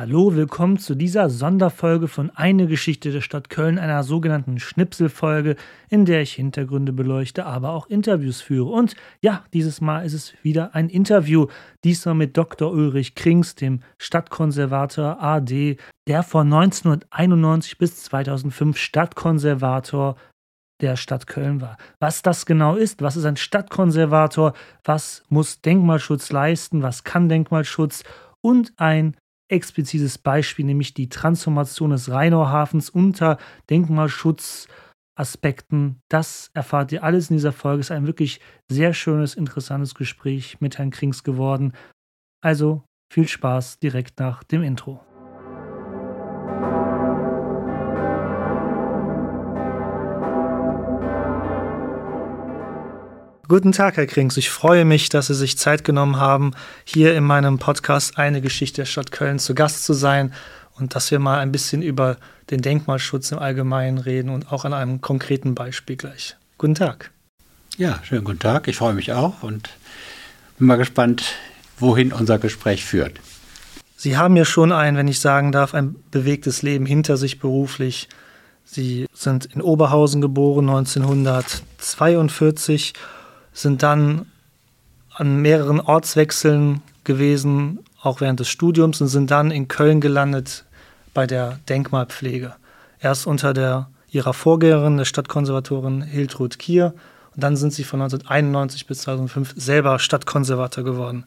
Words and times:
Hallo, 0.00 0.34
willkommen 0.34 0.78
zu 0.78 0.94
dieser 0.94 1.28
Sonderfolge 1.28 2.08
von 2.08 2.30
Eine 2.30 2.66
Geschichte 2.66 3.12
der 3.12 3.20
Stadt 3.20 3.50
Köln, 3.50 3.78
einer 3.78 4.02
sogenannten 4.02 4.58
Schnipselfolge, 4.58 5.56
in 5.90 6.06
der 6.06 6.22
ich 6.22 6.32
Hintergründe 6.32 6.94
beleuchte, 6.94 7.44
aber 7.44 7.72
auch 7.72 7.86
Interviews 7.86 8.40
führe. 8.40 8.70
Und 8.70 8.96
ja, 9.20 9.44
dieses 9.52 9.82
Mal 9.82 10.06
ist 10.06 10.14
es 10.14 10.32
wieder 10.42 10.74
ein 10.74 10.88
Interview, 10.88 11.48
diesmal 11.84 12.14
mit 12.14 12.34
Dr. 12.38 12.72
Ulrich 12.72 13.14
Krings, 13.14 13.56
dem 13.56 13.80
Stadtkonservator 13.98 15.22
AD, 15.22 15.76
der 16.08 16.22
von 16.22 16.50
1991 16.50 17.76
bis 17.76 18.02
2005 18.04 18.78
Stadtkonservator 18.78 20.16
der 20.80 20.96
Stadt 20.96 21.26
Köln 21.26 21.60
war. 21.60 21.76
Was 21.98 22.22
das 22.22 22.46
genau 22.46 22.74
ist, 22.74 23.02
was 23.02 23.16
ist 23.16 23.26
ein 23.26 23.36
Stadtkonservator, 23.36 24.54
was 24.82 25.24
muss 25.28 25.60
Denkmalschutz 25.60 26.32
leisten, 26.32 26.80
was 26.80 27.04
kann 27.04 27.28
Denkmalschutz 27.28 28.02
und 28.40 28.72
ein 28.78 29.14
explizites 29.50 30.18
Beispiel, 30.18 30.64
nämlich 30.64 30.94
die 30.94 31.08
Transformation 31.08 31.90
des 31.90 32.10
Rheinauhafens 32.10 32.90
unter 32.90 33.38
Denkmalschutzaspekten. 33.68 36.00
Das 36.08 36.50
erfahrt 36.54 36.92
ihr 36.92 37.02
alles 37.02 37.30
in 37.30 37.36
dieser 37.36 37.52
Folge. 37.52 37.80
Es 37.80 37.86
ist 37.86 37.96
ein 37.96 38.06
wirklich 38.06 38.40
sehr 38.70 38.94
schönes, 38.94 39.34
interessantes 39.34 39.94
Gespräch 39.94 40.60
mit 40.60 40.78
Herrn 40.78 40.90
Krings 40.90 41.24
geworden. 41.24 41.72
Also 42.42 42.84
viel 43.12 43.28
Spaß 43.28 43.80
direkt 43.80 44.20
nach 44.20 44.44
dem 44.44 44.62
Intro. 44.62 45.04
Guten 53.50 53.72
Tag, 53.72 53.96
Herr 53.96 54.06
Krings. 54.06 54.36
Ich 54.36 54.48
freue 54.48 54.84
mich, 54.84 55.08
dass 55.08 55.26
Sie 55.26 55.34
sich 55.34 55.58
Zeit 55.58 55.82
genommen 55.82 56.18
haben, 56.18 56.52
hier 56.84 57.16
in 57.16 57.24
meinem 57.24 57.58
Podcast 57.58 58.16
Eine 58.16 58.40
Geschichte 58.40 58.82
der 58.82 58.86
Stadt 58.86 59.10
Köln 59.10 59.40
zu 59.40 59.56
Gast 59.56 59.84
zu 59.84 59.92
sein 59.92 60.32
und 60.78 60.94
dass 60.94 61.10
wir 61.10 61.18
mal 61.18 61.40
ein 61.40 61.50
bisschen 61.50 61.82
über 61.82 62.16
den 62.52 62.62
Denkmalschutz 62.62 63.32
im 63.32 63.40
Allgemeinen 63.40 63.98
reden 63.98 64.30
und 64.30 64.52
auch 64.52 64.64
an 64.64 64.72
einem 64.72 65.00
konkreten 65.00 65.56
Beispiel 65.56 65.96
gleich. 65.96 66.36
Guten 66.58 66.76
Tag. 66.76 67.10
Ja, 67.76 67.98
schönen 68.04 68.22
guten 68.22 68.38
Tag. 68.38 68.68
Ich 68.68 68.76
freue 68.76 68.94
mich 68.94 69.12
auch 69.12 69.42
und 69.42 69.70
bin 70.56 70.68
mal 70.68 70.76
gespannt, 70.76 71.24
wohin 71.76 72.12
unser 72.12 72.38
Gespräch 72.38 72.84
führt. 72.84 73.18
Sie 73.96 74.16
haben 74.16 74.36
ja 74.36 74.44
schon 74.44 74.70
ein, 74.70 74.96
wenn 74.96 75.08
ich 75.08 75.18
sagen 75.18 75.50
darf, 75.50 75.74
ein 75.74 75.96
bewegtes 76.12 76.62
Leben 76.62 76.86
hinter 76.86 77.16
sich 77.16 77.40
beruflich. 77.40 78.08
Sie 78.64 79.08
sind 79.12 79.46
in 79.46 79.60
Oberhausen 79.60 80.20
geboren 80.20 80.68
1942 80.68 82.92
sind 83.52 83.82
dann 83.82 84.26
an 85.14 85.42
mehreren 85.42 85.80
Ortswechseln 85.80 86.82
gewesen, 87.04 87.80
auch 88.02 88.20
während 88.20 88.40
des 88.40 88.48
Studiums, 88.48 89.00
und 89.00 89.08
sind 89.08 89.30
dann 89.30 89.50
in 89.50 89.68
Köln 89.68 90.00
gelandet 90.00 90.64
bei 91.12 91.26
der 91.26 91.58
Denkmalpflege. 91.68 92.54
Erst 93.00 93.26
unter 93.26 93.52
der, 93.52 93.90
ihrer 94.10 94.34
Vorgängerin, 94.34 94.96
der 94.96 95.04
Stadtkonservatorin 95.04 96.02
Hiltrud 96.02 96.58
Kier, 96.58 96.94
und 97.34 97.44
dann 97.44 97.56
sind 97.56 97.72
sie 97.72 97.84
von 97.84 98.02
1991 98.02 98.86
bis 98.86 99.02
2005 99.02 99.54
selber 99.56 99.98
Stadtkonservator 99.98 100.84
geworden. 100.84 101.24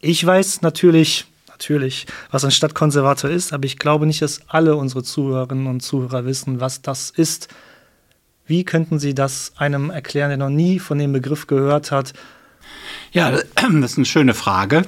Ich 0.00 0.24
weiß 0.24 0.62
natürlich, 0.62 1.26
natürlich, 1.48 2.06
was 2.30 2.44
ein 2.44 2.50
Stadtkonservator 2.50 3.30
ist, 3.30 3.52
aber 3.52 3.64
ich 3.64 3.78
glaube 3.78 4.06
nicht, 4.06 4.22
dass 4.22 4.40
alle 4.48 4.76
unsere 4.76 5.02
Zuhörerinnen 5.02 5.66
und 5.66 5.80
Zuhörer 5.80 6.24
wissen, 6.26 6.60
was 6.60 6.82
das 6.82 7.10
ist. 7.10 7.48
Wie 8.46 8.64
könnten 8.64 8.98
Sie 8.98 9.14
das 9.14 9.52
einem 9.56 9.90
erklären, 9.90 10.28
der 10.28 10.38
noch 10.38 10.50
nie 10.50 10.78
von 10.78 10.98
dem 10.98 11.12
Begriff 11.12 11.46
gehört 11.46 11.90
hat? 11.90 12.12
Ja, 13.12 13.30
das 13.54 13.92
ist 13.92 13.96
eine 13.98 14.06
schöne 14.06 14.34
Frage. 14.34 14.82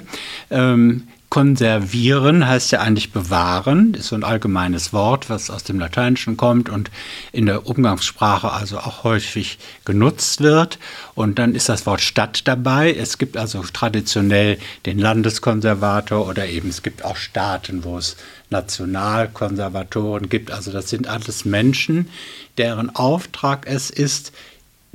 Ähm, 0.50 1.08
konservieren 1.30 2.46
heißt 2.46 2.72
ja 2.72 2.80
eigentlich 2.80 3.12
bewahren, 3.12 3.92
ist 3.94 4.08
so 4.08 4.16
ein 4.16 4.24
allgemeines 4.24 4.92
Wort, 4.94 5.28
was 5.28 5.50
aus 5.50 5.62
dem 5.62 5.78
Lateinischen 5.78 6.38
kommt 6.38 6.70
und 6.70 6.90
in 7.32 7.46
der 7.46 7.66
Umgangssprache 7.66 8.50
also 8.50 8.78
auch 8.78 9.04
häufig 9.04 9.58
genutzt 9.84 10.40
wird. 10.40 10.78
Und 11.14 11.38
dann 11.38 11.54
ist 11.54 11.68
das 11.68 11.84
Wort 11.84 12.00
Stadt 12.00 12.48
dabei. 12.48 12.94
Es 12.94 13.18
gibt 13.18 13.36
also 13.36 13.62
traditionell 13.62 14.58
den 14.86 14.98
Landeskonservator 14.98 16.26
oder 16.26 16.46
eben 16.46 16.70
es 16.70 16.82
gibt 16.82 17.04
auch 17.04 17.16
Staaten, 17.16 17.84
wo 17.84 17.98
es 17.98 18.16
Nationalkonservatoren 18.48 20.30
gibt. 20.30 20.50
Also 20.50 20.72
das 20.72 20.88
sind 20.88 21.08
alles 21.08 21.44
Menschen, 21.44 22.08
deren 22.56 22.94
Auftrag 22.96 23.66
es 23.66 23.90
ist, 23.90 24.32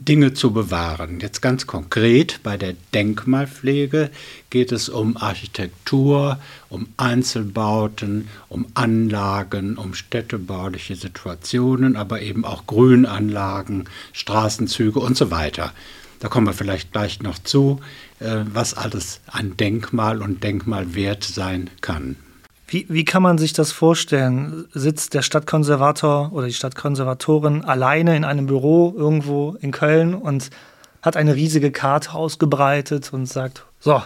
Dinge 0.06 0.34
zu 0.34 0.52
bewahren. 0.52 1.20
Jetzt 1.20 1.42
ganz 1.42 1.68
konkret 1.68 2.42
bei 2.44 2.58
der 2.58 2.74
Denkmalpflege 2.94 4.10
geht 4.50 4.72
es 4.72 4.90
um 4.90 5.18
Architektur, 5.18 6.40
um 6.70 6.88
Einzelbauten, 6.98 8.28
um 8.50 8.66
Anlagen, 8.74 9.78
um 9.78 9.94
städtebauliche 9.94 10.96
Situationen, 10.96 11.96
aber 11.96 12.22
eben 12.22 12.46
auch 12.46 12.68
Grünanlagen, 12.68 13.86
Straßenzüge 14.12 15.00
und 15.00 15.16
so 15.16 15.32
weiter. 15.32 15.74
Da 16.20 16.30
kommen 16.30 16.48
wir 16.48 16.54
vielleicht 16.54 16.92
gleich 16.92 17.22
noch 17.22 17.38
zu, 17.40 17.82
äh, 18.20 18.44
was 18.46 18.74
alles 18.74 19.22
ein 19.28 19.58
Denkmal 19.58 20.22
und 20.22 20.44
Denkmalwert 20.44 21.24
sein 21.24 21.70
kann. 21.82 22.16
Wie, 22.68 22.86
wie 22.90 23.06
kann 23.06 23.22
man 23.22 23.38
sich 23.38 23.54
das 23.54 23.72
vorstellen? 23.72 24.66
Sitzt 24.74 25.14
der 25.14 25.22
Stadtkonservator 25.22 26.32
oder 26.32 26.48
die 26.48 26.54
Stadtkonservatorin 26.54 27.64
alleine 27.66 28.16
in 28.16 28.24
einem 28.24 28.46
Büro 28.46 28.94
irgendwo 28.96 29.56
in 29.62 29.72
Köln 29.72 30.16
und 30.16 30.50
hat 31.02 31.18
eine 31.18 31.36
riesige 31.36 31.72
Karte 31.72 32.14
ausgebreitet 32.14 33.12
und 33.12 33.26
sagt, 33.26 33.66
so, 33.80 34.02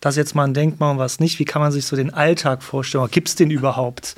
das 0.00 0.14
ist 0.14 0.18
jetzt 0.18 0.34
mal 0.34 0.44
ein 0.44 0.54
Denkmal 0.54 0.92
und 0.92 0.98
was 0.98 1.18
nicht. 1.18 1.38
Wie 1.38 1.46
kann 1.46 1.62
man 1.62 1.72
sich 1.72 1.86
so 1.86 1.96
den 1.96 2.12
Alltag 2.12 2.62
vorstellen? 2.62 3.08
Gibt 3.10 3.28
es 3.28 3.36
den 3.36 3.50
überhaupt? 3.50 4.14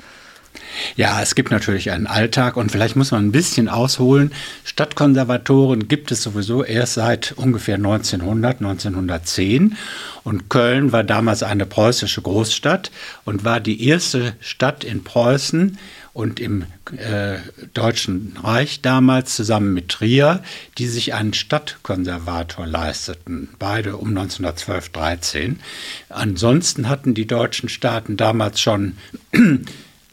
Ja, 0.95 1.21
es 1.21 1.35
gibt 1.35 1.51
natürlich 1.51 1.91
einen 1.91 2.07
Alltag 2.07 2.57
und 2.57 2.71
vielleicht 2.71 2.95
muss 2.95 3.11
man 3.11 3.27
ein 3.27 3.31
bisschen 3.31 3.69
ausholen. 3.69 4.31
Stadtkonservatoren 4.63 5.87
gibt 5.87 6.11
es 6.11 6.23
sowieso 6.23 6.63
erst 6.63 6.95
seit 6.95 7.33
ungefähr 7.33 7.75
1900, 7.75 8.61
1910 8.61 9.77
und 10.23 10.49
Köln 10.49 10.91
war 10.91 11.03
damals 11.03 11.43
eine 11.43 11.65
preußische 11.65 12.21
Großstadt 12.21 12.91
und 13.25 13.45
war 13.45 13.59
die 13.59 13.87
erste 13.87 14.35
Stadt 14.39 14.83
in 14.83 15.03
Preußen 15.03 15.77
und 16.17 16.39
im 16.39 16.65
äh, 16.97 17.37
Deutschen 17.75 18.35
Reich 18.41 18.81
damals 18.81 19.35
zusammen 19.35 19.75
mit 19.75 19.89
Trier, 19.89 20.41
die 20.79 20.87
sich 20.87 21.13
einen 21.13 21.33
Stadtkonservator 21.33 22.65
leisteten, 22.65 23.49
beide 23.59 23.97
um 23.97 24.09
1912, 24.09 24.89
13. 24.89 25.59
Ansonsten 26.09 26.89
hatten 26.89 27.13
die 27.13 27.27
deutschen 27.27 27.69
Staaten 27.69 28.17
damals 28.17 28.59
schon 28.59 28.97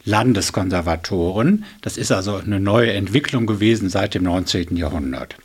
Landeskonservatoren. 0.05 1.65
Das 1.81 1.97
ist 1.97 2.11
also 2.11 2.35
eine 2.37 2.59
neue 2.59 2.93
Entwicklung 2.93 3.47
gewesen 3.47 3.89
seit 3.89 4.13
dem 4.13 4.23
19. 4.23 4.77
Jahrhundert. 4.77 5.35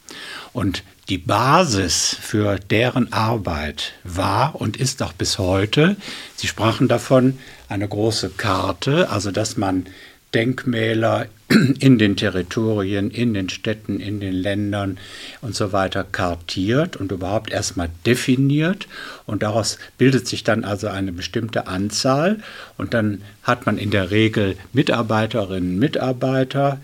Und 0.53 0.85
die 1.09 1.19
Basis 1.19 2.17
für 2.21 2.59
deren 2.59 3.13
Arbeit 3.13 3.95
war 4.05 4.55
und 4.55 4.77
ist 4.77 5.03
auch 5.03 5.13
bis 5.13 5.39
heute, 5.39 5.97
Sie 6.37 6.47
sprachen 6.47 6.87
davon, 6.87 7.39
eine 7.69 7.89
große 7.89 8.31
Karte, 8.31 9.11
also 9.11 9.33
dass 9.33 9.57
man 9.57 9.87
Denkmäler 10.35 11.27
in 11.81 11.99
den 11.99 12.17
Territorien, 12.17 13.11
in 13.11 13.35
den 13.35 13.49
Städten, 13.49 13.99
in 13.99 14.21
den 14.21 14.35
Ländern 14.35 14.99
und 15.41 15.55
so 15.55 15.73
weiter 15.73 16.05
kartiert 16.05 16.97
und 16.97 17.11
überhaupt 17.11 17.51
erstmal 17.51 17.91
definiert. 18.07 18.87
Und 19.27 19.43
daraus 19.43 19.79
bildet 19.99 20.29
sich 20.29 20.45
dann 20.45 20.65
also 20.65 20.89
eine 20.89 21.13
bestimmte 21.13 21.67
Anzahl. 21.67 22.39
Und 22.79 22.95
dann 22.95 23.23
hat 23.43 23.67
man 23.67 23.79
in 23.79 23.91
der 23.91 24.11
Regel 24.11 24.57
Mitarbeiterinnen, 24.73 25.79
Mitarbeiter, 25.79 26.81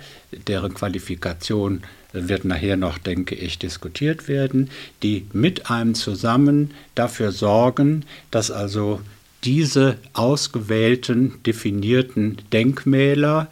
deren 0.49 0.75
Qualifikation 0.75 1.83
wird 2.13 2.45
nachher 2.45 2.77
noch, 2.77 2.99
denke 2.99 3.35
ich, 3.35 3.59
diskutiert 3.59 4.27
werden, 4.27 4.71
die 5.03 5.27
mit 5.33 5.71
einem 5.71 5.95
zusammen 5.95 6.73
dafür 6.95 7.31
sorgen, 7.31 8.05
dass 8.31 8.51
also 8.51 9.01
diese 9.47 9.97
ausgewählten, 10.13 11.41
definierten 11.45 12.39
Denkmäler 12.53 13.47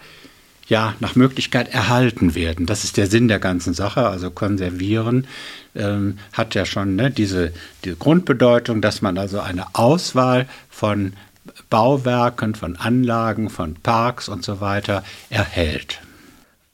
ja 0.66 0.94
nach 0.98 1.14
Möglichkeit 1.14 1.68
erhalten 1.72 2.34
werden. 2.34 2.66
Das 2.66 2.84
ist 2.84 2.96
der 2.96 3.06
Sinn 3.06 3.28
der 3.28 3.38
ganzen 3.38 3.74
Sache. 3.74 4.08
Also 4.08 4.30
konservieren 4.30 5.26
ähm, 5.74 6.18
hat 6.32 6.54
ja 6.54 6.66
schon 6.66 6.96
ne, 6.96 7.10
diese, 7.10 7.52
diese 7.84 7.96
Grundbedeutung, 7.96 8.80
dass 8.80 9.02
man 9.02 9.16
also 9.18 9.40
eine 9.40 9.66
Auswahl 9.74 10.48
von 10.68 11.12
Bauwerken, 11.70 12.54
von 12.54 12.76
Anlagen, 12.76 13.50
von 13.50 13.74
Parks 13.74 14.28
und 14.28 14.44
so 14.44 14.60
weiter 14.60 15.04
erhält. 15.30 16.00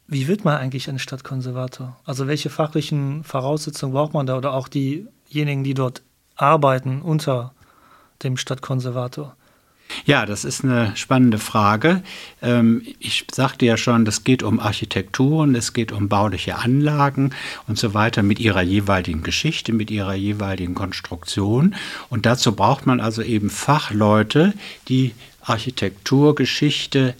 Wie 0.06 0.28
wird 0.28 0.44
man 0.44 0.56
eigentlich 0.56 0.88
ein 0.88 0.98
Stadtkonservator? 0.98 1.96
Also 2.04 2.26
welche 2.26 2.50
fachlichen 2.50 3.22
Voraussetzungen 3.22 3.92
braucht 3.92 4.14
man 4.14 4.26
da 4.26 4.36
oder 4.36 4.54
auch 4.54 4.68
diejenigen, 4.68 5.62
die 5.62 5.74
dort 5.74 6.02
arbeiten 6.36 7.02
unter 7.02 7.52
dem 8.22 8.36
Stadtkonservator? 8.36 9.36
Ja, 10.04 10.24
das 10.26 10.44
ist 10.44 10.64
eine 10.64 10.92
spannende 10.96 11.38
Frage. 11.38 12.02
Ähm, 12.42 12.82
ich 12.98 13.26
sagte 13.32 13.66
ja 13.66 13.76
schon, 13.76 14.06
es 14.06 14.24
geht 14.24 14.42
um 14.42 14.60
Architekturen, 14.60 15.54
es 15.54 15.72
geht 15.72 15.92
um 15.92 16.08
bauliche 16.08 16.56
Anlagen 16.56 17.30
und 17.66 17.78
so 17.78 17.92
weiter 17.94 18.22
mit 18.22 18.38
ihrer 18.38 18.62
jeweiligen 18.62 19.22
Geschichte, 19.22 19.72
mit 19.72 19.90
ihrer 19.90 20.14
jeweiligen 20.14 20.74
Konstruktion. 20.74 21.74
Und 22.08 22.26
dazu 22.26 22.52
braucht 22.54 22.86
man 22.86 23.00
also 23.00 23.22
eben 23.22 23.50
Fachleute, 23.50 24.54
die 24.88 25.12
Architekturgeschichte 25.42 27.14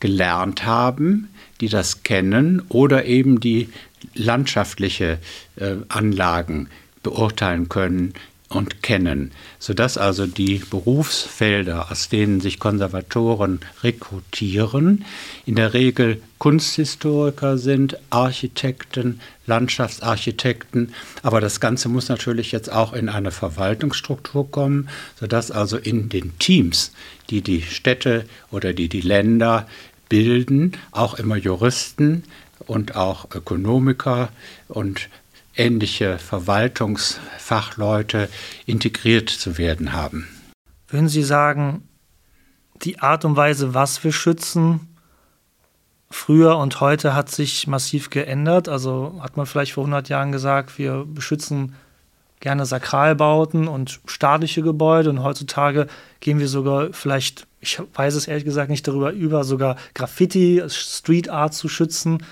gelernt 0.00 0.66
haben, 0.66 1.28
die 1.60 1.68
das 1.68 2.02
kennen 2.02 2.62
oder 2.68 3.06
eben 3.06 3.40
die 3.40 3.70
landschaftliche 4.14 5.18
äh, 5.56 5.76
Anlagen 5.88 6.68
beurteilen 7.02 7.68
können, 7.68 8.12
und 8.54 8.82
kennen, 8.82 9.32
sodass 9.58 9.98
also 9.98 10.26
die 10.26 10.58
Berufsfelder, 10.58 11.90
aus 11.90 12.08
denen 12.08 12.40
sich 12.40 12.58
Konservatoren 12.58 13.60
rekrutieren, 13.82 15.04
in 15.44 15.56
der 15.56 15.74
Regel 15.74 16.22
Kunsthistoriker 16.38 17.58
sind, 17.58 17.98
Architekten, 18.10 19.20
Landschaftsarchitekten, 19.46 20.94
aber 21.22 21.40
das 21.40 21.58
Ganze 21.60 21.88
muss 21.88 22.08
natürlich 22.08 22.52
jetzt 22.52 22.70
auch 22.70 22.92
in 22.92 23.08
eine 23.08 23.30
Verwaltungsstruktur 23.30 24.50
kommen, 24.50 24.88
sodass 25.18 25.50
also 25.50 25.76
in 25.76 26.08
den 26.08 26.38
Teams, 26.38 26.92
die 27.30 27.42
die 27.42 27.62
Städte 27.62 28.24
oder 28.50 28.72
die 28.72 28.88
die 28.88 29.00
Länder 29.00 29.66
bilden, 30.08 30.72
auch 30.92 31.14
immer 31.14 31.36
Juristen 31.36 32.24
und 32.66 32.94
auch 32.94 33.34
Ökonomiker 33.34 34.28
und 34.68 35.08
ähnliche 35.56 36.18
Verwaltungsfachleute 36.18 38.28
integriert 38.66 39.30
zu 39.30 39.58
werden 39.58 39.92
haben. 39.92 40.28
Würden 40.88 41.08
Sie 41.08 41.22
sagen, 41.22 41.88
die 42.82 43.00
Art 43.00 43.24
und 43.24 43.36
Weise, 43.36 43.74
was 43.74 44.02
wir 44.04 44.12
schützen, 44.12 44.88
früher 46.10 46.58
und 46.58 46.80
heute 46.80 47.14
hat 47.14 47.30
sich 47.30 47.66
massiv 47.66 48.10
geändert? 48.10 48.68
Also 48.68 49.18
hat 49.20 49.36
man 49.36 49.46
vielleicht 49.46 49.72
vor 49.72 49.84
100 49.84 50.08
Jahren 50.08 50.32
gesagt, 50.32 50.78
wir 50.78 51.04
beschützen 51.06 51.74
gerne 52.40 52.66
Sakralbauten 52.66 53.68
und 53.68 54.00
staatliche 54.06 54.62
Gebäude 54.62 55.10
und 55.10 55.22
heutzutage 55.22 55.86
gehen 56.20 56.38
wir 56.38 56.48
sogar 56.48 56.92
vielleicht, 56.92 57.46
ich 57.60 57.80
weiß 57.94 58.14
es 58.14 58.28
ehrlich 58.28 58.44
gesagt 58.44 58.70
nicht 58.70 58.86
darüber 58.86 59.12
über, 59.12 59.44
sogar 59.44 59.76
Graffiti, 59.94 60.62
Street 60.68 61.30
Art 61.30 61.54
zu 61.54 61.68
schützen. 61.68 62.22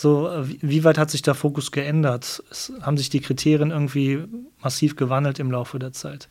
So, 0.00 0.30
äh, 0.30 0.44
wie 0.62 0.82
weit 0.84 0.96
hat 0.96 1.10
sich 1.10 1.20
der 1.20 1.34
Fokus 1.34 1.72
geändert? 1.72 2.42
Es, 2.50 2.72
haben 2.80 2.96
sich 2.96 3.10
die 3.10 3.20
Kriterien 3.20 3.70
irgendwie 3.70 4.20
massiv 4.62 4.96
gewandelt 4.96 5.38
im 5.38 5.50
Laufe 5.50 5.78
der 5.78 5.92
Zeit? 5.92 6.28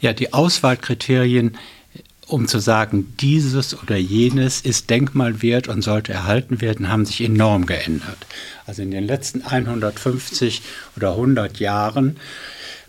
Ja, 0.00 0.12
die 0.12 0.32
Auswahlkriterien, 0.32 1.56
um 2.26 2.48
zu 2.48 2.58
sagen, 2.58 3.14
dieses 3.20 3.80
oder 3.80 3.94
jenes 3.94 4.62
ist 4.62 4.90
denkmalwert 4.90 5.68
und 5.68 5.82
sollte 5.82 6.12
erhalten 6.12 6.60
werden, 6.60 6.88
haben 6.88 7.06
sich 7.06 7.20
enorm 7.20 7.66
geändert. 7.66 8.26
Also 8.66 8.82
in 8.82 8.90
den 8.90 9.06
letzten 9.06 9.42
150 9.42 10.62
oder 10.96 11.12
100 11.12 11.60
Jahren 11.60 12.16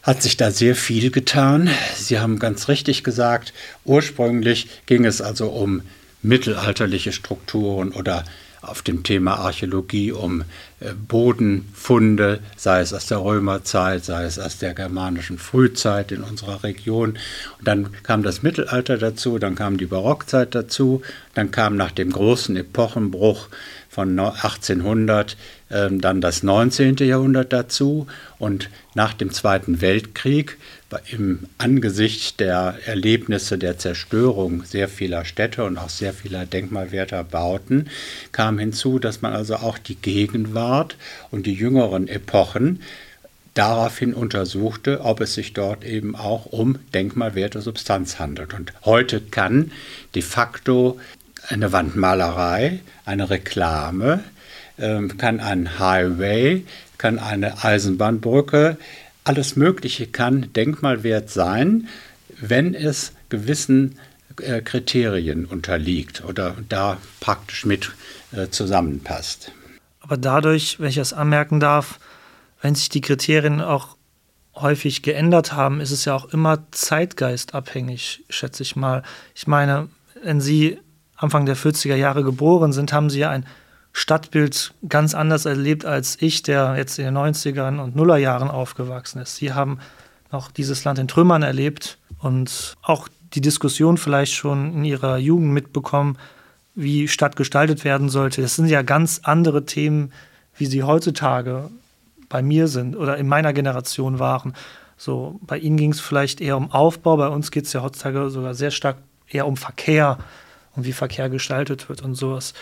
hat 0.02 0.24
sich 0.24 0.38
da 0.38 0.50
sehr 0.50 0.76
viel 0.76 1.12
getan. 1.12 1.70
Sie 1.96 2.18
haben 2.18 2.40
ganz 2.40 2.68
richtig 2.68 3.04
gesagt, 3.04 3.54
ursprünglich 3.84 4.70
ging 4.88 5.06
es 5.06 5.22
also 5.22 5.50
um 5.50 5.84
mittelalterliche 6.24 7.12
Strukturen 7.12 7.92
oder 7.92 8.26
auf 8.70 8.82
dem 8.82 9.04
Thema 9.04 9.36
Archäologie 9.36 10.12
um 10.12 10.42
äh, 10.80 10.94
Bodenfunde, 10.94 12.40
sei 12.58 12.82
es 12.82 12.94
aus 12.94 13.06
der 13.08 13.24
Römerzeit, 13.24 14.04
sei 14.04 14.24
es 14.26 14.40
aus 14.40 14.58
der 14.58 14.74
germanischen 14.74 15.38
Frühzeit 15.38 16.12
in 16.12 16.22
unserer 16.22 16.64
Region. 16.64 17.18
Und 17.60 17.68
dann 17.68 17.94
kam 18.04 18.24
das 18.24 18.44
Mittelalter 18.44 18.98
dazu, 18.98 19.40
dann 19.40 19.56
kam 19.56 19.78
die 19.78 19.86
Barockzeit 19.86 20.54
dazu, 20.56 21.02
dann 21.34 21.52
kam 21.52 21.76
nach 21.76 21.92
dem 21.92 22.12
großen 22.12 22.56
Epochenbruch 22.56 23.48
von 23.90 24.20
1800 24.20 25.38
äh, 25.70 25.90
dann 25.90 26.22
das 26.22 26.44
19. 26.44 26.98
Jahrhundert 26.98 27.54
dazu 27.54 28.08
und 28.38 28.70
nach 28.94 29.14
dem 29.14 29.32
Zweiten 29.32 29.82
Weltkrieg 29.82 30.58
im 31.12 31.48
Angesicht 31.58 32.40
der 32.40 32.76
Erlebnisse 32.86 33.58
der 33.58 33.78
Zerstörung 33.78 34.64
sehr 34.64 34.88
vieler 34.88 35.26
Städte 35.26 35.64
und 35.64 35.78
auch 35.78 35.90
sehr 35.90 36.14
vieler 36.14 36.46
denkmalwerter 36.46 37.24
Bauten 37.24 37.90
kam 38.32 38.60
hinzu, 38.60 39.00
dass 39.00 39.22
man 39.22 39.34
also 39.34 39.56
auch 39.58 39.78
die 39.78 39.96
Gegenwart 39.96 40.96
und 41.32 41.46
die 41.46 41.54
jüngeren 41.54 42.08
Epochen 42.08 42.82
daraufhin 43.56 44.14
untersuchte, 44.14 45.02
ob 45.02 45.22
es 45.22 45.34
sich 45.34 45.54
dort 45.54 45.84
eben 45.84 46.16
auch 46.16 46.46
um 46.46 46.78
denkmalwerte 46.94 47.62
Substanz 47.62 48.20
handelt. 48.20 48.54
Und 48.54 48.74
heute 48.84 49.22
kann 49.22 49.72
de 50.14 50.22
facto 50.22 51.00
eine 51.48 51.72
Wandmalerei, 51.72 52.80
eine 53.06 53.30
Reklame, 53.30 54.24
ähm, 54.78 55.18
kann 55.18 55.40
ein 55.40 55.80
Highway, 55.80 56.66
kann 56.98 57.18
eine 57.18 57.64
Eisenbahnbrücke, 57.64 58.78
alles 59.26 59.56
Mögliche 59.56 60.08
kann 60.08 60.54
Denkmalwert 60.54 61.30
sein, 61.30 61.88
wenn 62.40 62.74
es 62.74 63.12
gewissen 63.30 64.00
äh, 64.42 64.62
Kriterien 64.62 65.46
unterliegt 65.46 66.24
oder 66.24 66.56
da 66.70 66.98
praktisch 67.20 67.66
mit 67.66 67.92
äh, 68.32 68.50
zusammenpasst. 68.50 69.52
Aber 70.00 70.18
dadurch, 70.18 70.80
wenn 70.80 70.90
ich 70.90 70.96
das 70.96 71.14
anmerken 71.14 71.60
darf, 71.60 72.00
wenn 72.62 72.76
sich 72.76 72.90
die 72.90 73.02
Kriterien 73.02 73.62
auch 73.62 73.98
häufig 74.54 75.02
geändert 75.02 75.54
haben, 75.54 75.82
ist 75.82 75.92
es 75.92 76.06
ja 76.06 76.16
auch 76.16 76.26
immer 76.26 76.64
zeitgeistabhängig, 76.72 78.24
schätze 78.30 78.64
ich 78.64 78.76
mal. 78.76 79.04
Ich 79.34 79.48
meine, 79.48 79.90
wenn 80.24 80.40
Sie 80.40 80.80
Anfang 81.16 81.46
der 81.46 81.58
40er 81.58 81.96
Jahre 81.96 82.24
geboren 82.24 82.72
sind, 82.74 82.94
haben 82.94 83.10
Sie 83.10 83.20
ja 83.20 83.30
ein 83.30 83.46
Stadtbild 83.98 84.74
ganz 84.90 85.16
anders 85.16 85.46
erlebt 85.46 85.86
als 85.86 86.22
ich, 86.22 86.44
der 86.44 86.76
jetzt 86.76 87.00
in 87.00 87.06
den 87.06 87.18
90ern 87.18 87.80
und 87.80 87.96
Nullerjahren 87.96 88.52
aufgewachsen 88.52 89.22
ist. 89.22 89.38
Sie 89.38 89.54
haben 89.54 89.80
noch 90.34 90.52
dieses 90.52 90.84
Land 90.84 91.00
in 91.00 91.08
Trümmern 91.08 91.44
erlebt 91.44 91.98
und 92.20 92.76
auch 92.82 93.08
die 93.34 93.40
Diskussion 93.40 93.98
vielleicht 93.98 94.34
schon 94.34 94.74
in 94.74 94.84
ihrer 94.84 95.18
Jugend 95.18 95.54
mitbekommen, 95.54 96.18
wie 96.76 97.08
Stadt 97.08 97.38
gestaltet 97.38 97.86
werden 97.86 98.10
sollte. 98.10 98.42
Das 98.42 98.58
sind 98.58 98.66
ja 98.68 98.82
ganz 98.82 99.22
andere 99.24 99.64
Themen, 99.64 100.12
wie 100.58 100.66
sie 100.66 100.84
heutzutage 100.84 101.70
bei 102.28 102.42
mir 102.42 102.68
sind 102.68 102.98
oder 102.98 103.16
in 103.16 103.30
meiner 103.30 103.54
Generation 103.54 104.20
waren. 104.20 104.56
So, 104.98 105.40
bei 105.42 105.58
Ihnen 105.58 105.78
ging 105.78 105.92
es 105.92 106.02
vielleicht 106.02 106.42
eher 106.42 106.58
um 106.58 106.70
Aufbau, 106.70 107.16
bei 107.16 107.30
uns 107.30 107.50
geht 107.50 107.64
es 107.64 107.72
ja 107.72 107.82
heutzutage 107.82 108.30
sogar 108.30 108.56
sehr 108.56 108.72
stark 108.72 108.98
eher 109.30 109.48
um 109.48 109.56
Verkehr 109.56 110.18
und 110.76 110.86
wie 110.86 110.92
Verkehr 110.92 111.30
gestaltet 111.30 111.88
wird 111.88 112.02
und 112.02 112.16
sowas 112.16 112.54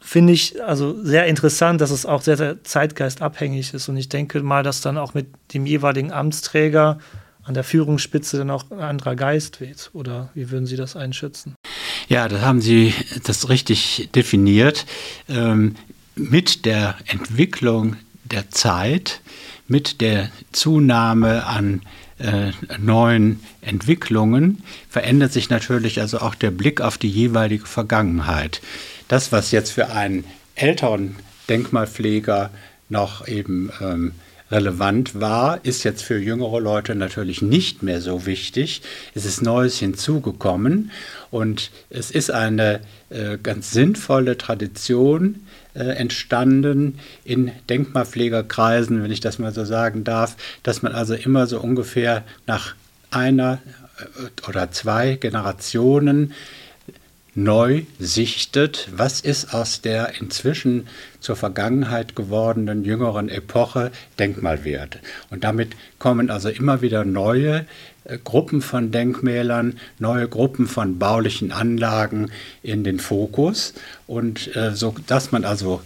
finde 0.00 0.32
ich 0.32 0.62
also 0.62 1.02
sehr 1.02 1.26
interessant, 1.26 1.80
dass 1.80 1.90
es 1.90 2.06
auch 2.06 2.22
sehr, 2.22 2.36
sehr 2.36 2.62
zeitgeistabhängig 2.64 3.74
ist. 3.74 3.88
Und 3.88 3.96
ich 3.96 4.08
denke 4.08 4.42
mal, 4.42 4.62
dass 4.62 4.80
dann 4.80 4.96
auch 4.96 5.14
mit 5.14 5.26
dem 5.54 5.66
jeweiligen 5.66 6.12
Amtsträger 6.12 6.98
an 7.42 7.54
der 7.54 7.64
Führungsspitze 7.64 8.38
dann 8.38 8.50
auch 8.50 8.70
ein 8.70 8.80
anderer 8.80 9.16
Geist 9.16 9.60
weht. 9.60 9.90
Oder 9.94 10.30
wie 10.34 10.50
würden 10.50 10.66
Sie 10.66 10.76
das 10.76 10.96
einschätzen? 10.96 11.54
Ja, 12.08 12.28
da 12.28 12.42
haben 12.42 12.60
Sie 12.60 12.94
das 13.24 13.48
richtig 13.48 14.10
definiert. 14.14 14.86
Ähm, 15.28 15.74
mit 16.14 16.64
der 16.64 16.96
Entwicklung 17.06 17.96
der 18.24 18.50
Zeit, 18.50 19.20
mit 19.66 20.00
der 20.00 20.30
Zunahme 20.52 21.46
an 21.46 21.82
äh, 22.18 22.50
neuen 22.78 23.40
Entwicklungen 23.60 24.62
verändert 24.88 25.32
sich 25.32 25.50
natürlich 25.50 26.00
also 26.00 26.18
auch 26.18 26.34
der 26.34 26.50
Blick 26.50 26.80
auf 26.80 26.98
die 26.98 27.08
jeweilige 27.08 27.66
Vergangenheit 27.66 28.60
das, 29.08 29.32
was 29.32 29.50
jetzt 29.50 29.70
für 29.70 29.90
einen 29.90 30.24
älteren 30.54 31.16
Denkmalpfleger 31.48 32.50
noch 32.88 33.26
eben 33.26 33.70
ähm, 33.80 34.12
relevant 34.50 35.20
war, 35.20 35.64
ist 35.64 35.84
jetzt 35.84 36.02
für 36.02 36.18
jüngere 36.18 36.60
Leute 36.60 36.94
natürlich 36.94 37.42
nicht 37.42 37.82
mehr 37.82 38.00
so 38.00 38.26
wichtig. 38.26 38.82
Es 39.14 39.24
ist 39.24 39.42
Neues 39.42 39.78
hinzugekommen 39.78 40.90
und 41.30 41.70
es 41.90 42.10
ist 42.10 42.30
eine 42.30 42.80
äh, 43.10 43.36
ganz 43.42 43.72
sinnvolle 43.72 44.38
Tradition 44.38 45.46
äh, 45.74 45.80
entstanden 45.80 46.98
in 47.24 47.52
Denkmalpflegerkreisen, 47.68 49.02
wenn 49.02 49.10
ich 49.10 49.20
das 49.20 49.38
mal 49.38 49.52
so 49.52 49.64
sagen 49.64 50.04
darf, 50.04 50.36
dass 50.62 50.82
man 50.82 50.92
also 50.92 51.14
immer 51.14 51.46
so 51.46 51.60
ungefähr 51.60 52.24
nach 52.46 52.74
einer 53.10 53.60
äh, 53.98 54.48
oder 54.48 54.70
zwei 54.70 55.16
Generationen 55.16 56.32
neu 57.44 57.82
sichtet, 57.98 58.88
was 58.92 59.20
ist 59.20 59.54
aus 59.54 59.80
der 59.80 60.20
inzwischen 60.20 60.88
zur 61.20 61.36
Vergangenheit 61.36 62.16
gewordenen 62.16 62.84
jüngeren 62.84 63.28
Epoche 63.28 63.92
Denkmalwert. 64.18 64.98
Und 65.30 65.44
damit 65.44 65.76
kommen 65.98 66.30
also 66.30 66.48
immer 66.48 66.82
wieder 66.82 67.04
neue 67.04 67.66
äh, 68.04 68.18
Gruppen 68.22 68.60
von 68.60 68.90
Denkmälern, 68.90 69.78
neue 69.98 70.28
Gruppen 70.28 70.66
von 70.66 70.98
baulichen 70.98 71.52
Anlagen 71.52 72.30
in 72.62 72.82
den 72.82 72.98
Fokus 72.98 73.74
und 74.06 74.54
äh, 74.56 74.74
so 74.74 74.94
dass 75.06 75.30
man 75.30 75.44
also 75.44 75.80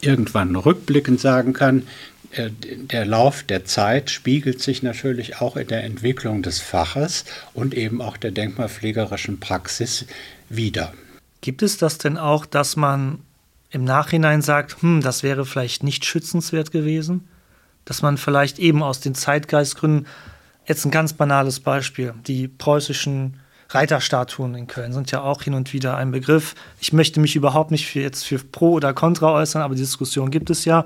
irgendwann 0.00 0.54
rückblickend 0.56 1.20
sagen 1.20 1.54
kann, 1.54 1.84
äh, 2.32 2.50
der 2.60 3.06
Lauf 3.06 3.42
der 3.42 3.64
Zeit 3.64 4.10
spiegelt 4.10 4.60
sich 4.60 4.82
natürlich 4.82 5.40
auch 5.40 5.56
in 5.56 5.68
der 5.68 5.84
Entwicklung 5.84 6.42
des 6.42 6.60
Faches 6.60 7.24
und 7.54 7.74
eben 7.74 8.02
auch 8.02 8.18
der 8.18 8.30
denkmalpflegerischen 8.30 9.40
Praxis 9.40 10.04
wieder. 10.48 10.92
Gibt 11.40 11.62
es 11.62 11.78
das 11.78 11.98
denn 11.98 12.18
auch, 12.18 12.46
dass 12.46 12.76
man 12.76 13.20
im 13.70 13.84
Nachhinein 13.84 14.42
sagt, 14.42 14.82
hm, 14.82 15.00
das 15.00 15.22
wäre 15.22 15.44
vielleicht 15.44 15.82
nicht 15.82 16.04
schützenswert 16.04 16.70
gewesen? 16.70 17.28
Dass 17.84 18.02
man 18.02 18.16
vielleicht 18.16 18.58
eben 18.58 18.82
aus 18.82 19.00
den 19.00 19.14
Zeitgeistgründen, 19.14 20.06
jetzt 20.66 20.84
ein 20.84 20.90
ganz 20.90 21.12
banales 21.12 21.60
Beispiel, 21.60 22.14
die 22.26 22.48
preußischen 22.48 23.40
Reiterstatuen 23.70 24.54
in 24.54 24.66
Köln 24.66 24.92
sind 24.92 25.10
ja 25.10 25.20
auch 25.20 25.42
hin 25.42 25.54
und 25.54 25.72
wieder 25.74 25.96
ein 25.96 26.10
Begriff. 26.10 26.54
Ich 26.80 26.92
möchte 26.92 27.20
mich 27.20 27.36
überhaupt 27.36 27.70
nicht 27.70 27.86
für 27.86 28.00
jetzt 28.00 28.24
für 28.24 28.38
Pro 28.38 28.72
oder 28.72 28.94
Contra 28.94 29.32
äußern, 29.32 29.62
aber 29.62 29.74
die 29.74 29.82
Diskussion 29.82 30.30
gibt 30.30 30.48
es 30.48 30.64
ja. 30.64 30.84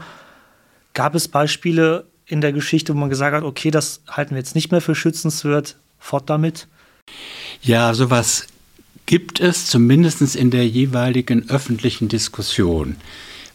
Gab 0.93 1.15
es 1.15 1.29
Beispiele 1.29 2.07
in 2.27 2.41
der 2.41 2.53
Geschichte, 2.53 2.93
wo 2.95 2.99
man 2.99 3.09
gesagt 3.09 3.37
hat, 3.37 3.45
okay, 3.45 3.71
das 3.71 4.03
halten 4.09 4.33
wir 4.33 4.39
jetzt 4.39 4.55
nicht 4.55 4.73
mehr 4.73 4.81
für 4.81 4.97
schützenswert, 4.97 5.77
fort 5.99 6.29
damit? 6.29 6.67
Ja, 7.63 7.95
sowas 7.95 8.47
gibt 9.07 9.41
es 9.41 9.67
zumindest 9.67 10.37
in 10.37 10.51
der 10.51 10.67
jeweiligen 10.67 11.51
öffentlichen 11.51 12.09
Diskussion. 12.09 12.97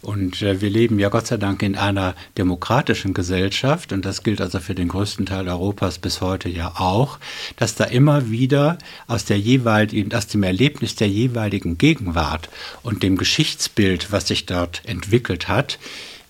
Und 0.01 0.41
äh, 0.41 0.61
wir 0.61 0.69
leben 0.69 0.99
ja 0.99 1.09
Gott 1.09 1.27
sei 1.27 1.37
Dank 1.37 1.63
in 1.63 1.75
einer 1.75 2.15
demokratischen 2.37 3.13
Gesellschaft, 3.13 3.91
und 3.91 4.05
das 4.05 4.23
gilt 4.23 4.39
also 4.41 4.59
für 4.59 4.75
den 4.75 4.87
größten 4.89 5.25
Teil 5.25 5.49
Europas 5.49 5.97
bis 5.97 6.21
heute 6.21 6.49
ja 6.49 6.73
auch, 6.77 7.19
dass 7.57 7.75
da 7.75 7.85
immer 7.85 8.29
wieder 8.29 8.77
aus, 9.07 9.25
der 9.25 9.39
jeweiligen, 9.39 10.13
aus 10.13 10.27
dem 10.27 10.43
Erlebnis 10.43 10.95
der 10.95 11.09
jeweiligen 11.09 11.77
Gegenwart 11.77 12.49
und 12.83 13.03
dem 13.03 13.17
Geschichtsbild, 13.17 14.11
was 14.11 14.27
sich 14.27 14.45
dort 14.45 14.81
entwickelt 14.85 15.47
hat, 15.47 15.79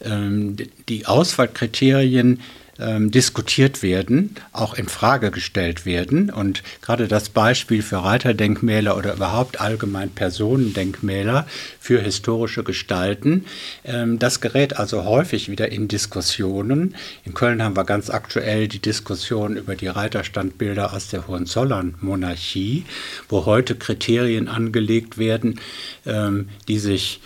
ähm, 0.03 0.55
die 0.87 1.05
Auswahlkriterien 1.05 2.39
ähm, 2.79 3.11
diskutiert 3.11 3.83
werden, 3.83 4.35
auch 4.51 4.73
in 4.73 4.87
Frage 4.87 5.31
gestellt 5.31 5.85
werden. 5.85 6.29
Und 6.29 6.63
gerade 6.81 7.07
das 7.07 7.29
Beispiel 7.29 7.81
für 7.81 8.03
Reiterdenkmäler 8.03 8.97
oder 8.97 9.13
überhaupt 9.13 9.59
allgemein 9.59 10.09
Personendenkmäler 10.09 11.47
für 11.79 12.01
historische 12.01 12.63
Gestalten, 12.63 13.45
ähm, 13.83 14.19
das 14.19 14.41
gerät 14.41 14.77
also 14.77 15.05
häufig 15.05 15.49
wieder 15.49 15.71
in 15.71 15.87
Diskussionen. 15.87 16.95
In 17.25 17.33
Köln 17.33 17.63
haben 17.63 17.75
wir 17.75 17.85
ganz 17.85 18.09
aktuell 18.09 18.67
die 18.67 18.79
Diskussion 18.79 19.57
über 19.57 19.75
die 19.75 19.87
Reiterstandbilder 19.87 20.93
aus 20.93 21.09
der 21.09 21.27
Hohenzollern-Monarchie, 21.27 22.85
wo 23.29 23.45
heute 23.45 23.75
Kriterien 23.75 24.47
angelegt 24.47 25.17
werden, 25.17 25.59
ähm, 26.05 26.49
die 26.67 26.79
sich 26.79 27.21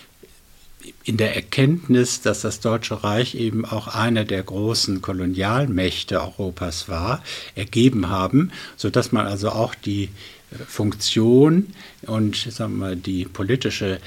in 1.04 1.18
der 1.18 1.36
Erkenntnis, 1.36 2.22
dass 2.22 2.42
das 2.42 2.60
Deutsche 2.60 3.04
Reich 3.04 3.36
eben 3.36 3.66
auch 3.66 3.88
eine 3.88 4.26
der 4.26 4.44
großen 4.44 5.02
Kolonialmächte 5.02 6.22
Europas 6.22 6.90
war, 6.90 7.24
ergeben 7.56 8.10
haben, 8.10 8.52
sodass 8.78 9.12
man 9.12 9.26
also 9.26 9.50
auch 9.50 9.76
die 9.76 10.04
äh, 10.52 10.58
Funktion 10.68 11.68
und 12.04 12.36
sagen 12.36 12.78
wir, 12.78 12.96
die 12.96 13.26
politische 13.26 14.00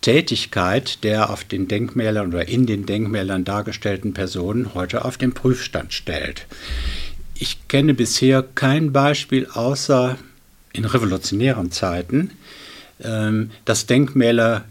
Tätigkeit 0.00 1.04
der 1.04 1.30
auf 1.30 1.44
den 1.44 1.68
Denkmälern 1.68 2.28
oder 2.28 2.48
in 2.48 2.66
den 2.66 2.86
Denkmälern 2.86 3.44
dargestellten 3.44 4.14
Personen 4.14 4.74
heute 4.74 5.04
auf 5.04 5.16
den 5.16 5.32
Prüfstand 5.32 5.92
stellt. 5.92 6.46
Ich 7.38 7.68
kenne 7.68 7.94
bisher 7.94 8.42
kein 8.42 8.92
Beispiel 8.92 9.46
außer 9.46 10.16
in 10.72 10.84
revolutionären 10.84 11.70
Zeiten, 11.70 12.30
ähm, 13.02 13.50
dass 13.64 13.86
Denkmäler 13.86 14.64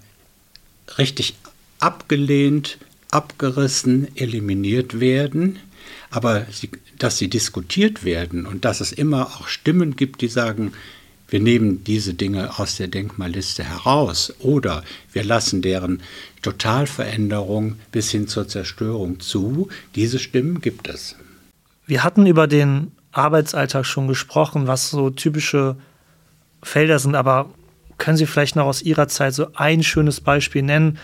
richtig 0.97 1.35
abgelehnt, 1.79 2.77
abgerissen, 3.11 4.07
eliminiert 4.15 4.99
werden, 4.99 5.59
aber 6.09 6.45
sie, 6.51 6.69
dass 6.97 7.17
sie 7.17 7.29
diskutiert 7.29 8.03
werden 8.03 8.45
und 8.45 8.65
dass 8.65 8.81
es 8.81 8.91
immer 8.91 9.27
auch 9.27 9.47
Stimmen 9.47 9.95
gibt, 9.95 10.21
die 10.21 10.27
sagen, 10.27 10.73
wir 11.27 11.39
nehmen 11.39 11.83
diese 11.83 12.13
Dinge 12.13 12.59
aus 12.59 12.77
der 12.77 12.87
Denkmalliste 12.87 13.63
heraus 13.63 14.33
oder 14.39 14.83
wir 15.11 15.23
lassen 15.23 15.61
deren 15.61 16.01
Totalveränderung 16.41 17.77
bis 17.91 18.11
hin 18.11 18.27
zur 18.27 18.47
Zerstörung 18.47 19.19
zu. 19.19 19.69
Diese 19.95 20.19
Stimmen 20.19 20.61
gibt 20.61 20.87
es. 20.87 21.15
Wir 21.87 22.03
hatten 22.03 22.27
über 22.27 22.47
den 22.47 22.91
Arbeitsalltag 23.11 23.85
schon 23.85 24.07
gesprochen, 24.07 24.67
was 24.67 24.89
so 24.89 25.09
typische 25.09 25.77
Felder 26.61 26.99
sind, 26.99 27.15
aber 27.15 27.49
können 27.97 28.17
Sie 28.17 28.25
vielleicht 28.25 28.55
noch 28.55 28.65
aus 28.65 28.81
Ihrer 28.81 29.07
Zeit 29.07 29.33
so 29.33 29.47
ein 29.55 29.83
schönes 29.83 30.21
Beispiel 30.21 30.61
nennen, 30.61 30.99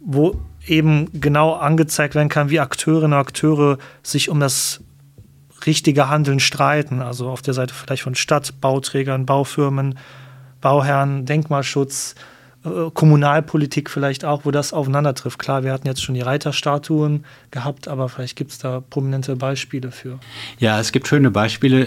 wo 0.00 0.40
eben 0.66 1.08
genau 1.20 1.54
angezeigt 1.54 2.14
werden 2.14 2.28
kann, 2.28 2.50
wie 2.50 2.60
Akteurinnen 2.60 3.12
und 3.12 3.18
Akteure 3.18 3.78
sich 4.02 4.28
um 4.28 4.40
das 4.40 4.80
richtige 5.66 6.08
Handeln 6.08 6.40
streiten. 6.40 7.00
Also 7.00 7.28
auf 7.28 7.42
der 7.42 7.54
Seite 7.54 7.74
vielleicht 7.74 8.02
von 8.02 8.14
Stadt, 8.14 8.60
Bauträgern, 8.60 9.26
Baufirmen, 9.26 9.98
Bauherren, 10.60 11.24
Denkmalschutz, 11.24 12.14
äh, 12.64 12.90
Kommunalpolitik 12.92 13.90
vielleicht 13.90 14.24
auch, 14.24 14.44
wo 14.44 14.50
das 14.50 14.72
aufeinander 14.72 15.14
trifft. 15.14 15.38
Klar, 15.38 15.64
wir 15.64 15.72
hatten 15.72 15.86
jetzt 15.86 16.02
schon 16.02 16.14
die 16.14 16.20
Reiterstatuen 16.20 17.24
gehabt, 17.50 17.88
aber 17.88 18.08
vielleicht 18.08 18.36
gibt 18.36 18.52
es 18.52 18.58
da 18.58 18.80
prominente 18.80 19.36
Beispiele 19.36 19.90
für. 19.90 20.18
Ja, 20.58 20.78
es 20.80 20.92
gibt 20.92 21.08
schöne 21.08 21.30
Beispiele. 21.30 21.86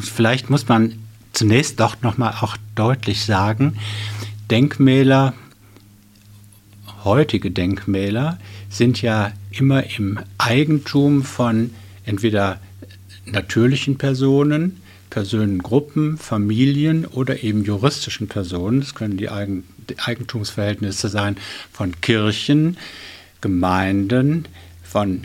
Vielleicht 0.00 0.50
muss 0.50 0.68
man 0.68 0.98
zunächst 1.32 1.80
doch 1.80 2.00
nochmal 2.02 2.34
auch 2.40 2.56
deutlich 2.74 3.24
sagen, 3.24 3.78
Denkmäler 4.50 5.34
heutige 7.08 7.50
Denkmäler 7.50 8.38
sind 8.68 9.00
ja 9.00 9.32
immer 9.50 9.82
im 9.98 10.18
Eigentum 10.36 11.24
von 11.24 11.70
entweder 12.04 12.60
natürlichen 13.24 13.96
Personen, 13.96 14.82
Personengruppen, 15.08 16.18
Familien 16.18 17.06
oder 17.06 17.42
eben 17.42 17.64
juristischen 17.64 18.28
Personen. 18.28 18.80
Das 18.80 18.94
können 18.94 19.16
die, 19.16 19.30
Eigen, 19.30 19.64
die 19.88 19.98
Eigentumsverhältnisse 19.98 21.08
sein 21.08 21.38
von 21.72 21.98
Kirchen, 22.02 22.76
Gemeinden, 23.40 24.44
von 24.82 25.22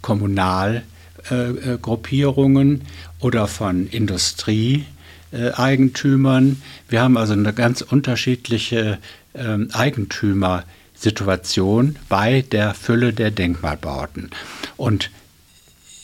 Kommunalgruppierungen 0.00 2.80
äh, 2.80 2.84
oder 3.20 3.48
von 3.48 3.86
Industrieeigentümern. 3.86 6.62
Wir 6.88 7.02
haben 7.02 7.18
also 7.18 7.34
eine 7.34 7.52
ganz 7.52 7.82
unterschiedliche 7.82 8.96
äh, 9.34 9.58
Eigentümer 9.72 10.64
Situation 10.98 11.96
bei 12.08 12.42
der 12.42 12.74
Fülle 12.74 13.12
der 13.12 13.30
Denkmalbauten. 13.30 14.30
Und 14.76 15.10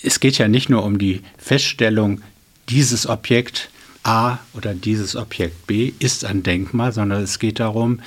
es 0.03 0.21
geht 0.21 0.39
ja 0.39 0.49
nicht 0.49 0.69
nur 0.69 0.85
um 0.85 0.99
die 0.99 1.23
Feststellung, 1.39 2.21
dieses 2.69 3.07
Objekt 3.07 3.71
A 4.03 4.39
oder 4.53 4.75
dieses 4.75 5.17
Objekt 5.17 5.67
B 5.67 5.93
ist 5.99 6.25
ein 6.25 6.43
Denkmal, 6.43 6.93
sondern 6.93 7.23
es 7.23 7.39
geht 7.39 7.59
darum, 7.59 8.01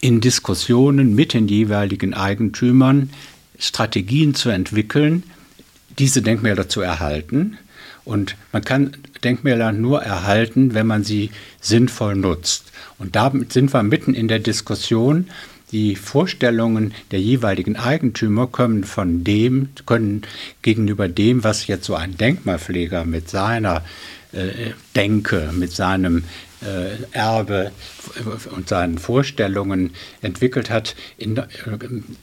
in 0.00 0.20
Diskussionen 0.20 1.14
mit 1.14 1.34
den 1.34 1.48
jeweiligen 1.48 2.14
Eigentümern 2.14 3.10
Strategien 3.58 4.34
zu 4.34 4.50
entwickeln, 4.50 5.24
diese 5.98 6.22
Denkmäler 6.22 6.68
zu 6.68 6.80
erhalten. 6.80 7.58
Und 8.06 8.36
man 8.52 8.64
kann 8.64 8.92
Denkmäler 9.24 9.72
nur 9.72 10.00
erhalten, 10.00 10.74
wenn 10.74 10.86
man 10.86 11.02
sie 11.02 11.30
sinnvoll 11.60 12.14
nutzt. 12.14 12.72
Und 12.98 13.16
damit 13.16 13.52
sind 13.52 13.74
wir 13.74 13.82
mitten 13.82 14.14
in 14.14 14.28
der 14.28 14.38
Diskussion. 14.38 15.28
Die 15.72 15.96
Vorstellungen 15.96 16.94
der 17.10 17.20
jeweiligen 17.20 17.74
Eigentümer 17.74 18.46
kommen 18.46 18.84
von 18.84 19.24
dem, 19.24 19.70
können 19.86 20.22
gegenüber 20.62 21.08
dem, 21.08 21.42
was 21.42 21.66
jetzt 21.66 21.84
so 21.84 21.96
ein 21.96 22.16
Denkmalpfleger 22.16 23.04
mit 23.04 23.28
seiner 23.28 23.84
äh, 24.30 24.70
Denke, 24.94 25.50
mit 25.52 25.72
seinem 25.72 26.22
Erbe 27.12 27.72
und 28.54 28.68
seinen 28.68 28.98
Vorstellungen 28.98 29.90
entwickelt 30.22 30.70
hat, 30.70 30.94
in, 31.18 31.36
äh, 31.36 31.44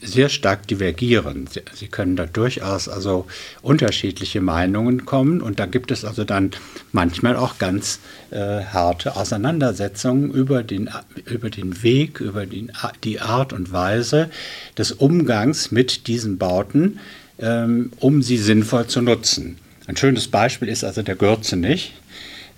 sehr 0.02 0.28
stark 0.28 0.66
divergieren. 0.66 1.46
Sie, 1.50 1.62
sie, 1.72 1.88
können 1.88 2.16
da 2.16 2.26
durchaus 2.26 2.88
also 2.88 3.26
unterschiedliche 3.62 4.40
Meinungen 4.40 5.04
kommen 5.04 5.40
und 5.40 5.58
da 5.58 5.66
gibt 5.66 5.90
es 5.90 6.04
also 6.04 6.24
dann 6.24 6.50
manchmal 6.92 7.36
auch 7.36 7.58
ganz 7.58 8.00
äh, 8.30 8.64
harte 8.64 9.16
Auseinandersetzungen 9.16 10.30
über 10.30 10.62
den, 10.62 10.90
über 11.26 11.50
den 11.50 11.82
Weg, 11.82 12.20
über 12.20 12.46
den, 12.46 12.72
die 13.04 13.20
Art 13.20 13.52
und 13.52 13.72
Weise 13.72 14.30
des 14.76 14.92
Umgangs 14.92 15.70
mit 15.70 16.06
diesen 16.06 16.38
Bauten, 16.38 16.98
ähm, 17.38 17.92
um 18.00 18.22
sie 18.22 18.38
sinnvoll 18.38 18.86
zu 18.86 19.00
nutzen. 19.00 19.58
Ein 19.86 19.96
schönes 19.96 20.28
Beispiel 20.28 20.68
ist 20.68 20.82
also 20.82 21.02
der 21.02 21.16
Gürzenich 21.16 21.92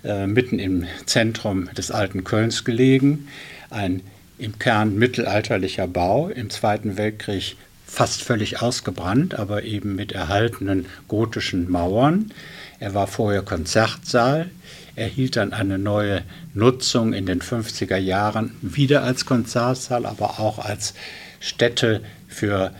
äh, 0.03 0.27
mitten 0.27 0.59
im 0.59 0.85
Zentrum 1.05 1.69
des 1.73 1.91
alten 1.91 2.23
Kölns 2.23 2.63
gelegen. 2.63 3.27
Ein 3.69 4.01
im 4.37 4.59
Kern 4.59 4.95
mittelalterlicher 4.95 5.87
Bau, 5.87 6.29
im 6.29 6.49
Zweiten 6.49 6.97
Weltkrieg 6.97 7.55
fast 7.85 8.21
völlig 8.21 8.61
ausgebrannt, 8.61 9.33
aber 9.35 9.63
eben 9.63 9.95
mit 9.95 10.11
erhaltenen 10.11 10.85
gotischen 11.07 11.71
Mauern. 11.71 12.31
Er 12.79 12.93
war 12.93 13.07
vorher 13.07 13.41
Konzertsaal, 13.41 14.49
erhielt 14.95 15.37
dann 15.37 15.53
eine 15.53 15.79
neue 15.79 16.21
Nutzung 16.53 17.13
in 17.13 17.25
den 17.25 17.41
50er 17.41 17.97
Jahren, 17.97 18.55
wieder 18.61 19.03
als 19.03 19.25
Konzertsaal, 19.25 20.05
aber 20.05 20.39
auch 20.39 20.59
als 20.59 20.93
Stätte 21.39 22.01
für 22.27 22.71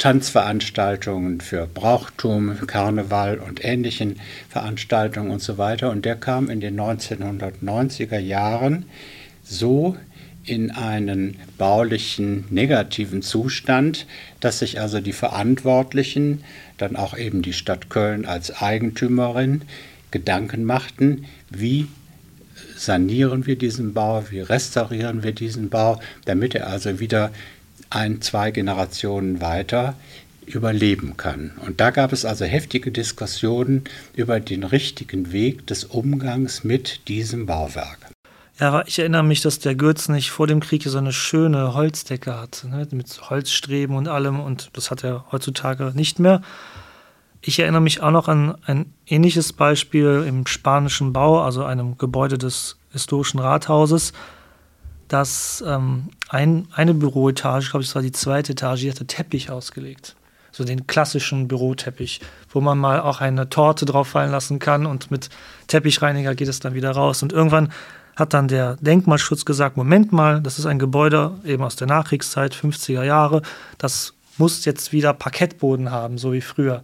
Tanzveranstaltungen 0.00 1.42
für 1.42 1.66
Brauchtum, 1.66 2.56
Karneval 2.66 3.38
und 3.38 3.62
ähnlichen 3.62 4.18
Veranstaltungen 4.48 5.30
und 5.30 5.42
so 5.42 5.58
weiter. 5.58 5.90
Und 5.90 6.06
der 6.06 6.16
kam 6.16 6.48
in 6.48 6.60
den 6.60 6.80
1990er 6.80 8.18
Jahren 8.18 8.86
so 9.44 9.96
in 10.42 10.70
einen 10.70 11.36
baulichen 11.58 12.46
negativen 12.48 13.20
Zustand, 13.20 14.06
dass 14.40 14.60
sich 14.60 14.80
also 14.80 15.00
die 15.00 15.12
Verantwortlichen, 15.12 16.44
dann 16.78 16.96
auch 16.96 17.14
eben 17.16 17.42
die 17.42 17.52
Stadt 17.52 17.90
Köln 17.90 18.24
als 18.24 18.62
Eigentümerin, 18.62 19.62
Gedanken 20.10 20.64
machten, 20.64 21.26
wie 21.50 21.88
sanieren 22.74 23.44
wir 23.44 23.56
diesen 23.56 23.92
Bau, 23.92 24.24
wie 24.30 24.40
restaurieren 24.40 25.22
wir 25.22 25.32
diesen 25.32 25.68
Bau, 25.68 26.00
damit 26.24 26.54
er 26.54 26.68
also 26.68 27.00
wieder 27.00 27.30
ein, 27.90 28.20
zwei 28.22 28.50
Generationen 28.50 29.40
weiter 29.40 29.94
überleben 30.46 31.16
kann. 31.16 31.52
Und 31.64 31.80
da 31.80 31.90
gab 31.90 32.12
es 32.12 32.24
also 32.24 32.44
heftige 32.44 32.90
Diskussionen 32.90 33.84
über 34.14 34.40
den 34.40 34.64
richtigen 34.64 35.32
Weg 35.32 35.66
des 35.66 35.84
Umgangs 35.84 36.64
mit 36.64 37.08
diesem 37.08 37.46
Bauwerk. 37.46 37.98
Ja, 38.58 38.82
ich 38.86 38.98
erinnere 38.98 39.24
mich, 39.24 39.40
dass 39.40 39.58
der 39.58 39.74
Gürz 39.74 40.08
nicht 40.08 40.30
vor 40.30 40.46
dem 40.46 40.60
Krieg 40.60 40.82
so 40.84 40.98
eine 40.98 41.12
schöne 41.14 41.72
Holzdecke 41.72 42.38
hatte, 42.38 42.68
ne, 42.68 42.86
mit 42.90 43.30
Holzstreben 43.30 43.96
und 43.96 44.06
allem. 44.06 44.38
Und 44.38 44.70
das 44.74 44.90
hat 44.90 45.02
er 45.02 45.24
heutzutage 45.32 45.92
nicht 45.94 46.18
mehr. 46.18 46.42
Ich 47.40 47.58
erinnere 47.58 47.80
mich 47.80 48.02
auch 48.02 48.10
noch 48.10 48.28
an 48.28 48.54
ein 48.66 48.92
ähnliches 49.06 49.54
Beispiel 49.54 50.24
im 50.28 50.46
spanischen 50.46 51.14
Bau, 51.14 51.40
also 51.42 51.64
einem 51.64 51.96
Gebäude 51.96 52.36
des 52.36 52.76
historischen 52.92 53.40
Rathauses, 53.40 54.12
dass 55.08 55.64
ähm, 55.66 56.10
ein, 56.30 56.68
eine 56.72 56.94
Büroetage, 56.94 57.64
ich 57.64 57.70
glaube, 57.70 57.84
es 57.84 57.94
war 57.96 58.02
die 58.02 58.12
zweite 58.12 58.52
Etage, 58.52 58.82
die 58.82 58.90
hatte 58.90 59.06
Teppich 59.06 59.50
ausgelegt. 59.50 60.14
So 60.52 60.64
den 60.64 60.86
klassischen 60.86 61.48
Büroteppich, 61.48 62.20
wo 62.50 62.60
man 62.60 62.78
mal 62.78 63.00
auch 63.00 63.20
eine 63.20 63.50
Torte 63.50 63.84
drauf 63.84 64.08
fallen 64.08 64.30
lassen 64.30 64.60
kann 64.60 64.86
und 64.86 65.10
mit 65.10 65.28
Teppichreiniger 65.66 66.36
geht 66.36 66.48
es 66.48 66.60
dann 66.60 66.74
wieder 66.74 66.92
raus. 66.92 67.24
Und 67.24 67.32
irgendwann 67.32 67.72
hat 68.14 68.32
dann 68.32 68.46
der 68.46 68.76
Denkmalschutz 68.76 69.44
gesagt, 69.44 69.76
Moment 69.76 70.12
mal, 70.12 70.40
das 70.40 70.60
ist 70.60 70.66
ein 70.66 70.78
Gebäude 70.78 71.32
eben 71.44 71.64
aus 71.64 71.74
der 71.74 71.88
Nachkriegszeit, 71.88 72.54
50er 72.54 73.02
Jahre, 73.02 73.42
das 73.78 74.14
muss 74.38 74.64
jetzt 74.64 74.92
wieder 74.92 75.12
Parkettboden 75.12 75.90
haben, 75.90 76.16
so 76.16 76.32
wie 76.32 76.40
früher. 76.40 76.82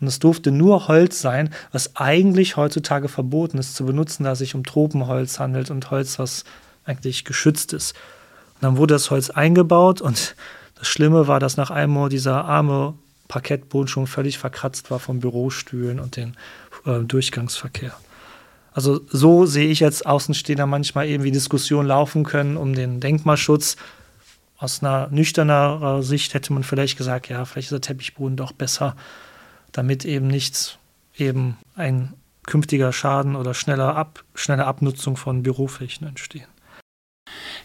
Und 0.00 0.08
es 0.08 0.18
durfte 0.18 0.50
nur 0.50 0.88
Holz 0.88 1.20
sein, 1.20 1.50
was 1.70 1.94
eigentlich 1.94 2.56
heutzutage 2.56 3.08
verboten 3.08 3.58
ist 3.58 3.76
zu 3.76 3.84
benutzen, 3.84 4.24
da 4.24 4.32
es 4.32 4.38
sich 4.38 4.56
um 4.56 4.64
Tropenholz 4.64 5.38
handelt 5.38 5.70
und 5.70 5.90
Holz, 5.92 6.18
was 6.18 6.44
eigentlich 6.84 7.24
geschützt 7.24 7.72
ist. 7.72 7.94
Dann 8.60 8.76
wurde 8.76 8.94
das 8.94 9.10
Holz 9.10 9.30
eingebaut 9.30 10.00
und 10.00 10.34
das 10.74 10.88
Schlimme 10.88 11.26
war, 11.26 11.40
dass 11.40 11.56
nach 11.56 11.70
einem 11.70 11.94
Jahr 11.96 12.08
dieser 12.08 12.44
arme 12.44 12.94
Parkettboden 13.28 13.88
schon 13.88 14.06
völlig 14.06 14.38
verkratzt 14.38 14.90
war 14.90 14.98
von 14.98 15.20
Bürostühlen 15.20 16.00
und 16.00 16.16
dem 16.16 16.32
äh, 16.84 17.00
Durchgangsverkehr. 17.00 17.92
Also 18.72 19.00
so 19.08 19.46
sehe 19.46 19.68
ich 19.68 19.80
jetzt 19.80 20.06
Außenstehender 20.06 20.66
manchmal 20.66 21.08
eben, 21.08 21.24
wie 21.24 21.30
Diskussionen 21.30 21.88
laufen 21.88 22.24
können 22.24 22.56
um 22.56 22.74
den 22.74 23.00
Denkmalschutz. 23.00 23.76
Aus 24.58 24.82
einer 24.82 25.08
nüchterner 25.10 26.02
Sicht 26.02 26.34
hätte 26.34 26.52
man 26.52 26.64
vielleicht 26.64 26.98
gesagt, 26.98 27.28
ja, 27.28 27.44
vielleicht 27.44 27.66
ist 27.66 27.72
der 27.72 27.80
Teppichboden 27.80 28.36
doch 28.36 28.52
besser, 28.52 28.94
damit 29.72 30.04
eben 30.04 30.28
nicht 30.28 30.78
eben 31.16 31.56
ein 31.74 32.14
künftiger 32.46 32.92
Schaden 32.92 33.36
oder 33.36 33.54
schneller 33.54 33.96
Ab, 33.96 34.24
schnelle 34.34 34.66
Abnutzung 34.66 35.16
von 35.16 35.42
Büroflächen 35.42 36.06
entstehen. 36.06 36.46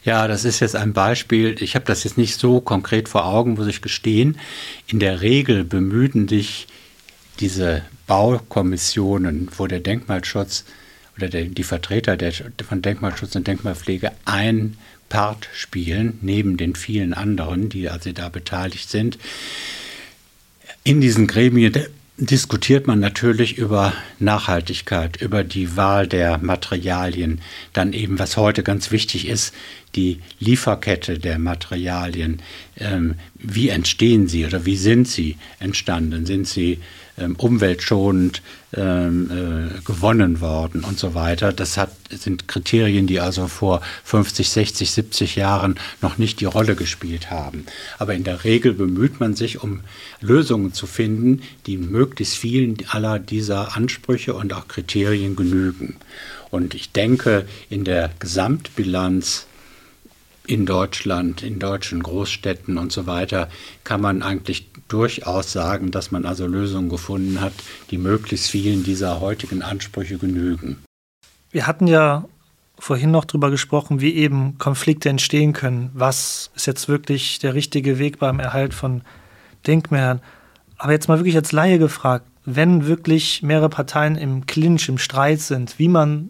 Ja, 0.06 0.28
das 0.28 0.46
ist 0.46 0.60
jetzt 0.60 0.76
ein 0.76 0.94
Beispiel. 0.94 1.56
Ich 1.60 1.74
habe 1.74 1.86
das 1.86 2.04
jetzt 2.04 2.18
nicht 2.18 2.40
so 2.40 2.62
konkret 2.62 3.10
vor 3.10 3.26
Augen, 3.26 3.56
muss 3.56 3.66
ich 3.66 3.82
gestehen. 3.82 4.38
In 4.86 5.00
der 5.00 5.22
Regel 5.22 5.64
bemühen 5.64 6.28
sich 6.28 6.68
diese 7.40 7.82
Baukommissionen, 8.06 9.50
wo 9.58 9.66
der 9.66 9.80
Denkmalschutz 9.80 10.66
oder 11.18 11.28
der, 11.28 11.46
die 11.46 11.64
Vertreter 11.64 12.18
der, 12.18 12.32
von 12.34 12.84
Denkmalschutz 12.84 13.36
und 13.36 13.48
Denkmalpflege 13.48 14.12
ein 14.26 14.78
Part 15.10 15.50
spielen, 15.54 16.20
neben 16.22 16.56
den 16.58 16.76
vielen 16.76 17.16
anderen, 17.16 17.70
die 17.70 17.90
also 17.90 18.12
da 18.12 18.30
beteiligt 18.30 18.92
sind. 18.92 19.18
In 20.84 21.02
diesen 21.02 21.26
Gremien 21.26 21.74
diskutiert 22.18 22.88
man 22.88 23.00
natürlich 23.00 23.58
über 23.58 23.94
Nachhaltigkeit, 24.20 25.22
über 25.22 25.44
die 25.44 25.76
Wahl 25.76 26.08
der 26.08 26.38
Materialien, 26.38 27.42
dann 27.74 27.92
eben, 27.92 28.20
was 28.20 28.38
heute 28.38 28.64
ganz 28.64 28.92
wichtig 28.92 29.28
ist, 29.28 29.54
die 29.96 30.20
Lieferkette 30.40 31.20
der 31.20 31.40
Materialien. 31.40 32.42
Ähm, 32.78 33.16
wie 33.36 33.70
entstehen 33.70 34.28
sie 34.28 34.46
oder 34.46 34.66
wie 34.66 34.78
sind 34.78 35.08
sie 35.08 35.38
entstanden? 35.60 36.26
Sind 36.26 36.48
sie 36.48 36.80
ähm, 37.18 37.36
umweltschonend 37.36 38.42
ähm, 38.76 39.30
äh, 39.32 39.82
gewonnen 39.82 40.42
worden 40.42 40.84
und 40.84 41.00
so 41.00 41.14
weiter. 41.14 41.54
Das 41.54 41.78
hat, 41.78 41.92
sind 42.10 42.48
Kriterien, 42.48 43.08
die 43.08 43.20
also 43.20 43.48
vor 43.48 43.82
50, 44.04 44.50
60, 44.50 44.92
70 44.92 45.36
Jahren 45.36 45.76
noch 46.02 46.18
nicht 46.18 46.40
die 46.42 46.46
Rolle 46.46 46.76
gespielt 46.76 47.32
haben. 47.32 47.66
Aber 47.98 48.14
in 48.14 48.24
der 48.24 48.44
Regel 48.44 48.74
bemüht 48.74 49.20
man 49.20 49.36
sich, 49.36 49.64
um 49.64 49.82
Lösungen 50.22 50.74
zu 50.74 50.88
finden, 50.88 51.42
die 51.66 51.78
möglichst 51.78 52.38
vielen 52.38 52.78
aller 52.90 53.20
dieser 53.20 53.76
Ansprüche 53.76 54.34
und 54.34 54.54
auch 54.54 54.68
Kriterien 54.68 55.36
genügen. 55.36 55.96
Und 56.52 56.74
ich 56.74 56.92
denke, 56.92 57.46
in 57.70 57.84
der 57.84 58.12
Gesamtbilanz 58.20 59.48
in 60.48 60.66
Deutschland, 60.66 61.44
in 61.44 61.60
deutschen 61.60 62.04
Großstädten 62.04 62.78
und 62.78 62.92
so 62.92 63.08
weiter, 63.08 63.50
kann 63.84 64.02
man 64.02 64.22
eigentlich 64.22 64.70
durchaus 64.88 65.52
sagen, 65.52 65.92
dass 65.92 66.12
man 66.12 66.26
also 66.26 66.46
Lösungen 66.48 66.90
gefunden 66.90 67.42
hat, 67.42 67.54
die 67.92 67.98
möglichst 67.98 68.50
vielen 68.50 68.84
dieser 68.84 69.20
heutigen 69.20 69.62
Ansprüche 69.62 70.18
genügen. 70.18 70.78
Wir 71.52 71.68
hatten 71.68 71.88
ja 71.88 72.26
vorhin 72.78 73.12
noch 73.12 73.26
darüber 73.26 73.52
gesprochen, 73.52 74.02
wie 74.02 74.14
eben 74.16 74.58
Konflikte 74.58 75.10
entstehen 75.10 75.54
können. 75.54 75.90
Was 75.94 76.52
ist 76.56 76.68
jetzt 76.68 76.88
wirklich 76.88 77.40
der 77.40 77.54
richtige 77.54 78.00
Weg 78.00 78.20
beim 78.20 78.40
Erhalt 78.40 78.74
von 78.74 79.02
Denkmälern? 79.66 80.22
Aber 80.78 80.92
jetzt 80.92 81.08
mal 81.08 81.18
wirklich 81.18 81.38
als 81.38 81.52
Laie 81.52 81.80
gefragt, 81.80 82.26
wenn 82.44 82.86
wirklich 82.86 83.42
mehrere 83.42 83.70
Parteien 83.70 84.16
im 84.18 84.46
Clinch, 84.46 84.90
im 84.90 84.98
Streit 84.98 85.40
sind, 85.40 85.80
wie 85.80 85.88
man 85.88 86.30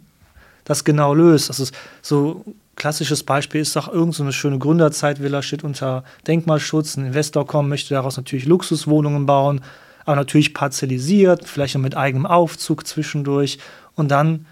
das 0.63 0.83
genau 0.83 1.13
löst. 1.13 1.49
Also 1.49 1.65
so 2.01 2.45
klassisches 2.75 3.23
Beispiel 3.23 3.61
ist 3.61 3.75
doch 3.75 3.87
irgendeine 3.87 4.29
so 4.29 4.31
schöne 4.31 4.59
Gründerzeitvilla 4.59 5.41
steht 5.41 5.63
unter 5.63 6.03
Denkmalschutz. 6.27 6.97
Ein 6.97 7.07
Investor 7.07 7.45
kommt, 7.47 7.69
möchte 7.69 7.93
daraus 7.93 8.17
natürlich 8.17 8.45
Luxuswohnungen 8.45 9.25
bauen, 9.25 9.61
aber 10.05 10.15
natürlich 10.15 10.53
parzellisiert, 10.53 11.47
vielleicht 11.47 11.77
mit 11.77 11.95
eigenem 11.95 12.25
Aufzug 12.25 12.85
zwischendurch. 12.85 13.59
Und 13.95 14.09
dann 14.11 14.45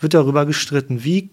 wird 0.00 0.14
darüber 0.14 0.46
gestritten, 0.46 1.04
wie 1.04 1.30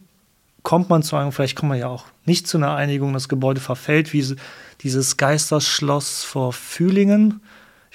kommt 0.63 0.89
man 0.89 1.03
zu 1.03 1.15
einem, 1.15 1.32
vielleicht 1.32 1.55
kommt 1.55 1.69
man 1.69 1.79
ja 1.79 1.88
auch 1.88 2.05
nicht 2.25 2.47
zu 2.47 2.58
einer 2.58 2.75
Einigung, 2.75 3.13
das 3.13 3.29
Gebäude 3.29 3.62
verfällt, 3.62 4.13
wie 4.13 4.36
dieses 4.82 5.17
Geisterschloss 5.17 6.23
vor 6.23 6.53
Fühlingen 6.53 7.41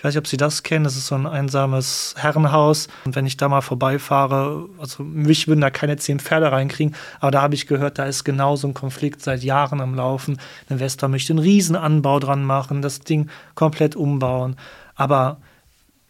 ich 0.05 0.09
weiß 0.09 0.15
nicht, 0.17 0.19
ob 0.19 0.27
Sie 0.27 0.37
das 0.37 0.63
kennen. 0.63 0.85
Das 0.85 0.97
ist 0.97 1.07
so 1.07 1.15
ein 1.15 1.27
einsames 1.27 2.15
Herrenhaus. 2.19 2.89
Und 3.07 3.17
wenn 3.17 3.25
ich 3.25 3.39
da 3.39 3.49
mal 3.49 3.63
vorbeifahre, 3.63 4.69
also 4.79 5.03
mich 5.03 5.49
würden 5.49 5.63
da 5.63 5.71
keine 5.71 5.97
zehn 5.97 6.21
Pferde 6.21 6.53
reinkriegen. 6.53 6.95
Aber 7.21 7.31
da 7.31 7.41
habe 7.41 7.55
ich 7.55 7.67
gehört, 7.67 7.99
da 7.99 8.05
ist 8.05 8.23
genau 8.23 8.55
so 8.55 8.69
ein 8.69 8.75
Konflikt 8.75 9.23
seit 9.23 9.43
Jahren 9.43 9.81
am 9.81 9.95
Laufen. 9.95 10.35
Ein 10.69 10.75
Investor 10.75 11.09
möchte 11.09 11.33
einen 11.33 11.39
Riesenanbau 11.39 12.21
dran 12.21 12.45
machen, 12.45 12.83
das 12.83 13.01
Ding 13.01 13.31
komplett 13.55 13.97
umbauen. 13.97 14.57
Aber 14.95 15.39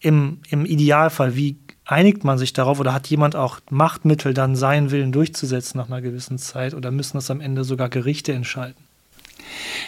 im, 0.00 0.40
im 0.48 0.66
Idealfall, 0.66 1.36
wie 1.36 1.56
einigt 1.84 2.24
man 2.24 2.36
sich 2.36 2.52
darauf 2.52 2.80
oder 2.80 2.94
hat 2.94 3.06
jemand 3.06 3.36
auch 3.36 3.60
Machtmittel, 3.70 4.34
dann 4.34 4.56
seinen 4.56 4.90
Willen 4.90 5.12
durchzusetzen 5.12 5.78
nach 5.78 5.86
einer 5.86 6.02
gewissen 6.02 6.38
Zeit 6.38 6.74
oder 6.74 6.90
müssen 6.90 7.16
das 7.16 7.30
am 7.30 7.40
Ende 7.40 7.62
sogar 7.62 7.90
Gerichte 7.90 8.32
entscheiden? 8.32 8.83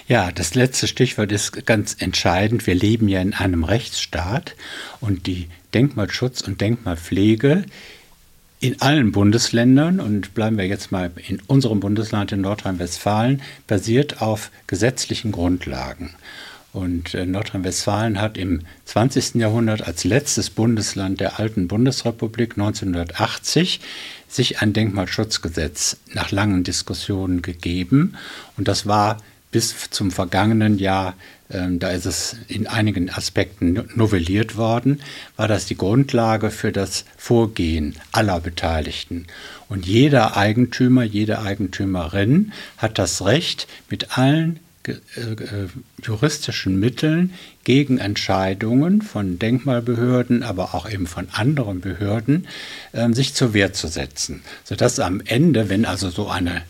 Ja, 0.09 0.33
das 0.33 0.55
letzte 0.55 0.87
Stichwort 0.87 1.33
ist 1.33 1.66
ganz 1.66 1.96
entscheidend. 1.98 2.66
Wir 2.66 2.74
leben 2.74 3.09
ja 3.09 3.20
in 3.20 3.35
einem 3.35 3.64
Rechtsstaat 3.64 4.55
und 5.00 5.26
die 5.26 5.48
Denkmalschutz 5.74 6.42
und 6.42 6.61
Denkmalpflege 6.61 7.64
in 8.61 8.81
allen 8.81 9.12
Bundesländern 9.12 10.00
und 10.00 10.35
bleiben 10.35 10.57
wir 10.57 10.66
jetzt 10.66 10.90
mal 10.90 11.11
in 11.29 11.40
unserem 11.46 11.81
Bundesland 11.81 12.33
in 12.33 12.40
Nordrhein-Westfalen 12.40 13.42
basiert 13.66 14.22
auf 14.22 14.50
gesetzlichen 14.66 15.31
Grundlagen. 15.33 16.14
Und 16.72 17.14
äh, 17.14 17.24
Nordrhein-Westfalen 17.24 18.20
hat 18.20 18.37
im 18.37 18.62
20. 18.85 19.37
Jahrhundert 19.37 19.87
als 19.87 20.05
letztes 20.05 20.50
Bundesland 20.50 21.20
der 21.20 21.38
alten 21.38 21.68
Bundesrepublik 21.68 22.52
1980 22.52 23.81
sich 24.29 24.61
ein 24.61 24.72
Denkmalschutzgesetz 24.72 25.98
nach 26.12 26.31
langen 26.33 26.64
Diskussionen 26.64 27.42
gegeben. 27.42 28.16
Und 28.57 28.68
das 28.68 28.87
war 28.87 29.18
bis 29.57 29.88
zum 29.88 30.11
vergangenen 30.11 30.79
Jahr, 30.79 31.14
äh, 31.49 31.62
da 31.79 31.88
ist 31.88 32.05
es 32.05 32.37
in 32.47 32.66
einigen 32.66 33.09
Aspekten 33.09 33.88
novelliert 33.95 34.59
worden, 34.59 35.01
war 35.37 35.49
das 35.49 35.64
die 35.64 35.79
Grundlage 35.79 36.51
für 36.51 36.73
das 36.73 37.07
Vorgehen 37.16 37.97
aller 38.12 38.38
Beteiligten. 38.40 39.29
Und 39.71 39.87
jeder 39.87 40.37
Eigentümer, 40.37 41.05
jede 41.05 41.40
Eigentümerin 41.40 42.53
hat 42.77 42.99
das 42.99 43.25
Recht, 43.25 43.66
mit 43.88 44.19
allen 44.19 44.61
äh, 44.85 44.92
juristischen 46.05 46.79
Mitteln 46.79 47.33
gegen 47.64 47.97
Entscheidungen 47.97 49.01
von 49.01 49.38
Denkmalbehörden, 49.38 50.42
aber 50.42 50.75
auch 50.75 50.87
eben 50.87 51.07
von 51.07 51.29
anderen 51.33 51.81
Behörden, 51.81 52.47
äh, 52.92 53.11
sich 53.14 53.33
zur 53.33 53.55
Wehr 53.55 53.73
zu 53.73 53.88
setzen, 53.88 54.42
sodass 54.64 55.01
am 55.01 55.23
Ende, 55.25 55.71
wenn 55.71 55.87
also 55.87 56.11
so 56.11 56.29
eine 56.29 56.61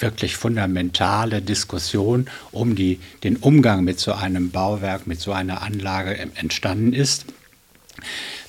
wirklich 0.00 0.36
fundamentale 0.36 1.42
Diskussion 1.42 2.26
um 2.52 2.74
die, 2.74 3.00
den 3.22 3.36
Umgang 3.36 3.84
mit 3.84 4.00
so 4.00 4.12
einem 4.12 4.50
Bauwerk, 4.50 5.06
mit 5.06 5.20
so 5.20 5.32
einer 5.32 5.62
Anlage 5.62 6.16
entstanden 6.34 6.92
ist, 6.92 7.26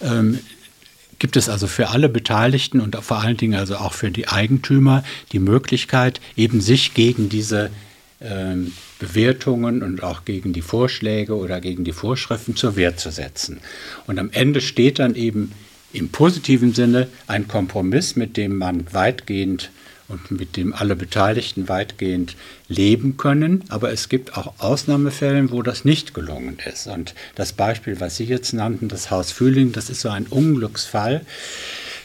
ähm, 0.01 0.39
gibt 1.19 1.37
es 1.37 1.49
also 1.49 1.67
für 1.67 1.89
alle 1.89 2.09
Beteiligten 2.09 2.81
und 2.81 2.95
vor 2.97 3.21
allen 3.21 3.37
Dingen 3.37 3.57
also 3.57 3.77
auch 3.77 3.93
für 3.93 4.11
die 4.11 4.27
Eigentümer 4.27 5.03
die 5.31 5.39
Möglichkeit, 5.39 6.19
eben 6.35 6.61
sich 6.61 6.93
gegen 6.93 7.29
diese 7.29 7.69
ähm, 8.21 8.73
Bewertungen 8.99 9.83
und 9.83 10.03
auch 10.03 10.25
gegen 10.25 10.53
die 10.53 10.61
Vorschläge 10.61 11.35
oder 11.35 11.61
gegen 11.61 11.83
die 11.83 11.91
Vorschriften 11.91 12.55
zur 12.55 12.75
Wehr 12.75 12.97
zu 12.97 13.11
setzen. 13.11 13.59
Und 14.07 14.19
am 14.19 14.29
Ende 14.31 14.61
steht 14.61 14.99
dann 14.99 15.15
eben 15.15 15.51
im 15.93 16.09
positiven 16.09 16.73
Sinne 16.73 17.07
ein 17.27 17.47
Kompromiss, 17.47 18.15
mit 18.15 18.37
dem 18.37 18.57
man 18.57 18.93
weitgehend 18.93 19.71
und 20.07 20.31
mit 20.31 20.55
dem 20.55 20.73
alle 20.73 20.95
Beteiligten 20.95 21.67
weitgehend 21.67 22.35
leben 22.67 23.17
können. 23.17 23.63
Aber 23.69 23.91
es 23.91 24.09
gibt 24.09 24.37
auch 24.37 24.53
Ausnahmefälle, 24.59 25.51
wo 25.51 25.61
das 25.61 25.85
nicht 25.85 26.13
gelungen 26.13 26.57
ist. 26.71 26.87
Und 26.87 27.15
das 27.35 27.53
Beispiel, 27.53 27.99
was 27.99 28.17
Sie 28.17 28.25
jetzt 28.25 28.53
nannten, 28.53 28.87
das 28.87 29.09
Haus 29.09 29.31
Fühling, 29.31 29.71
das 29.71 29.89
ist 29.89 30.01
so 30.01 30.09
ein 30.09 30.27
Unglücksfall, 30.27 31.25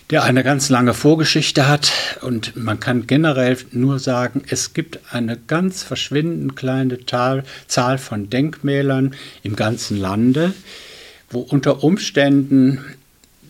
der 0.09 0.25
eine 0.25 0.43
ganz 0.43 0.71
lange 0.71 0.95
Vorgeschichte 0.95 1.69
hat. 1.69 1.93
Und 2.23 2.57
man 2.57 2.81
kann 2.81 3.07
generell 3.07 3.59
nur 3.71 3.99
sagen, 3.99 4.43
es 4.49 4.73
gibt 4.73 4.99
eine 5.13 5.37
ganz 5.37 5.83
verschwindend 5.83 6.57
kleine 6.57 6.99
Zahl 7.07 7.99
von 7.99 8.31
Denkmälern 8.31 9.15
im 9.43 9.57
ganzen 9.57 9.99
Lande, 9.99 10.55
wo 11.29 11.41
unter 11.41 11.85
Umständen 11.85 12.85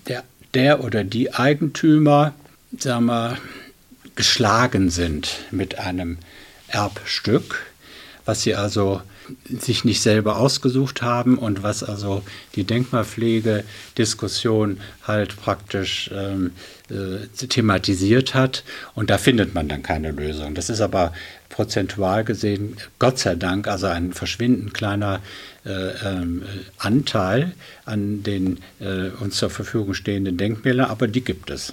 der, 0.08 0.24
der 0.54 0.84
oder 0.84 1.04
die 1.04 1.34
Eigentümer, 1.34 2.34
sagen 2.76 3.06
wir, 3.06 3.38
geschlagen 4.20 4.90
sind 4.90 5.46
mit 5.50 5.78
einem 5.78 6.18
Erbstück, 6.68 7.62
was 8.26 8.42
sie 8.42 8.54
also 8.54 9.00
sich 9.48 9.86
nicht 9.86 10.02
selber 10.02 10.36
ausgesucht 10.36 11.00
haben 11.00 11.38
und 11.38 11.62
was 11.62 11.82
also 11.82 12.22
die 12.54 12.64
Denkmalpflegediskussion 12.64 14.78
halt 15.04 15.36
praktisch 15.36 16.10
ähm, 16.12 16.50
äh, 16.90 17.28
thematisiert 17.46 18.34
hat. 18.34 18.62
Und 18.94 19.08
da 19.08 19.16
findet 19.16 19.54
man 19.54 19.70
dann 19.70 19.82
keine 19.82 20.10
Lösung. 20.10 20.54
Das 20.54 20.68
ist 20.68 20.82
aber 20.82 21.14
prozentual 21.48 22.22
gesehen, 22.22 22.76
Gott 22.98 23.18
sei 23.18 23.36
Dank, 23.36 23.68
also 23.68 23.86
ein 23.86 24.12
verschwindend 24.12 24.74
kleiner 24.74 25.20
äh, 25.64 25.70
äh, 25.70 26.26
Anteil 26.76 27.54
an 27.86 28.22
den 28.22 28.58
äh, 28.80 29.08
uns 29.18 29.38
zur 29.38 29.48
Verfügung 29.48 29.94
stehenden 29.94 30.36
Denkmälern, 30.36 30.90
aber 30.90 31.08
die 31.08 31.24
gibt 31.24 31.48
es 31.48 31.72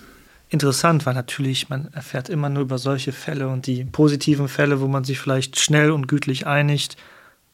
interessant, 0.50 1.06
weil 1.06 1.14
natürlich 1.14 1.70
man 1.70 1.90
erfährt 1.94 2.30
immer 2.30 2.50
nur 2.50 2.64
über 2.64 2.78
solche 2.78 3.12
Fälle 3.12 3.48
und 3.48 3.68
die 3.68 3.84
positiven 3.84 4.48
Fälle, 4.48 4.82
wo 4.82 4.88
man 4.88 5.04
sich 5.04 5.20
vielleicht 5.20 5.60
schnell 5.60 5.92
und 5.92 6.08
gütlich 6.08 6.48
einigt, 6.48 6.98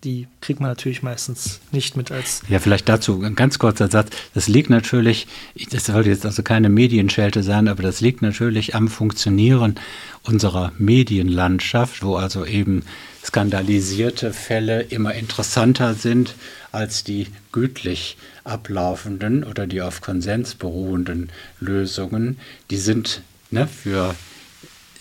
die 0.03 0.27
kriegt 0.41 0.59
man 0.59 0.69
natürlich 0.69 1.01
meistens 1.01 1.61
nicht 1.71 1.95
mit 1.95 2.11
als. 2.11 2.41
Ja, 2.49 2.59
vielleicht 2.59 2.89
dazu 2.89 3.21
ein 3.23 3.35
ganz 3.35 3.57
kurzer 3.57 3.89
Satz. 3.89 4.09
Das 4.33 4.47
liegt 4.47 4.69
natürlich, 4.69 5.27
das 5.71 5.85
sollte 5.85 6.09
jetzt 6.09 6.25
also 6.25 6.43
keine 6.43 6.69
Medienschelte 6.69 7.41
sein, 7.41 7.67
aber 7.67 7.83
das 7.83 8.01
liegt 8.01 8.21
natürlich 8.21 8.75
am 8.75 8.89
Funktionieren 8.89 9.75
unserer 10.23 10.73
Medienlandschaft, 10.77 12.03
wo 12.03 12.15
also 12.17 12.45
eben 12.45 12.83
skandalisierte 13.23 14.33
Fälle 14.33 14.81
immer 14.81 15.13
interessanter 15.13 15.93
sind 15.93 16.35
als 16.71 17.03
die 17.03 17.27
gütlich 17.51 18.17
ablaufenden 18.43 19.43
oder 19.43 19.67
die 19.67 19.81
auf 19.81 20.01
Konsens 20.01 20.55
beruhenden 20.55 21.29
Lösungen. 21.59 22.39
Die 22.69 22.77
sind 22.77 23.21
ne, 23.51 23.67
für 23.67 24.15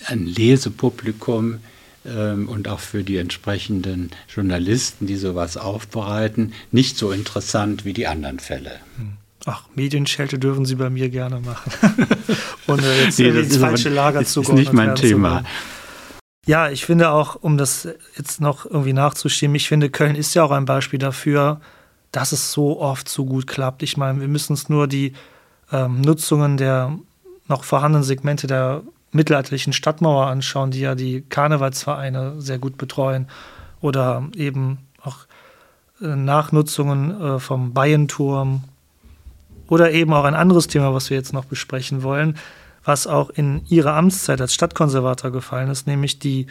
ein 0.06 0.26
Lesepublikum 0.26 1.58
ähm, 2.04 2.48
und 2.48 2.68
auch 2.68 2.80
für 2.80 3.02
die 3.02 3.16
entsprechenden 3.16 4.10
Journalisten, 4.32 5.06
die 5.06 5.16
sowas 5.16 5.56
aufbereiten, 5.56 6.52
nicht 6.70 6.96
so 6.96 7.10
interessant 7.10 7.84
wie 7.84 7.92
die 7.92 8.06
anderen 8.06 8.38
Fälle. 8.38 8.72
Hm. 8.96 9.12
Ach, 9.44 9.64
Medienschelte 9.74 10.38
dürfen 10.38 10.64
Sie 10.64 10.76
bei 10.76 10.88
mir 10.88 11.08
gerne 11.08 11.40
machen. 11.40 11.72
Ohne 12.68 12.82
jetzt 13.04 13.18
nee, 13.18 13.28
ins 13.28 13.56
falsche 13.56 13.88
Lager 13.88 14.24
zu 14.24 14.42
gehen. 14.42 14.52
ist 14.52 14.56
nicht 14.56 14.72
mein 14.72 14.94
Thema. 14.94 15.42
Ja, 16.44 16.68
ich 16.70 16.84
finde 16.84 17.10
auch, 17.10 17.36
um 17.36 17.56
das 17.56 17.88
jetzt 18.16 18.40
noch 18.40 18.66
irgendwie 18.66 18.92
nachzuschieben, 18.92 19.54
ich 19.54 19.68
finde, 19.68 19.90
Köln 19.90 20.16
ist 20.16 20.34
ja 20.34 20.42
auch 20.42 20.50
ein 20.50 20.64
Beispiel 20.64 20.98
dafür, 20.98 21.60
dass 22.10 22.32
es 22.32 22.52
so 22.52 22.80
oft 22.80 23.08
so 23.08 23.24
gut 23.24 23.46
klappt. 23.46 23.82
Ich 23.84 23.96
meine, 23.96 24.20
wir 24.20 24.26
müssen 24.26 24.52
uns 24.52 24.68
nur 24.68 24.88
die 24.88 25.12
ähm, 25.70 26.00
Nutzungen 26.00 26.56
der 26.56 26.98
noch 27.46 27.62
vorhandenen 27.62 28.02
Segmente 28.02 28.48
der 28.48 28.82
mittelalterlichen 29.12 29.72
Stadtmauer 29.72 30.26
anschauen, 30.26 30.72
die 30.72 30.80
ja 30.80 30.96
die 30.96 31.22
Karnevalsvereine 31.22 32.40
sehr 32.40 32.58
gut 32.58 32.76
betreuen. 32.76 33.28
Oder 33.80 34.24
eben 34.34 34.78
auch 35.00 35.18
äh, 36.00 36.16
Nachnutzungen 36.16 37.20
äh, 37.20 37.38
vom 37.38 37.72
Bayenturm. 37.72 38.64
Oder 39.68 39.92
eben 39.92 40.12
auch 40.12 40.24
ein 40.24 40.34
anderes 40.34 40.66
Thema, 40.66 40.92
was 40.92 41.08
wir 41.08 41.16
jetzt 41.16 41.32
noch 41.32 41.44
besprechen 41.44 42.02
wollen, 42.02 42.36
was 42.84 43.06
auch 43.06 43.30
in 43.30 43.64
ihrer 43.68 43.94
Amtszeit 43.94 44.40
als 44.40 44.54
Stadtkonservator 44.54 45.30
gefallen 45.30 45.70
ist, 45.70 45.86
nämlich 45.86 46.18
die 46.18 46.46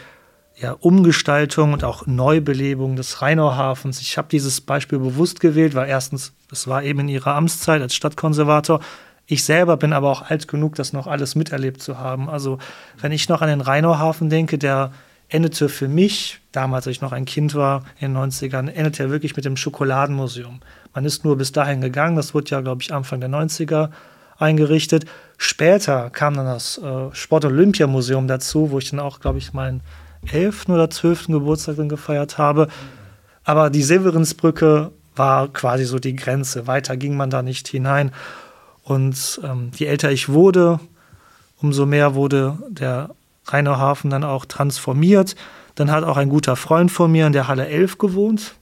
ja, 0.56 0.74
Umgestaltung 0.74 1.74
und 1.74 1.84
auch 1.84 2.06
Neubelebung 2.06 2.96
des 2.96 3.22
Rheinauhafens. 3.22 4.00
Ich 4.02 4.17
habe 4.17 4.28
dieses 4.30 4.62
Beispiel 4.62 5.00
bewusst 5.00 5.39
gewählt, 5.39 5.76
weil 5.76 5.89
erstens, 5.89 6.34
es 6.52 6.67
war 6.67 6.84
eben 6.84 7.00
in 7.02 7.10
ihrer 7.10 7.36
Amtszeit 7.36 7.82
als 7.82 7.96
Stadtkonservator. 7.96 8.80
Ich 9.26 9.44
selber 9.44 9.78
bin 9.78 9.94
aber 9.94 10.10
auch 10.10 10.30
alt 10.30 10.48
genug, 10.48 10.76
das 10.76 10.94
noch 10.94 11.08
alles 11.08 11.36
miterlebt 11.36 11.82
zu 11.82 11.98
haben. 11.98 12.30
Also, 12.30 12.60
wenn 13.00 13.12
ich 13.12 13.30
noch 13.30 13.41
an 13.41 13.48
den 13.48 13.62
Rheinauhafen 13.62 14.30
denke, 14.30 14.58
der 14.58 14.91
endete 15.30 15.70
für 15.70 15.88
mich, 15.88 16.41
damals 16.52 16.86
als 16.86 16.98
ich 16.98 17.02
noch 17.02 17.13
ein 17.13 17.26
Kind 17.26 17.56
war, 17.56 17.84
in 18.00 18.13
den 18.13 18.32
90ern, 18.32 18.67
endete 18.67 19.04
er 19.04 19.10
wirklich 19.10 19.36
mit 19.36 19.46
dem 19.46 19.56
Schokoladenmuseum. 19.56 20.60
Man 20.94 21.06
ist 21.06 21.24
nur 21.24 21.38
bis 21.38 21.54
dahin 21.54 21.80
gegangen, 21.80 22.17
das 22.17 22.34
wurde 22.34 22.52
ja, 22.52 22.62
glaube 22.62 22.82
ich, 22.82 22.94
Anfang 22.94 23.22
der 23.22 23.30
90er 23.30 23.89
eingerichtet. 24.38 25.06
Später 25.44 26.12
kam 26.12 26.36
dann 26.36 26.46
das 26.46 26.78
äh, 26.78 27.10
Sport-Olympia-Museum 27.14 28.28
dazu, 28.28 28.70
wo 28.70 28.78
ich 28.78 28.92
dann 28.92 29.00
auch, 29.00 29.20
glaube 29.20 29.40
ich, 29.40 29.54
meinen 29.54 29.82
11. 30.32 30.70
oder 30.70 30.88
12. 30.88 31.30
Geburtstag 31.30 31.78
dann 31.78 31.90
gefeiert 31.90 32.38
habe. 32.38 32.68
Aber 33.44 33.72
die 33.72 33.82
Severinsbrücke 33.82 34.92
war 35.16 35.48
quasi 35.48 35.86
so 35.86 35.98
die 35.98 36.16
Grenze. 36.16 36.68
Weiter 36.68 36.96
ging 36.96 37.18
man 37.18 37.32
da 37.32 37.42
nicht 37.42 37.68
hinein. 37.68 38.12
Und 38.84 39.42
ähm, 39.44 39.72
je 39.76 39.88
älter 39.88 40.12
ich 40.12 40.30
wurde, 40.30 40.80
umso 41.60 41.88
mehr 41.88 42.14
wurde 42.14 42.60
der 42.70 43.10
Rheinauhafen 43.48 44.12
dann 44.12 44.24
auch 44.24 44.46
transformiert. 44.46 45.36
Dann 45.74 45.90
hat 45.90 46.04
auch 46.04 46.18
ein 46.18 46.30
guter 46.30 46.56
Freund 46.56 46.92
von 46.92 47.12
mir 47.12 47.26
in 47.26 47.34
der 47.34 47.48
Halle 47.48 47.66
11 47.66 47.98
gewohnt. 47.98 48.54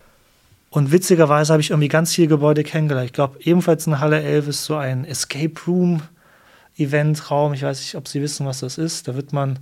Und 0.70 0.94
witzigerweise 0.94 1.52
habe 1.52 1.60
ich 1.62 1.72
irgendwie 1.72 1.89
ganz 1.89 2.15
viele 2.15 2.30
Gebäude 2.30 2.63
kennengelernt. 2.63 3.08
Ich 3.08 3.13
glaube, 3.13 3.38
ebenfalls 3.42 3.86
in 3.86 4.00
Halle 4.00 4.22
11 4.22 4.48
ist 4.48 4.63
so 4.63 4.78
ein 4.78 5.04
Escape 5.04 5.60
Room 5.68 6.04
Eventraum. 6.80 7.54
Ich 7.54 7.63
weiß 7.63 7.80
nicht, 7.80 7.96
ob 7.96 8.08
Sie 8.08 8.22
wissen, 8.22 8.46
was 8.46 8.60
das 8.60 8.78
ist. 8.78 9.08
Da 9.08 9.15
wird 9.15 9.34
man 9.34 9.60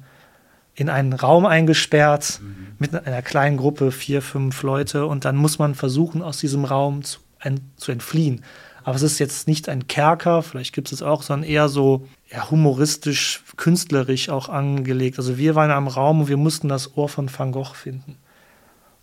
in 0.75 0.89
einen 0.89 1.13
Raum 1.13 1.45
eingesperrt 1.45 2.39
mhm. 2.41 2.67
mit 2.77 2.93
einer 2.93 3.21
kleinen 3.21 3.57
Gruppe, 3.57 3.91
vier, 3.91 4.21
fünf 4.21 4.61
Leute. 4.61 5.07
Und 5.07 5.25
dann 5.25 5.35
muss 5.35 5.57
man 5.57 5.73
versuchen, 5.75 6.21
aus 6.21 6.37
diesem 6.37 6.65
Raum 6.65 7.03
zu, 7.03 7.19
ein, 7.39 7.59
zu 7.77 7.91
entfliehen. 7.91 8.43
Aber 8.83 8.95
es 8.95 9.01
ist 9.01 9.19
jetzt 9.19 9.47
nicht 9.47 9.67
ein 9.67 9.87
Kerker, 9.87 10.41
vielleicht 10.43 10.73
gibt 10.73 10.93
es 10.93 11.01
auch, 11.01 11.21
sondern 11.21 11.49
eher 11.49 11.67
so 11.67 12.07
ja, 12.31 12.49
humoristisch, 12.49 13.43
künstlerisch 13.57 14.29
auch 14.29 14.47
angelegt. 14.47 15.17
Also 15.17 15.37
wir 15.37 15.55
waren 15.55 15.71
am 15.71 15.89
Raum 15.89 16.21
und 16.21 16.29
wir 16.29 16.37
mussten 16.37 16.69
das 16.69 16.95
Ohr 16.95 17.09
von 17.09 17.29
Van 17.29 17.51
Gogh 17.51 17.73
finden. 17.73 18.15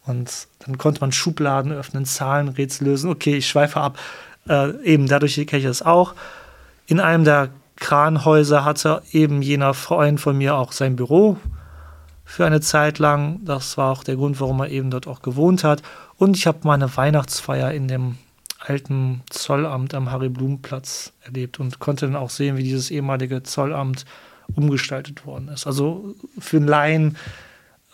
Und 0.06 0.48
dann 0.60 0.78
konnte 0.78 1.00
man 1.00 1.12
Schubladen 1.12 1.72
öffnen, 1.72 2.06
Zahlenrätsel 2.06 2.86
lösen. 2.86 3.10
Okay, 3.10 3.36
ich 3.36 3.48
schweife 3.48 3.80
ab. 3.80 3.98
Äh, 4.48 4.80
eben 4.84 5.06
dadurch 5.06 5.34
kenne 5.34 5.58
ich 5.58 5.64
das 5.64 5.82
auch. 5.82 6.14
In 6.86 7.00
einem 7.00 7.24
der 7.24 7.50
Kranhäuser 7.76 8.64
hatte 8.64 9.02
eben 9.12 9.42
jener 9.42 9.74
Freund 9.74 10.20
von 10.20 10.38
mir 10.38 10.56
auch 10.56 10.72
sein 10.72 10.96
Büro 10.96 11.36
für 12.24 12.46
eine 12.46 12.60
Zeit 12.60 12.98
lang. 12.98 13.40
Das 13.44 13.76
war 13.76 13.90
auch 13.90 14.04
der 14.04 14.16
Grund, 14.16 14.40
warum 14.40 14.60
er 14.60 14.70
eben 14.70 14.90
dort 14.90 15.06
auch 15.06 15.22
gewohnt 15.22 15.64
hat. 15.64 15.82
Und 16.16 16.36
ich 16.36 16.46
habe 16.46 16.60
meine 16.62 16.96
Weihnachtsfeier 16.96 17.72
in 17.72 17.88
dem 17.88 18.16
alten 18.60 19.22
Zollamt 19.28 19.94
am 19.94 20.10
Harry-Blum-Platz 20.10 21.12
erlebt 21.22 21.60
und 21.60 21.78
konnte 21.80 22.06
dann 22.06 22.16
auch 22.16 22.30
sehen, 22.30 22.56
wie 22.56 22.62
dieses 22.62 22.90
ehemalige 22.90 23.42
Zollamt 23.42 24.04
umgestaltet 24.54 25.26
worden 25.26 25.48
ist. 25.48 25.66
Also 25.66 26.14
für 26.38 26.58
einen 26.58 26.68
Laien 26.68 27.16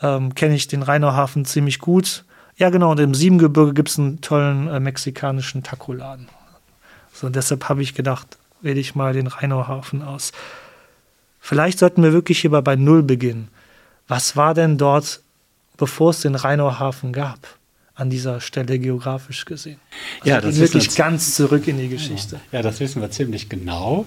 ähm, 0.02 0.34
kenne 0.34 0.54
ich 0.54 0.68
den 0.68 0.82
Rheinauhafen 0.82 1.44
ziemlich 1.44 1.78
gut. 1.78 2.24
Ja, 2.56 2.70
genau, 2.70 2.92
und 2.92 3.00
im 3.00 3.14
Siebengebirge 3.14 3.74
gibt 3.74 3.88
es 3.88 3.98
einen 3.98 4.20
tollen 4.20 4.68
äh, 4.68 4.80
mexikanischen 4.80 5.62
Takoladen. 5.62 6.28
So, 7.12 7.28
deshalb 7.28 7.68
habe 7.68 7.82
ich 7.82 7.94
gedacht, 7.94 8.38
wähle 8.62 8.80
ich 8.80 8.94
mal 8.94 9.12
den 9.12 9.26
Rheinauhafen 9.26 10.02
aus. 10.02 10.32
Vielleicht 11.40 11.78
sollten 11.78 12.02
wir 12.02 12.12
wirklich 12.12 12.40
hierbei 12.40 12.60
bei 12.60 12.76
Null 12.76 13.02
beginnen. 13.02 13.48
Was 14.08 14.36
war 14.36 14.54
denn 14.54 14.76
dort, 14.76 15.20
bevor 15.76 16.10
es 16.10 16.20
den 16.20 16.34
Rheinauhafen 16.34 17.12
gab? 17.12 17.38
an 18.00 18.08
dieser 18.08 18.40
Stelle 18.40 18.78
geografisch 18.78 19.44
gesehen. 19.44 19.78
Also 20.20 20.30
ja, 20.30 20.40
das 20.40 20.54
ist 20.54 20.60
wirklich 20.60 20.94
ganz 20.96 21.34
zurück 21.34 21.68
in 21.68 21.76
die 21.76 21.88
Geschichte. 21.88 22.40
Ja, 22.50 22.62
das 22.62 22.80
wissen 22.80 23.02
wir 23.02 23.10
ziemlich 23.10 23.50
genau. 23.50 24.06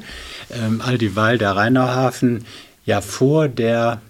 Ähm, 0.49 0.81
all 0.83 0.97
dieweil 0.97 1.37
der 1.37 1.55
Rheinauhafen 1.55 2.43
ja 2.87 3.01
vor 3.01 3.47
der 3.47 4.01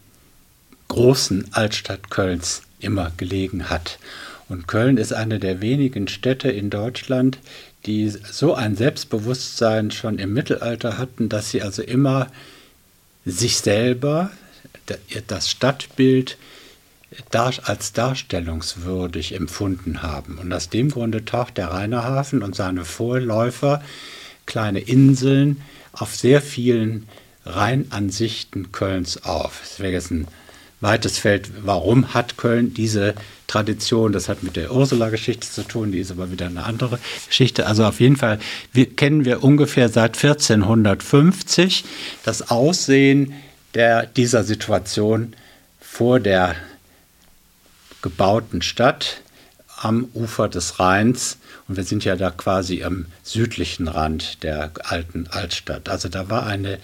großen 0.88 1.54
Altstadt 1.54 2.10
Kölns 2.10 2.62
immer 2.80 3.12
gelegen 3.18 3.70
hat. 3.70 4.00
Und 4.48 4.68
Köln 4.68 4.96
ist 4.96 5.12
eine 5.12 5.40
der 5.40 5.60
wenigen 5.60 6.08
Städte 6.08 6.50
in 6.50 6.70
Deutschland, 6.70 7.40
die 7.86 8.10
so 8.10 8.54
ein 8.54 8.76
Selbstbewusstsein 8.76 9.92
schon 9.92 10.20
im 10.20 10.34
Mittelalter 10.34 10.98
hatten, 10.98 11.30
dass 11.30 11.52
sie 11.52 11.62
also 11.62 11.82
immer 11.82 12.28
sich 13.26 13.58
selber, 13.58 14.32
das 15.28 15.50
Stadtbild 15.50 16.38
als 17.32 17.94
darstellungswürdig 17.94 19.36
empfunden 19.36 20.02
haben. 20.02 20.38
Und 20.38 20.52
aus 20.52 20.70
dem 20.70 20.90
Grunde 20.90 21.26
taucht 21.26 21.58
der 21.58 21.68
Rheinerhafen 21.68 22.42
und 22.42 22.56
seine 22.56 22.86
Vorläufer, 22.86 23.84
kleine 24.46 24.80
Inseln, 24.80 25.62
auf 25.94 26.16
sehr 26.16 26.42
vielen 26.42 27.08
Rheinansichten 27.46 28.72
Kölns 28.72 29.24
auf. 29.24 29.62
Es 29.64 29.80
wäre 29.80 29.94
jetzt 29.94 30.12
ein 30.12 30.28
weites 30.84 31.18
Feld. 31.18 31.50
Warum 31.66 32.14
hat 32.14 32.38
Köln 32.38 32.74
diese 32.74 33.16
Tradition? 33.48 34.12
Das 34.12 34.30
hat 34.30 34.44
mit 34.44 34.56
der 34.56 34.72
Ursula-Geschichte 34.72 35.50
zu 35.50 35.64
tun, 35.64 35.92
die 35.92 36.00
ist 36.00 36.12
aber 36.12 36.32
wieder 36.32 36.46
eine 36.46 36.64
andere 36.64 37.00
Geschichte. 37.28 37.66
Also 37.66 37.86
auf 37.86 38.00
jeden 38.00 38.18
Fall 38.18 38.38
wir, 38.72 38.94
kennen 38.96 39.26
wir 39.26 39.44
ungefähr 39.44 39.90
seit 39.90 40.16
1450 40.16 41.86
das 42.24 42.52
Aussehen 42.52 43.34
der, 43.74 44.06
dieser 44.06 44.44
Situation 44.44 45.34
vor 45.80 46.20
der 46.20 46.56
gebauten 48.02 48.62
Stadt 48.62 49.22
am 49.78 50.10
Ufer 50.14 50.50
des 50.50 50.80
Rheins. 50.80 51.38
Und 51.68 51.78
wir 51.78 51.84
sind 51.84 52.04
ja 52.04 52.16
da 52.16 52.30
quasi 52.30 52.84
am 52.84 53.06
südlichen 53.24 53.88
Rand 53.88 54.44
der 54.44 54.72
alten 54.84 55.28
Altstadt. 55.28 55.90
Also 55.90 56.10
da 56.10 56.30
war 56.30 56.46
eine 56.46 56.78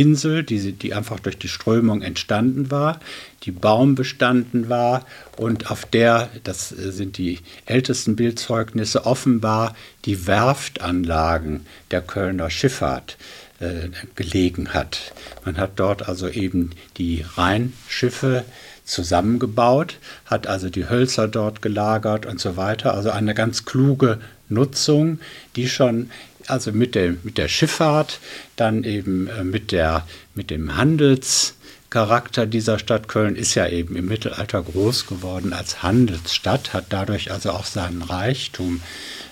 Insel, 0.00 0.42
die, 0.42 0.72
die 0.72 0.94
einfach 0.94 1.20
durch 1.20 1.36
die 1.36 1.48
Strömung 1.48 2.00
entstanden 2.00 2.70
war, 2.70 3.00
die 3.42 3.50
baumbestanden 3.50 4.70
war 4.70 5.04
und 5.36 5.70
auf 5.70 5.84
der, 5.84 6.30
das 6.42 6.70
sind 6.70 7.18
die 7.18 7.40
ältesten 7.66 8.16
Bildzeugnisse, 8.16 9.04
offenbar 9.04 9.74
die 10.06 10.26
Werftanlagen 10.26 11.66
der 11.90 12.00
Kölner 12.00 12.48
Schifffahrt 12.48 13.18
äh, 13.60 13.90
gelegen 14.14 14.72
hat. 14.72 15.12
Man 15.44 15.58
hat 15.58 15.72
dort 15.76 16.08
also 16.08 16.28
eben 16.28 16.70
die 16.96 17.22
Rheinschiffe 17.36 18.44
zusammengebaut, 18.84 19.98
hat 20.24 20.46
also 20.46 20.70
die 20.70 20.88
Hölzer 20.88 21.28
dort 21.28 21.60
gelagert 21.60 22.24
und 22.24 22.40
so 22.40 22.56
weiter. 22.56 22.94
Also 22.94 23.10
eine 23.10 23.34
ganz 23.34 23.66
kluge 23.66 24.18
Nutzung, 24.48 25.20
die 25.56 25.68
schon 25.68 26.10
also 26.46 26.72
mit 26.72 26.94
der, 26.94 27.14
mit 27.22 27.38
der 27.38 27.48
Schifffahrt, 27.48 28.20
dann 28.56 28.84
eben 28.84 29.28
äh, 29.28 29.44
mit, 29.44 29.72
der, 29.72 30.06
mit 30.34 30.50
dem 30.50 30.76
Handelscharakter 30.76 32.46
dieser 32.46 32.78
Stadt 32.78 33.08
Köln 33.08 33.36
ist 33.36 33.54
ja 33.54 33.68
eben 33.68 33.96
im 33.96 34.06
Mittelalter 34.06 34.62
groß 34.62 35.06
geworden 35.06 35.52
als 35.52 35.82
Handelsstadt, 35.82 36.72
hat 36.72 36.86
dadurch 36.90 37.30
also 37.30 37.50
auch 37.50 37.64
seinen 37.64 38.02
Reichtum 38.02 38.80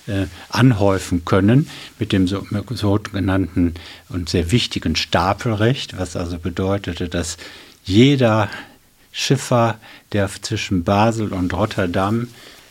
äh, 0.07 0.25
anhäufen 0.49 1.25
können 1.25 1.69
mit 1.99 2.11
dem 2.11 2.27
sogenannten 2.27 3.75
und 4.09 4.29
sehr 4.29 4.51
wichtigen 4.51 4.95
Stapelrecht, 4.95 5.97
was 5.97 6.15
also 6.15 6.37
bedeutete, 6.37 7.09
dass 7.09 7.37
jeder 7.83 8.49
Schiffer, 9.11 9.79
der 10.11 10.29
zwischen 10.41 10.83
Basel 10.83 11.33
und 11.33 11.53
Rotterdam 11.53 12.27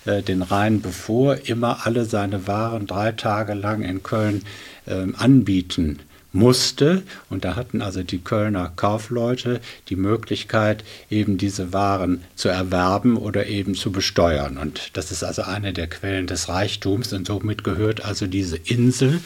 äh, 0.08 0.22
den 0.22 0.42
Rhein 0.42 0.80
bevor, 0.80 1.36
immer 1.44 1.86
alle 1.86 2.04
seine 2.04 2.46
Waren 2.46 2.86
drei 2.86 3.12
Tage 3.12 3.54
lang 3.54 3.82
in 3.82 4.02
Köln 4.02 4.42
äh, 4.86 5.06
anbieten 5.16 5.98
musste. 6.32 7.02
Und 7.30 7.44
da 7.44 7.56
hatten 7.56 7.82
also 7.82 8.02
die 8.02 8.18
Kölner 8.18 8.72
Kaufleute 8.74 9.60
die 9.88 9.96
Möglichkeit, 9.96 10.84
eben 11.10 11.38
diese 11.38 11.72
Waren 11.72 12.24
zu 12.34 12.48
erwerben 12.48 13.16
oder 13.16 13.46
eben 13.46 13.74
zu 13.74 13.92
besteuern. 13.92 14.56
Und 14.56 14.96
das 14.96 15.10
ist 15.10 15.22
also 15.24 15.42
eine 15.42 15.72
der 15.72 15.88
Quellen 15.88 16.26
des 16.26 16.48
Reichtums. 16.48 17.12
Und 17.12 17.26
somit 17.26 17.64
gehört 17.64 18.04
also 18.04 18.26
diese 18.26 18.56
Insel, 18.56 19.20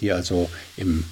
die 0.00 0.12
also 0.12 0.50
im 0.76 1.04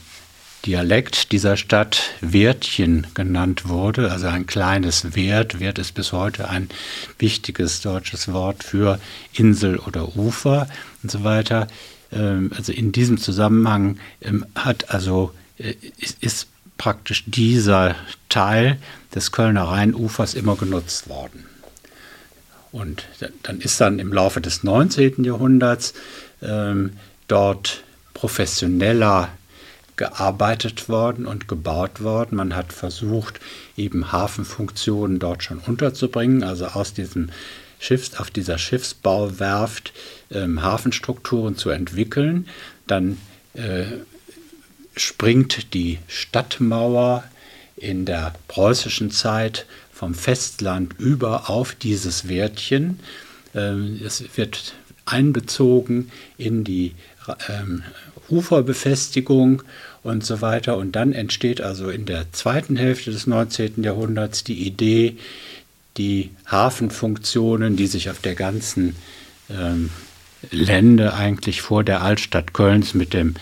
Dialekt 0.64 1.30
dieser 1.32 1.56
Stadt 1.56 2.14
Wertchen 2.20 3.06
genannt 3.14 3.68
wurde, 3.68 4.10
also 4.10 4.26
ein 4.26 4.46
kleines 4.46 5.14
Wert. 5.14 5.60
Wert 5.60 5.78
ist 5.78 5.92
bis 5.92 6.12
heute 6.12 6.48
ein 6.48 6.68
wichtiges 7.18 7.82
deutsches 7.82 8.32
Wort 8.32 8.64
für 8.64 8.98
Insel 9.32 9.78
oder 9.78 10.16
Ufer 10.16 10.68
und 11.02 11.10
so 11.10 11.22
weiter. 11.22 11.68
Ähm, 12.12 12.50
also 12.56 12.72
in 12.72 12.92
diesem 12.92 13.18
Zusammenhang 13.18 13.98
ähm, 14.20 14.44
hat 14.54 14.90
also 14.90 15.32
äh, 15.58 15.74
ist 16.20 16.48
praktisch 16.78 17.24
dieser 17.26 17.94
Teil 18.28 18.78
des 19.14 19.32
Kölner 19.32 19.64
Rheinufers 19.64 20.34
immer 20.34 20.56
genutzt 20.56 21.08
worden. 21.08 21.46
Und 22.72 23.04
dann 23.42 23.60
ist 23.60 23.80
dann 23.80 23.98
im 23.98 24.12
Laufe 24.12 24.40
des 24.40 24.62
19. 24.62 25.24
Jahrhunderts 25.24 25.94
ähm, 26.42 26.92
dort 27.28 27.82
professioneller 28.12 29.30
gearbeitet 29.96 30.88
worden 30.88 31.26
und 31.26 31.48
gebaut 31.48 32.02
worden. 32.02 32.36
Man 32.36 32.54
hat 32.54 32.72
versucht, 32.72 33.40
eben 33.76 34.12
Hafenfunktionen 34.12 35.18
dort 35.18 35.42
schon 35.42 35.58
unterzubringen, 35.58 36.42
also 36.42 36.66
aus 36.66 36.92
diesem 36.92 37.30
Schiffs, 37.78 38.14
auf 38.16 38.30
dieser 38.30 38.58
Schiffsbauwerft 38.58 39.92
ähm, 40.30 40.62
Hafenstrukturen 40.62 41.56
zu 41.56 41.70
entwickeln. 41.70 42.48
Dann 42.86 43.18
äh, 43.54 43.84
springt 44.96 45.74
die 45.74 45.98
Stadtmauer 46.08 47.24
in 47.76 48.06
der 48.06 48.34
preußischen 48.48 49.10
Zeit 49.10 49.66
vom 49.92 50.14
Festland 50.14 50.94
über 50.98 51.50
auf 51.50 51.74
dieses 51.74 52.28
Wärtchen. 52.28 53.00
Ähm, 53.54 54.00
es 54.04 54.24
wird 54.36 54.74
einbezogen 55.04 56.10
in 56.36 56.64
die 56.64 56.94
ähm, 57.48 57.82
Uferbefestigung 58.28 59.62
und 60.02 60.24
so 60.24 60.40
weiter. 60.40 60.76
Und 60.76 60.92
dann 60.92 61.12
entsteht 61.12 61.60
also 61.60 61.90
in 61.90 62.06
der 62.06 62.32
zweiten 62.32 62.76
Hälfte 62.76 63.10
des 63.10 63.26
19. 63.26 63.82
Jahrhunderts 63.82 64.44
die 64.44 64.66
Idee, 64.66 65.16
die 65.96 66.30
Hafenfunktionen, 66.50 67.76
die 67.76 67.86
sich 67.86 68.10
auf 68.10 68.20
der 68.20 68.34
ganzen 68.34 68.96
ähm, 69.50 69.90
Lände 70.50 71.14
eigentlich 71.14 71.62
vor 71.62 71.84
der 71.84 72.02
Altstadt 72.02 72.52
Kölns 72.52 72.94
mit 72.94 73.12
dem 73.14 73.34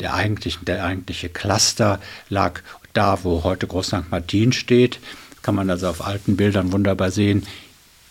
der 0.00 0.14
eigentlichen, 0.14 0.64
der 0.64 0.84
eigentliche 0.84 1.28
Cluster 1.28 2.00
lag 2.28 2.60
da, 2.92 3.18
wo 3.24 3.42
heute 3.44 3.66
Groß 3.66 3.88
St. 3.88 4.10
Martin 4.10 4.52
steht. 4.52 5.00
Kann 5.42 5.54
man 5.54 5.70
also 5.70 5.88
auf 5.88 6.06
alten 6.06 6.36
Bildern 6.36 6.72
wunderbar 6.72 7.10
sehen 7.10 7.46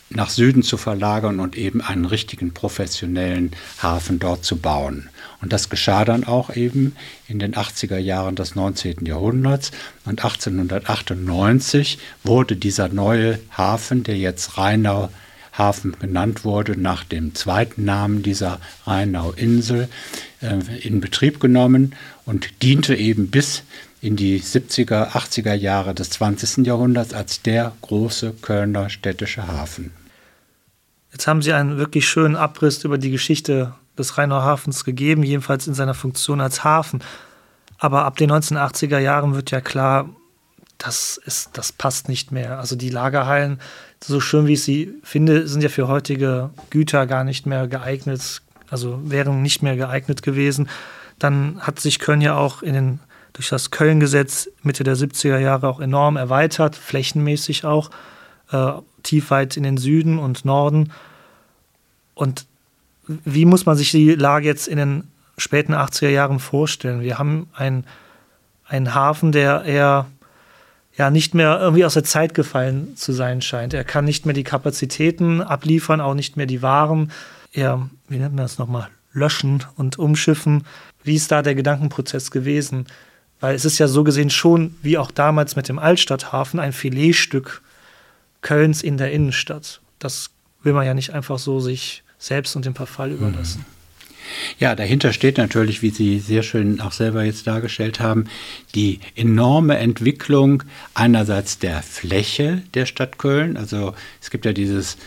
nach 0.10 0.30
Süden 0.30 0.64
zu 0.64 0.78
verlagern 0.78 1.40
und 1.40 1.58
eben 1.58 1.82
einen 1.82 2.06
richtigen 2.06 2.54
professionellen 2.54 3.52
Hafen 3.82 4.20
dort 4.20 4.46
zu 4.46 4.58
bauen. 4.58 5.10
Und 5.42 5.54
das 5.54 5.70
geschah 5.70 6.04
dann 6.04 6.24
auch 6.24 6.56
eben 6.56 6.96
in 7.28 7.40
den 7.40 7.54
80er 7.54 7.98
Jahren 7.98 8.36
des 8.36 8.56
19. 8.56 9.06
Jahrhunderts. 9.06 9.72
Und 10.06 10.24
1898 10.24 12.00
wurde 12.24 12.56
dieser 12.56 12.90
neue 12.90 13.40
Hafen, 13.56 14.04
der 14.04 14.18
jetzt 14.18 14.58
Rheinau 14.58 15.10
Hafen 15.58 15.96
genannt 16.00 16.46
wurde, 16.46 16.80
nach 16.80 17.04
dem 17.04 17.34
zweiten 17.34 17.84
Namen 17.84 18.22
dieser 18.22 18.60
Rheinau-Insel, 18.86 19.90
äh, 20.42 20.60
in 20.82 21.02
Betrieb 21.02 21.40
genommen 21.40 21.96
und 22.26 22.62
diente 22.62 22.96
eben 22.96 23.30
bis 23.30 23.64
in 24.02 24.16
die 24.16 24.40
70er, 24.40 25.12
80er 25.14 25.54
Jahre 25.54 25.96
des 25.96 26.12
20. 26.12 26.66
Jahrhunderts 26.66 27.14
als 27.14 27.42
der 27.42 27.74
große 27.82 28.34
Kölner 28.42 28.90
städtische 28.90 29.48
Hafen. 29.48 29.92
Jetzt 31.12 31.26
haben 31.26 31.42
Sie 31.42 31.54
einen 31.54 31.78
wirklich 31.78 32.08
schönen 32.08 32.36
Abriss 32.36 32.84
über 32.84 33.00
die 33.00 33.10
Geschichte 33.10 33.74
des 33.98 34.18
Rheinauer 34.18 34.44
Hafens 34.44 34.84
gegeben, 34.84 35.24
jedenfalls 35.24 35.68
in 35.68 35.74
seiner 35.74 35.94
Funktion 35.94 36.42
als 36.42 36.64
Hafen. 36.64 37.04
Aber 37.78 38.06
ab 38.06 38.18
den 38.18 38.32
1980er 38.32 39.00
Jahren 39.00 39.36
wird 39.36 39.52
ja 39.52 39.62
klar, 39.62 40.10
das, 40.78 41.18
ist, 41.26 41.52
das 41.54 41.72
passt 41.72 42.08
nicht 42.10 42.32
mehr. 42.32 42.60
Also 42.60 42.76
die 42.76 42.90
Lagerhallen, 42.90 43.60
so 44.04 44.20
schön 44.20 44.48
wie 44.48 44.54
ich 44.54 44.64
sie 44.64 44.94
finde, 45.04 45.48
sind 45.48 45.62
ja 45.62 45.70
für 45.70 45.88
heutige 45.88 46.52
Güter 46.70 47.08
gar 47.08 47.24
nicht 47.24 47.46
mehr 47.46 47.68
geeignet, 47.68 48.42
also 48.70 49.00
wären 49.04 49.42
nicht 49.42 49.64
mehr 49.64 49.76
geeignet 49.76 50.22
gewesen. 50.22 50.70
Dann 51.20 51.60
hat 51.62 51.80
sich 51.80 52.00
Köln 52.00 52.22
ja 52.22 52.36
auch 52.36 52.62
in 52.62 52.74
den 52.74 53.00
durch 53.38 53.50
das 53.50 53.70
Köln-Gesetz 53.70 54.50
Mitte 54.64 54.84
der 54.84 54.98
70er 54.98 55.38
Jahre 55.38 55.68
auch 55.68 55.80
enorm 55.80 56.18
erweitert, 56.18 56.76
flächenmäßig 56.76 57.66
auch, 57.66 57.92
äh, 58.52 58.72
tief 59.04 59.30
weit 59.30 59.58
in 59.58 59.64
den 59.64 59.78
Süden 59.78 60.18
und 60.18 60.44
Norden. 60.44 60.92
Und 62.16 62.47
wie 63.08 63.46
muss 63.46 63.66
man 63.66 63.78
sich 63.78 63.92
die 63.92 64.16
Lage 64.16 64.46
jetzt 64.46 64.68
in 64.68 64.78
den 64.78 65.04
späten 65.38 65.74
80er 65.74 66.10
Jahren 66.10 66.40
vorstellen? 66.40 67.02
Wir 67.02 67.18
haben 67.18 67.50
einen 67.56 68.94
Hafen, 68.94 69.32
der 69.32 69.64
eher 69.64 70.08
ja 70.98 71.10
nicht 71.12 71.34
mehr 71.36 71.60
irgendwie 71.60 71.86
aus 71.86 71.94
der 71.94 72.04
Zeit 72.04 72.34
gefallen 72.34 72.98
zu 72.98 73.14
sein 73.14 73.42
scheint. 73.42 73.74
Er 73.74 73.84
kann 73.84 74.06
nicht 74.06 74.26
mehr 74.26 74.34
die 74.34 74.44
Kapazitäten 74.44 75.42
abliefern, 75.42 76.02
auch 76.02 76.16
nicht 76.16 76.38
mehr 76.38 76.48
die 76.48 76.62
Waren. 76.62 77.12
Er, 77.54 77.90
wie 78.08 78.18
nennt 78.18 78.36
man 78.36 78.44
das 78.44 78.58
nochmal, 78.58 78.90
löschen 79.14 79.64
und 79.76 80.00
umschiffen. 80.00 80.66
Wie 81.04 81.16
ist 81.16 81.32
da 81.32 81.42
der 81.42 81.56
Gedankenprozess 81.56 82.32
gewesen? 82.32 82.88
Weil 83.40 83.56
es 83.56 83.66
ist 83.66 83.78
ja 83.78 83.88
so 83.88 84.04
gesehen 84.04 84.32
schon, 84.32 84.76
wie 84.82 84.98
auch 84.98 85.12
damals 85.12 85.56
mit 85.56 85.70
dem 85.70 85.78
Altstadthafen, 85.78 86.60
ein 86.60 86.74
Filetstück 86.74 87.62
Kölns 88.42 88.82
in 88.82 88.98
der 88.98 89.12
Innenstadt. 89.12 89.82
Das 90.00 90.32
will 90.64 90.74
man 90.74 90.86
ja 90.86 90.96
nicht 90.96 91.14
einfach 91.14 91.38
so 91.38 91.60
sich 91.60 92.04
selbst 92.20 92.56
und 92.56 92.66
dem 92.66 92.76
Verfall 92.76 93.12
überlassen. 93.12 93.66
Ja, 94.60 94.76
dahinter 94.76 95.14
steht 95.14 95.38
natürlich, 95.38 95.82
wie 95.82 95.90
Sie 95.90 96.20
sehr 96.20 96.44
schön 96.44 96.82
auch 96.82 96.92
selber 96.92 97.24
jetzt 97.24 97.48
dargestellt 97.48 98.00
haben, 98.00 98.26
die 98.76 99.00
enorme 99.16 99.78
Entwicklung 99.78 100.62
einerseits 100.94 101.58
der 101.60 101.82
Fläche 101.82 102.62
der 102.74 102.86
Stadt 102.86 103.18
Köln. 103.18 103.56
Also 103.58 103.96
es 104.22 104.30
gibt 104.30 104.46
ja 104.46 104.54
dieses 104.54 104.98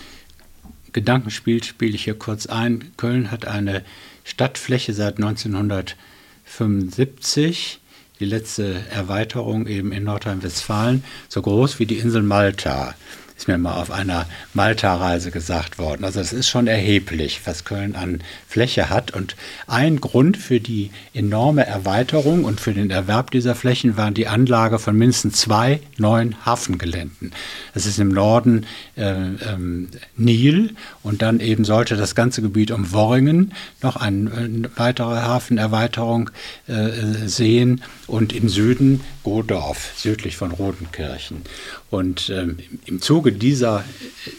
Gedankenspiel, 0.93 1.63
spiele 1.63 1.95
ich 1.95 2.05
hier 2.05 2.19
kurz 2.19 2.47
ein. 2.47 2.93
Köln 2.97 3.31
hat 3.31 3.47
eine 3.47 3.85
Stadtfläche 4.25 4.95
seit 4.95 5.17
1975, 5.17 7.81
die 8.19 8.25
letzte 8.25 8.83
Erweiterung 8.91 9.67
eben 9.67 9.93
in 9.93 10.05
Nordrhein-Westfalen, 10.05 11.05
so 11.29 11.43
groß 11.43 11.79
wie 11.79 11.85
die 11.87 11.99
Insel 11.99 12.23
Malta 12.23 12.95
ist 13.41 13.49
mir 13.49 13.57
mal 13.57 13.81
auf 13.81 13.91
einer 13.91 14.27
Malta-Reise 14.53 15.31
gesagt 15.31 15.79
worden. 15.79 16.05
Also 16.05 16.21
es 16.21 16.35
ist 16.35 16.51
schon 16.51 16.67
erheblich, 16.67 17.41
was 17.47 17.65
Köln 17.65 17.97
an 17.97 18.23
Fläche 18.47 18.91
hat. 18.91 19.13
Und 19.13 19.35
ein 19.67 19.99
Grund 19.99 20.37
für 20.37 20.61
die 20.61 20.91
enorme 21.15 21.67
Erweiterung 21.67 22.45
und 22.45 22.61
für 22.61 22.75
den 22.75 22.91
Erwerb 22.91 23.31
dieser 23.31 23.55
Flächen 23.55 23.97
war 23.97 24.11
die 24.11 24.27
Anlage 24.27 24.79
von 24.79 24.95
mindestens 24.95 25.37
zwei 25.41 25.81
neuen 25.97 26.45
Hafengeländen. 26.45 27.33
Das 27.73 27.87
ist 27.87 27.99
im 27.99 28.09
Norden 28.09 28.67
äh, 28.97 29.11
ähm, 29.11 29.89
Nil 30.17 30.75
und 31.03 31.23
dann 31.23 31.41
eben 31.41 31.65
sollte 31.65 31.97
das 31.97 32.15
ganze 32.15 32.43
Gebiet 32.43 32.71
um 32.71 32.93
Worringen 32.93 33.55
noch 33.83 33.97
eine, 33.97 34.31
eine 34.33 34.71
weitere 34.77 35.17
Hafenerweiterung 35.17 36.31
äh, 36.67 37.27
sehen 37.27 37.81
und 38.07 38.35
im 38.35 38.51
Süden 38.51 39.01
Godorf, 39.23 39.93
südlich 39.97 40.37
von 40.37 40.51
Rodenkirchen. 40.51 41.43
Und 41.91 42.31
ähm, 42.31 42.59
im 42.87 43.01
Zuge 43.01 43.30
dieser 43.39 43.85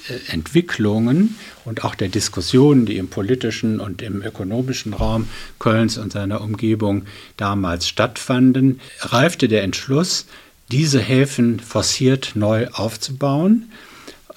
äh, 0.10 0.32
Entwicklungen 0.32 1.36
und 1.66 1.84
auch 1.84 1.96
der 1.96 2.10
Diskussionen, 2.10 2.86
die 2.86 2.98
im 2.98 3.08
politischen 3.08 3.80
und 3.80 4.02
im 4.02 4.22
ökonomischen 4.22 4.94
Raum 4.94 5.28
Kölns 5.60 5.98
und 5.98 6.12
seiner 6.12 6.42
Umgebung 6.42 7.04
damals 7.38 7.88
stattfanden, 7.88 8.80
reifte 9.00 9.48
der 9.48 9.64
Entschluss, 9.64 10.26
diese 10.72 11.00
Häfen 11.00 11.60
forciert 11.60 12.32
neu 12.36 12.68
aufzubauen 12.70 13.72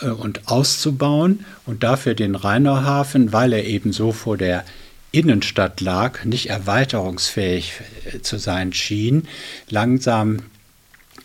äh, 0.01 0.09
und 0.09 0.49
auszubauen 0.49 1.45
und 1.67 1.83
dafür 1.83 2.15
den 2.15 2.35
Rheinauhafen, 2.35 3.33
weil 3.33 3.53
er 3.53 3.65
ebenso 3.65 4.13
vor 4.13 4.37
der 4.37 4.65
Innenstadt 5.13 5.81
lag, 5.81 6.25
nicht 6.25 6.51
erweiterungsfähig 6.51 7.75
äh, 8.13 8.21
zu 8.21 8.39
sein 8.39 8.73
schien, 8.73 9.29
langsam 9.71 10.41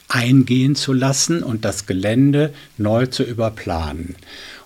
eingehen 0.09 0.75
zu 0.75 0.91
lassen 0.91 1.43
und 1.43 1.63
das 1.63 1.85
Gelände 1.85 2.53
neu 2.77 3.05
zu 3.05 3.23
überplanen. 3.23 4.15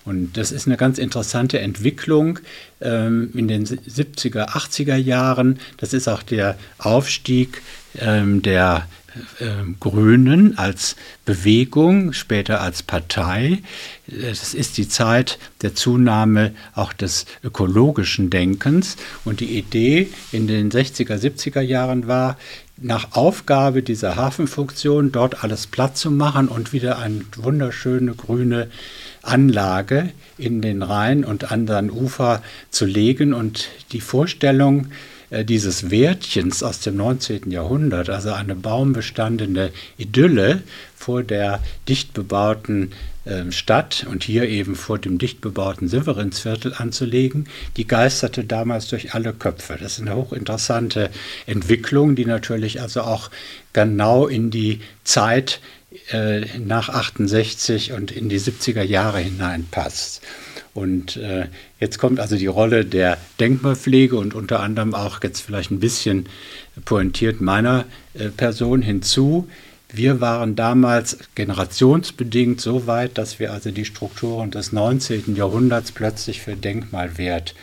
Und 0.04 0.36
das 0.36 0.52
ist 0.52 0.66
eine 0.66 0.76
ganz 0.76 0.98
interessante 0.98 1.60
Entwicklung 1.60 2.40
ähm, 2.80 3.30
in 3.34 3.48
den 3.48 3.64
70er, 3.66 4.50
80er 4.50 4.96
Jahren. 4.96 5.58
Das 5.78 5.94
ist 5.94 6.08
auch 6.08 6.22
der 6.22 6.58
Aufstieg 6.78 7.62
ähm, 7.98 8.42
der 8.42 8.86
Grünen 9.78 10.58
als 10.58 10.96
Bewegung, 11.24 12.12
später 12.12 12.60
als 12.60 12.82
Partei. 12.82 13.62
Das 14.06 14.54
ist 14.54 14.76
die 14.76 14.88
Zeit 14.88 15.38
der 15.62 15.74
Zunahme 15.74 16.52
auch 16.74 16.92
des 16.92 17.26
ökologischen 17.42 18.30
Denkens. 18.30 18.96
Und 19.24 19.40
die 19.40 19.56
Idee 19.56 20.08
in 20.32 20.46
den 20.46 20.70
60er, 20.70 21.16
70er 21.16 21.60
Jahren 21.60 22.08
war, 22.08 22.36
nach 22.76 23.12
Aufgabe 23.12 23.82
dieser 23.82 24.16
Hafenfunktion 24.16 25.12
dort 25.12 25.44
alles 25.44 25.68
platt 25.68 25.96
zu 25.96 26.10
machen 26.10 26.48
und 26.48 26.72
wieder 26.72 26.98
eine 26.98 27.20
wunderschöne 27.36 28.14
grüne 28.14 28.68
Anlage 29.22 30.10
in 30.38 30.60
den 30.60 30.82
Rhein 30.82 31.24
und 31.24 31.52
anderen 31.52 31.90
Ufer 31.90 32.42
zu 32.70 32.84
legen. 32.84 33.32
Und 33.32 33.68
die 33.92 34.00
Vorstellung 34.00 34.86
äh, 34.86 35.13
dieses 35.42 35.90
Wärtchens 35.90 36.62
aus 36.62 36.80
dem 36.80 36.96
19. 36.96 37.50
Jahrhundert, 37.50 38.10
also 38.10 38.32
eine 38.32 38.54
baumbestandene 38.54 39.70
Idylle 39.96 40.62
vor 40.94 41.22
der 41.22 41.60
dicht 41.88 42.14
bebauten 42.14 42.92
ähm, 43.26 43.52
Stadt 43.52 44.06
und 44.08 44.22
hier 44.22 44.48
eben 44.48 44.76
vor 44.76 44.98
dem 44.98 45.16
dicht 45.18 45.40
bebauten 45.40 45.88
Severinsviertel 45.88 46.74
anzulegen, 46.76 47.48
die 47.76 47.86
geisterte 47.86 48.44
damals 48.44 48.88
durch 48.88 49.14
alle 49.14 49.32
Köpfe. 49.32 49.78
Das 49.80 49.94
ist 49.94 50.02
eine 50.02 50.14
hochinteressante 50.14 51.10
Entwicklung, 51.46 52.16
die 52.16 52.26
natürlich 52.26 52.82
also 52.82 53.00
auch 53.00 53.30
genau 53.72 54.26
in 54.26 54.50
die 54.50 54.80
Zeit 55.04 55.60
äh, 56.10 56.58
nach 56.58 56.90
68 56.90 57.92
und 57.92 58.10
in 58.10 58.28
die 58.28 58.38
70er 58.38 58.82
Jahre 58.82 59.20
hineinpasst. 59.20 60.20
Und 60.74 61.16
äh, 61.16 61.46
jetzt 61.78 61.98
kommt 61.98 62.18
also 62.18 62.36
die 62.36 62.48
Rolle 62.48 62.84
der 62.84 63.16
Denkmalpflege 63.38 64.16
und 64.16 64.34
unter 64.34 64.60
anderem 64.60 64.92
auch 64.92 65.22
jetzt 65.22 65.40
vielleicht 65.40 65.70
ein 65.70 65.78
bisschen 65.78 66.26
pointiert 66.84 67.40
meiner 67.40 67.84
äh, 68.14 68.28
Person 68.28 68.82
hinzu. 68.82 69.48
Wir 69.92 70.20
waren 70.20 70.56
damals 70.56 71.18
generationsbedingt 71.36 72.60
so 72.60 72.88
weit, 72.88 73.16
dass 73.16 73.38
wir 73.38 73.52
also 73.52 73.70
die 73.70 73.84
Strukturen 73.84 74.50
des 74.50 74.72
19. 74.72 75.36
Jahrhunderts 75.36 75.92
plötzlich 75.92 76.40
für 76.40 76.56
denkmalwert 76.56 77.54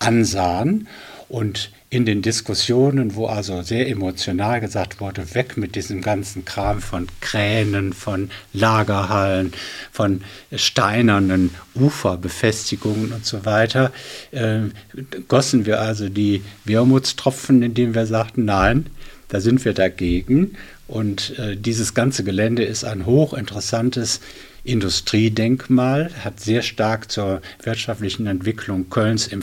ansahen. 0.00 0.88
Und 1.28 1.70
in 1.88 2.04
den 2.04 2.20
Diskussionen, 2.20 3.14
wo 3.14 3.26
also 3.26 3.62
sehr 3.62 3.88
emotional 3.88 4.60
gesagt 4.60 5.00
wurde, 5.00 5.34
weg 5.34 5.56
mit 5.56 5.76
diesem 5.76 6.02
ganzen 6.02 6.44
Kram 6.44 6.80
von 6.80 7.06
Kränen, 7.20 7.92
von 7.92 8.30
Lagerhallen, 8.52 9.52
von 9.92 10.22
steinernen 10.52 11.50
Uferbefestigungen 11.74 13.12
und 13.12 13.24
so 13.24 13.44
weiter, 13.44 13.92
äh, 14.32 14.62
gossen 15.28 15.64
wir 15.64 15.80
also 15.80 16.08
die 16.08 16.42
Wermutstropfen, 16.64 17.62
indem 17.62 17.94
wir 17.94 18.06
sagten, 18.06 18.44
nein, 18.44 18.86
da 19.28 19.40
sind 19.40 19.64
wir 19.64 19.72
dagegen. 19.72 20.56
Und 20.88 21.38
äh, 21.38 21.56
dieses 21.56 21.94
ganze 21.94 22.24
Gelände 22.24 22.64
ist 22.64 22.84
ein 22.84 23.06
hochinteressantes 23.06 24.20
Industriedenkmal, 24.66 26.10
hat 26.24 26.40
sehr 26.40 26.62
stark 26.62 27.10
zur 27.10 27.40
wirtschaftlichen 27.62 28.26
Entwicklung 28.26 28.90
Kölns 28.90 29.26
im 29.26 29.42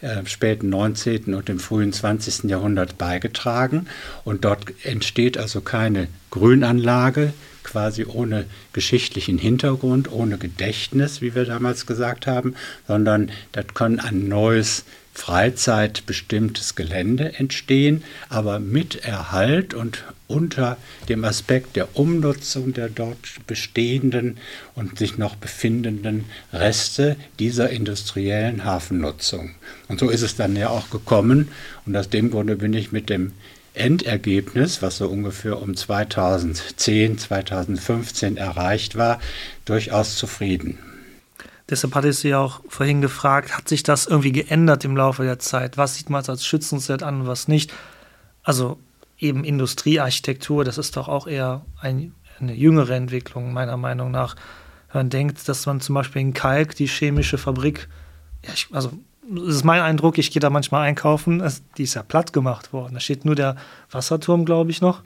äh, 0.00 0.24
späten 0.26 0.68
19. 0.68 1.34
und 1.34 1.48
im 1.48 1.58
frühen 1.58 1.92
20. 1.92 2.44
Jahrhundert 2.44 2.98
beigetragen. 2.98 3.86
Und 4.24 4.44
dort 4.44 4.66
entsteht 4.84 5.38
also 5.38 5.60
keine 5.60 6.08
Grünanlage, 6.30 7.32
quasi 7.62 8.04
ohne 8.06 8.46
geschichtlichen 8.72 9.38
Hintergrund, 9.38 10.10
ohne 10.10 10.38
Gedächtnis, 10.38 11.20
wie 11.20 11.34
wir 11.34 11.44
damals 11.44 11.86
gesagt 11.86 12.26
haben, 12.26 12.54
sondern 12.86 13.30
das 13.52 13.66
kann 13.74 14.00
ein 14.00 14.28
neues 14.28 14.84
freizeitbestimmtes 15.12 16.76
Gelände 16.76 17.34
entstehen, 17.34 18.04
aber 18.28 18.60
mit 18.60 19.04
Erhalt 19.04 19.74
und 19.74 20.04
unter 20.28 20.76
dem 21.08 21.24
Aspekt 21.24 21.74
der 21.74 21.98
Umnutzung 21.98 22.72
der 22.72 22.88
dort 22.88 23.46
bestehenden 23.46 24.38
und 24.74 24.98
sich 24.98 25.18
noch 25.18 25.34
befindenden 25.34 26.26
Reste 26.52 27.16
dieser 27.38 27.70
industriellen 27.70 28.64
Hafennutzung. 28.64 29.54
Und 29.88 29.98
so 29.98 30.08
ist 30.10 30.22
es 30.22 30.36
dann 30.36 30.54
ja 30.54 30.68
auch 30.68 30.90
gekommen. 30.90 31.48
Und 31.86 31.96
aus 31.96 32.08
dem 32.10 32.30
Grunde 32.30 32.56
bin 32.56 32.74
ich 32.74 32.92
mit 32.92 33.10
dem 33.10 33.32
Endergebnis, 33.74 34.82
was 34.82 34.98
so 34.98 35.08
ungefähr 35.08 35.60
um 35.60 35.74
2010, 35.74 37.18
2015 37.18 38.36
erreicht 38.36 38.96
war, 38.96 39.20
durchaus 39.64 40.16
zufrieden. 40.16 40.78
Deshalb 41.70 41.94
hatte 41.94 42.08
ich 42.08 42.16
Sie 42.16 42.34
auch 42.34 42.60
vorhin 42.68 43.02
gefragt, 43.02 43.56
hat 43.56 43.68
sich 43.68 43.82
das 43.82 44.06
irgendwie 44.06 44.32
geändert 44.32 44.84
im 44.84 44.96
Laufe 44.96 45.22
der 45.22 45.38
Zeit? 45.38 45.76
Was 45.76 45.96
sieht 45.96 46.08
man 46.08 46.24
als 46.24 46.46
schützenswert 46.46 47.02
an, 47.02 47.26
was 47.26 47.46
nicht? 47.46 47.72
Also 48.42 48.78
eben 49.18 49.44
Industriearchitektur, 49.44 50.64
das 50.64 50.78
ist 50.78 50.96
doch 50.96 51.08
auch 51.08 51.26
eher 51.26 51.64
ein, 51.80 52.14
eine 52.40 52.54
jüngere 52.54 52.94
Entwicklung, 52.94 53.52
meiner 53.52 53.76
Meinung 53.76 54.10
nach. 54.10 54.36
Wenn 54.92 55.00
man 55.00 55.10
denkt, 55.10 55.48
dass 55.48 55.66
man 55.66 55.80
zum 55.80 55.94
Beispiel 55.94 56.22
in 56.22 56.34
Kalk, 56.34 56.74
die 56.76 56.86
chemische 56.86 57.38
Fabrik, 57.38 57.88
ja, 58.44 58.52
ich, 58.54 58.68
also 58.72 58.92
das 59.30 59.56
ist 59.56 59.64
mein 59.64 59.82
Eindruck, 59.82 60.16
ich 60.16 60.30
gehe 60.30 60.40
da 60.40 60.48
manchmal 60.48 60.86
einkaufen, 60.86 61.42
die 61.76 61.82
ist 61.82 61.94
ja 61.94 62.02
platt 62.02 62.32
gemacht 62.32 62.72
worden. 62.72 62.94
Da 62.94 63.00
steht 63.00 63.24
nur 63.24 63.34
der 63.34 63.56
Wasserturm, 63.90 64.44
glaube 64.44 64.70
ich, 64.70 64.80
noch. 64.80 65.02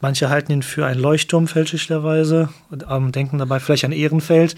Manche 0.00 0.30
halten 0.30 0.52
ihn 0.52 0.62
für 0.62 0.86
einen 0.86 1.00
Leuchtturm 1.00 1.48
fälschlicherweise 1.48 2.48
und 2.70 2.86
ähm, 2.88 3.12
denken 3.12 3.38
dabei 3.38 3.58
vielleicht 3.60 3.84
an 3.84 3.92
Ehrenfeld. 3.92 4.54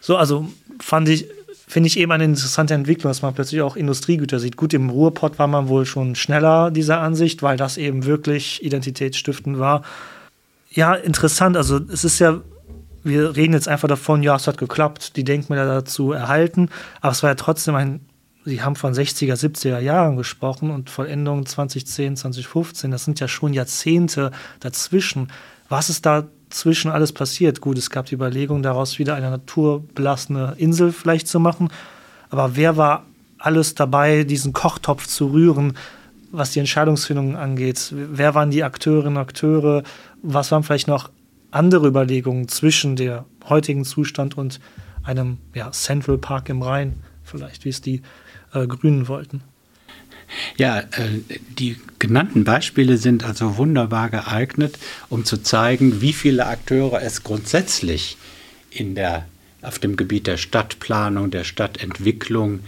So, 0.00 0.16
also 0.16 0.48
fand 0.80 1.08
ich, 1.08 1.28
finde 1.66 1.88
ich 1.88 1.98
eben 1.98 2.12
eine 2.12 2.24
interessante 2.24 2.74
Entwicklung, 2.74 3.10
dass 3.10 3.22
man 3.22 3.34
plötzlich 3.34 3.60
auch 3.62 3.76
Industriegüter 3.76 4.38
sieht. 4.38 4.56
Gut, 4.56 4.72
im 4.72 4.88
Ruhrpott 4.88 5.38
war 5.38 5.48
man 5.48 5.68
wohl 5.68 5.84
schon 5.84 6.14
schneller 6.14 6.70
dieser 6.70 7.00
Ansicht, 7.00 7.42
weil 7.42 7.56
das 7.56 7.76
eben 7.76 8.04
wirklich 8.04 8.62
identitätsstiftend 8.64 9.58
war. 9.58 9.82
Ja, 10.70 10.94
interessant. 10.94 11.56
Also 11.56 11.80
es 11.90 12.04
ist 12.04 12.18
ja, 12.20 12.40
wir 13.02 13.34
reden 13.34 13.54
jetzt 13.54 13.68
einfach 13.68 13.88
davon, 13.88 14.22
ja, 14.22 14.36
es 14.36 14.46
hat 14.46 14.58
geklappt, 14.58 15.16
die 15.16 15.24
Denkmäler 15.24 15.66
dazu 15.66 16.12
erhalten, 16.12 16.68
aber 17.00 17.12
es 17.12 17.22
war 17.22 17.30
ja 17.30 17.34
trotzdem 17.34 17.74
ein, 17.74 18.00
Sie 18.44 18.62
haben 18.62 18.76
von 18.76 18.94
60er, 18.94 19.34
70er 19.34 19.80
Jahren 19.80 20.16
gesprochen 20.16 20.70
und 20.70 20.88
Vollendung 20.88 21.46
2010, 21.46 22.16
2015, 22.16 22.92
das 22.92 23.04
sind 23.04 23.18
ja 23.18 23.26
schon 23.26 23.52
Jahrzehnte 23.52 24.30
dazwischen. 24.60 25.32
Was 25.68 25.90
ist 25.90 26.06
da 26.06 26.28
zwischen 26.50 26.90
alles 26.90 27.12
passiert. 27.12 27.60
Gut, 27.60 27.78
es 27.78 27.90
gab 27.90 28.06
die 28.06 28.14
Überlegung, 28.14 28.62
daraus 28.62 28.98
wieder 28.98 29.14
eine 29.14 29.30
naturbelassene 29.30 30.54
Insel 30.58 30.92
vielleicht 30.92 31.28
zu 31.28 31.40
machen. 31.40 31.68
Aber 32.30 32.56
wer 32.56 32.76
war 32.76 33.04
alles 33.38 33.74
dabei, 33.74 34.24
diesen 34.24 34.52
Kochtopf 34.52 35.06
zu 35.06 35.26
rühren, 35.26 35.76
was 36.32 36.52
die 36.52 36.60
Entscheidungsfindung 36.60 37.36
angeht. 37.36 37.92
Wer 37.94 38.34
waren 38.34 38.50
die 38.50 38.64
Akteurinnen 38.64 39.16
und 39.16 39.22
Akteure? 39.22 39.82
Was 40.22 40.50
waren 40.50 40.62
vielleicht 40.62 40.88
noch 40.88 41.10
andere 41.50 41.86
Überlegungen 41.86 42.48
zwischen 42.48 42.96
der 42.96 43.24
heutigen 43.48 43.84
Zustand 43.84 44.36
und 44.36 44.60
einem 45.02 45.38
ja, 45.54 45.70
Central 45.70 46.18
Park 46.18 46.48
im 46.48 46.62
Rhein, 46.62 46.96
vielleicht, 47.22 47.64
wie 47.64 47.68
es 47.68 47.80
die 47.80 48.02
äh, 48.52 48.66
Grünen 48.66 49.08
wollten? 49.08 49.42
Ja, 50.56 50.80
äh, 50.80 51.20
die 51.58 51.76
genannten 51.98 52.44
Beispiele 52.44 52.98
sind 52.98 53.24
also 53.24 53.56
wunderbar 53.56 54.10
geeignet, 54.10 54.78
um 55.08 55.24
zu 55.24 55.38
zeigen, 55.38 56.00
wie 56.00 56.12
viele 56.12 56.46
Akteure 56.46 57.02
es 57.02 57.22
grundsätzlich 57.22 58.16
in 58.70 58.94
der, 58.94 59.26
auf 59.62 59.78
dem 59.78 59.96
Gebiet 59.96 60.26
der 60.26 60.36
Stadtplanung, 60.36 61.30
der 61.30 61.44
Stadtentwicklung 61.44 62.60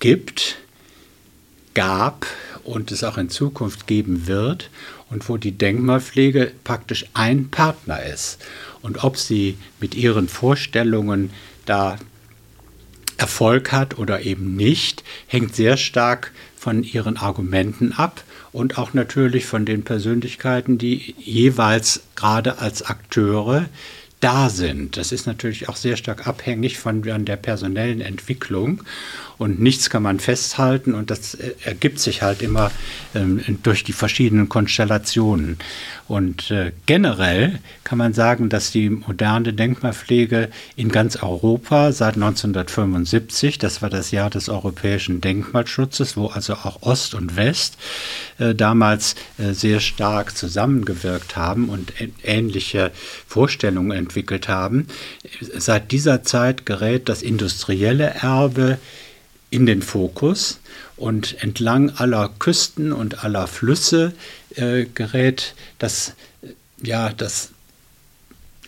gibt, 0.00 0.58
gab 1.74 2.26
und 2.64 2.90
es 2.90 3.04
auch 3.04 3.18
in 3.18 3.30
Zukunft 3.30 3.86
geben 3.86 4.26
wird 4.26 4.70
und 5.10 5.28
wo 5.28 5.36
die 5.36 5.52
Denkmalpflege 5.52 6.52
praktisch 6.64 7.06
ein 7.14 7.50
Partner 7.50 8.02
ist. 8.02 8.38
Und 8.82 9.04
ob 9.04 9.16
sie 9.16 9.56
mit 9.80 9.94
ihren 9.94 10.28
Vorstellungen 10.28 11.30
da 11.66 11.98
Erfolg 13.16 13.72
hat 13.72 13.98
oder 13.98 14.22
eben 14.22 14.54
nicht, 14.54 15.02
hängt 15.26 15.54
sehr 15.54 15.76
stark 15.76 16.26
von 16.26 16.38
ihren 16.82 17.16
Argumenten 17.16 17.92
ab 17.92 18.22
und 18.52 18.78
auch 18.78 18.94
natürlich 18.94 19.46
von 19.46 19.64
den 19.64 19.84
Persönlichkeiten, 19.84 20.78
die 20.78 21.14
jeweils 21.18 22.02
gerade 22.16 22.58
als 22.58 22.82
Akteure 22.82 23.66
da 24.20 24.50
sind. 24.50 24.96
Das 24.96 25.12
ist 25.12 25.26
natürlich 25.26 25.68
auch 25.68 25.76
sehr 25.76 25.96
stark 25.96 26.26
abhängig 26.26 26.78
von 26.78 27.02
der 27.02 27.36
personellen 27.36 28.00
Entwicklung 28.00 28.82
und 29.38 29.60
nichts 29.60 29.88
kann 29.88 30.02
man 30.02 30.20
festhalten 30.20 30.94
und 30.94 31.10
das 31.10 31.34
äh, 31.34 31.54
ergibt 31.64 32.00
sich 32.00 32.22
halt 32.22 32.42
immer 32.42 32.70
ähm, 33.14 33.40
durch 33.62 33.84
die 33.84 33.92
verschiedenen 33.92 34.48
Konstellationen. 34.48 35.58
Und 36.08 36.50
äh, 36.50 36.72
generell 36.86 37.58
kann 37.84 37.98
man 37.98 38.14
sagen, 38.14 38.48
dass 38.48 38.70
die 38.70 38.90
moderne 38.90 39.52
Denkmalpflege 39.52 40.48
in 40.74 40.88
ganz 40.88 41.16
Europa 41.16 41.92
seit 41.92 42.14
1975, 42.14 43.58
das 43.58 43.82
war 43.82 43.90
das 43.90 44.10
Jahr 44.10 44.30
des 44.30 44.48
europäischen 44.48 45.20
Denkmalschutzes, 45.20 46.16
wo 46.16 46.26
also 46.26 46.54
auch 46.54 46.82
Ost 46.82 47.14
und 47.14 47.36
West 47.36 47.76
äh, 48.38 48.54
damals 48.54 49.14
äh, 49.38 49.52
sehr 49.52 49.80
stark 49.80 50.36
zusammengewirkt 50.36 51.36
haben 51.36 51.68
und 51.68 51.92
ähnliche 52.24 52.90
Vorstellungen 53.26 53.92
entwickelt 53.92 54.48
haben. 54.48 54.86
Seit 55.40 55.92
dieser 55.92 56.22
Zeit 56.22 56.66
gerät 56.66 57.08
das 57.08 57.22
industrielle 57.22 58.14
Erbe 58.22 58.78
in 59.50 59.66
den 59.66 59.82
Fokus 59.82 60.60
und 60.96 61.42
entlang 61.42 61.90
aller 61.90 62.30
Küsten 62.38 62.92
und 62.92 63.24
aller 63.24 63.46
Flüsse 63.46 64.12
äh, 64.56 64.84
gerät 64.84 65.54
das, 65.78 66.14
ja, 66.82 67.10
das 67.10 67.50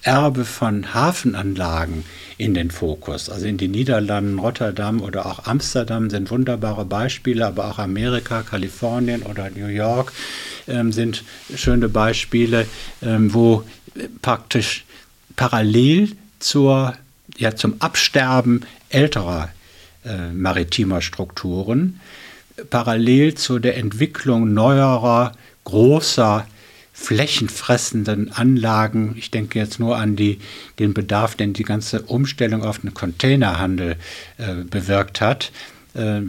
Erbe 0.02 0.46
von 0.46 0.94
Hafenanlagen 0.94 2.04
in 2.38 2.54
den 2.54 2.70
Fokus. 2.70 3.28
Also 3.28 3.46
in 3.46 3.58
den 3.58 3.72
Niederlanden, 3.72 4.38
Rotterdam 4.38 5.02
oder 5.02 5.26
auch 5.26 5.44
Amsterdam 5.44 6.08
sind 6.08 6.30
wunderbare 6.30 6.86
Beispiele, 6.86 7.46
aber 7.46 7.66
auch 7.66 7.78
Amerika, 7.78 8.42
Kalifornien 8.42 9.22
oder 9.22 9.50
New 9.50 9.66
York 9.66 10.12
ähm, 10.66 10.92
sind 10.92 11.22
schöne 11.54 11.90
Beispiele, 11.90 12.66
ähm, 13.02 13.34
wo 13.34 13.64
praktisch 14.22 14.84
parallel 15.36 16.12
zur, 16.38 16.94
ja, 17.36 17.54
zum 17.54 17.80
Absterben 17.80 18.64
älterer 18.88 19.50
äh, 20.05 20.32
maritimer 20.32 21.03
Strukturen, 21.03 22.01
parallel 22.70 23.34
zu 23.34 23.59
der 23.59 23.76
Entwicklung 23.76 24.53
neuerer, 24.53 25.32
großer, 25.64 26.46
flächenfressenden 26.92 28.30
Anlagen. 28.32 29.14
Ich 29.16 29.30
denke 29.30 29.59
jetzt 29.59 29.80
nur 29.80 29.96
an 29.96 30.16
die, 30.16 30.38
den 30.78 30.92
Bedarf, 30.92 31.34
den 31.34 31.55
die 31.55 31.62
ganze 31.62 32.03
Umstellung 32.03 32.62
auf 32.62 32.80
den 32.80 32.92
Containerhandel 32.92 33.96
äh, 34.36 34.55
bewirkt 34.64 35.20
hat. 35.20 35.51
Äh, 35.93 36.18
äh, 36.18 36.22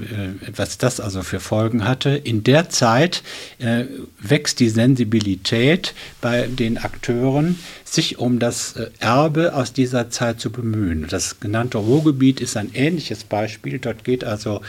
was 0.56 0.80
das 0.80 1.00
also 1.00 1.22
für 1.22 1.40
Folgen 1.40 1.88
hatte. 1.88 2.10
In 2.10 2.44
der 2.44 2.70
Zeit 2.70 3.22
äh, 3.60 3.86
wächst 4.20 4.60
die 4.60 4.70
Sensibilität 4.70 5.94
bei 6.20 6.48
den 6.48 6.80
Akteuren, 6.80 7.60
sich 7.84 8.18
um 8.18 8.40
das 8.40 8.74
Erbe 9.00 9.54
aus 9.54 9.72
dieser 9.72 10.10
Zeit 10.10 10.40
zu 10.40 10.52
bemühen. 10.52 11.06
Das 11.08 11.40
genannte 11.40 11.78
Ruhrgebiet 11.78 12.42
ist 12.42 12.58
ein 12.58 12.72
ähnliches 12.74 13.24
Beispiel. 13.24 13.78
Dort 13.78 14.04
geht 14.04 14.24
also 14.24 14.62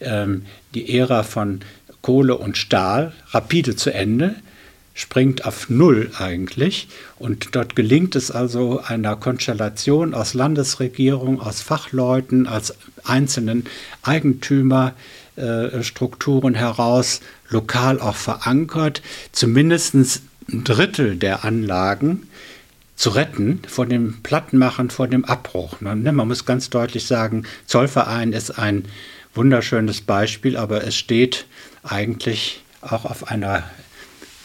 ähm, 0.00 0.46
die 0.74 0.96
Ära 0.96 1.24
von 1.24 1.60
Kohle 2.00 2.38
und 2.38 2.56
Stahl 2.56 3.12
rapide 3.32 3.76
zu 3.76 3.92
Ende 3.92 4.36
springt 4.98 5.46
auf 5.46 5.70
Null 5.70 6.10
eigentlich. 6.18 6.88
Und 7.18 7.54
dort 7.54 7.76
gelingt 7.76 8.16
es 8.16 8.32
also 8.32 8.82
einer 8.84 9.14
Konstellation 9.14 10.12
aus 10.12 10.34
Landesregierung, 10.34 11.40
aus 11.40 11.60
Fachleuten, 11.60 12.48
als 12.48 12.74
einzelnen 13.04 13.66
Eigentümerstrukturen 14.02 16.54
heraus, 16.54 17.20
lokal 17.48 18.00
auch 18.00 18.16
verankert, 18.16 19.00
zumindest 19.30 19.94
ein 19.94 20.08
Drittel 20.64 21.14
der 21.14 21.44
Anlagen 21.44 22.28
zu 22.96 23.10
retten 23.10 23.62
vor 23.68 23.86
dem 23.86 24.20
Plattenmachen, 24.24 24.90
vor 24.90 25.06
dem 25.06 25.24
Abbruch. 25.24 25.80
Ne, 25.80 25.94
man 25.94 26.26
muss 26.26 26.44
ganz 26.44 26.70
deutlich 26.70 27.06
sagen, 27.06 27.44
Zollverein 27.66 28.32
ist 28.32 28.58
ein 28.58 28.86
wunderschönes 29.32 30.00
Beispiel, 30.00 30.56
aber 30.56 30.82
es 30.82 30.96
steht 30.96 31.46
eigentlich 31.84 32.64
auch 32.80 33.04
auf 33.04 33.30
einer 33.30 33.62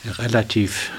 relativ 0.05 0.91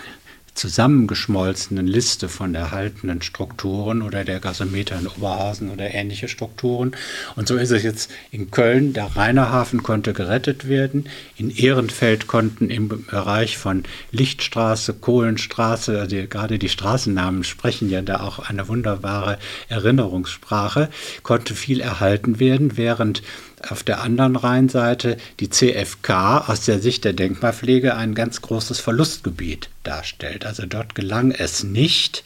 zusammengeschmolzenen 0.54 1.86
Liste 1.86 2.28
von 2.28 2.54
erhaltenen 2.54 3.22
Strukturen 3.22 4.02
oder 4.02 4.24
der 4.24 4.38
Gasometer 4.38 4.98
in 4.98 5.08
Oberhausen 5.08 5.70
oder 5.70 5.92
ähnliche 5.92 6.28
Strukturen. 6.28 6.92
Und 7.34 7.48
so 7.48 7.56
ist 7.56 7.72
es 7.72 7.82
jetzt 7.82 8.10
in 8.30 8.50
Köln. 8.50 8.92
Der 8.92 9.16
Rheinerhafen 9.16 9.82
konnte 9.82 10.12
gerettet 10.12 10.68
werden. 10.68 11.08
In 11.36 11.50
Ehrenfeld 11.50 12.28
konnten 12.28 12.70
im 12.70 12.88
Bereich 12.88 13.58
von 13.58 13.82
Lichtstraße, 14.12 14.94
Kohlenstraße, 14.94 16.00
also 16.00 16.16
gerade 16.28 16.58
die 16.58 16.68
Straßennamen 16.68 17.42
sprechen 17.42 17.90
ja 17.90 18.00
da 18.00 18.20
auch 18.20 18.38
eine 18.38 18.68
wunderbare 18.68 19.38
Erinnerungssprache, 19.68 20.88
konnte 21.24 21.54
viel 21.54 21.80
erhalten 21.80 22.38
werden, 22.38 22.76
während 22.76 23.22
auf 23.70 23.82
der 23.82 24.00
anderen 24.02 24.36
Rheinseite 24.36 25.16
die 25.40 25.50
CFK 25.50 26.48
aus 26.48 26.64
der 26.64 26.80
Sicht 26.80 27.04
der 27.04 27.12
Denkmalpflege 27.12 27.94
ein 27.96 28.14
ganz 28.14 28.42
großes 28.42 28.80
Verlustgebiet 28.80 29.68
darstellt. 29.82 30.46
Also 30.46 30.66
dort 30.66 30.94
gelang 30.94 31.30
es 31.30 31.64
nicht, 31.64 32.24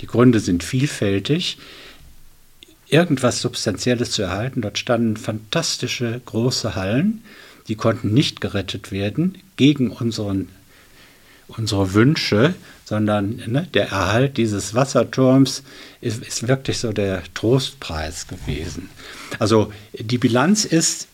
die 0.00 0.06
Gründe 0.06 0.40
sind 0.40 0.64
vielfältig, 0.64 1.58
irgendwas 2.88 3.40
Substanzielles 3.40 4.10
zu 4.10 4.22
erhalten. 4.22 4.62
Dort 4.62 4.78
standen 4.78 5.16
fantastische 5.16 6.20
große 6.24 6.74
Hallen, 6.74 7.22
die 7.68 7.76
konnten 7.76 8.12
nicht 8.12 8.40
gerettet 8.40 8.90
werden 8.90 9.38
gegen 9.56 9.90
unseren, 9.90 10.48
unsere 11.48 11.94
Wünsche, 11.94 12.54
sondern 12.90 13.40
ne, 13.46 13.68
der 13.72 13.88
Erhalt 13.90 14.36
dieses 14.36 14.74
Wasserturms 14.74 15.62
ist, 16.00 16.26
ist 16.26 16.48
wirklich 16.48 16.78
so 16.78 16.92
der 16.92 17.22
Trostpreis 17.34 18.26
gewesen. 18.26 18.90
Also 19.38 19.72
die 19.96 20.18
Bilanz 20.18 20.64
ist 20.64 21.06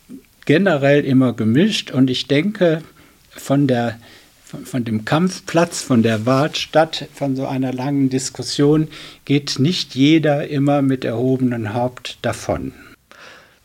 generell 0.46 1.04
immer 1.04 1.34
gemischt 1.34 1.90
und 1.90 2.08
ich 2.08 2.28
denke, 2.28 2.82
von, 3.28 3.66
der, 3.66 3.98
von, 4.42 4.86
dem 4.86 5.04
Kampfplatz, 5.04 5.82
von 5.82 6.02
der 6.02 6.24
Wahlstadt, 6.24 7.08
von 7.12 7.36
so 7.36 7.46
einer 7.46 7.74
langen 7.74 8.08
Diskussion 8.08 8.88
geht 9.26 9.58
nicht 9.58 9.94
jeder 9.94 10.48
immer 10.48 10.80
mit 10.80 11.04
erhobenem 11.04 11.74
Haupt 11.74 12.16
davon. 12.22 12.72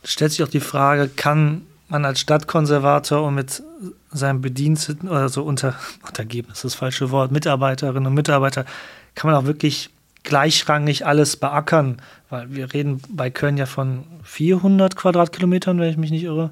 Da 0.02 0.08
stellt 0.08 0.32
sich 0.32 0.42
auch 0.42 0.48
die 0.48 0.60
Frage, 0.60 1.08
kann 1.08 1.62
man 1.92 2.06
als 2.06 2.20
Stadtkonservator 2.20 3.22
und 3.22 3.34
mit 3.34 3.62
seinem 4.10 4.40
Bediensteten 4.40 5.08
oder 5.08 5.28
so 5.28 5.42
unter, 5.42 5.74
untergeben, 6.06 6.50
ist 6.50 6.64
das 6.64 6.74
falsche 6.74 7.10
Wort, 7.10 7.30
Mitarbeiterinnen 7.30 8.06
und 8.06 8.14
Mitarbeiter, 8.14 8.64
kann 9.14 9.30
man 9.30 9.38
auch 9.38 9.46
wirklich 9.46 9.90
gleichrangig 10.24 11.04
alles 11.04 11.36
beackern, 11.36 12.00
weil 12.30 12.54
wir 12.54 12.72
reden 12.72 13.02
bei 13.08 13.28
Köln 13.28 13.58
ja 13.58 13.66
von 13.66 14.04
400 14.22 14.96
Quadratkilometern, 14.96 15.78
wenn 15.78 15.90
ich 15.90 15.96
mich 15.98 16.10
nicht 16.10 16.24
irre, 16.24 16.50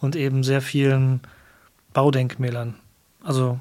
und 0.00 0.16
eben 0.16 0.42
sehr 0.42 0.62
vielen 0.62 1.20
Baudenkmälern. 1.92 2.76
Also 3.22 3.60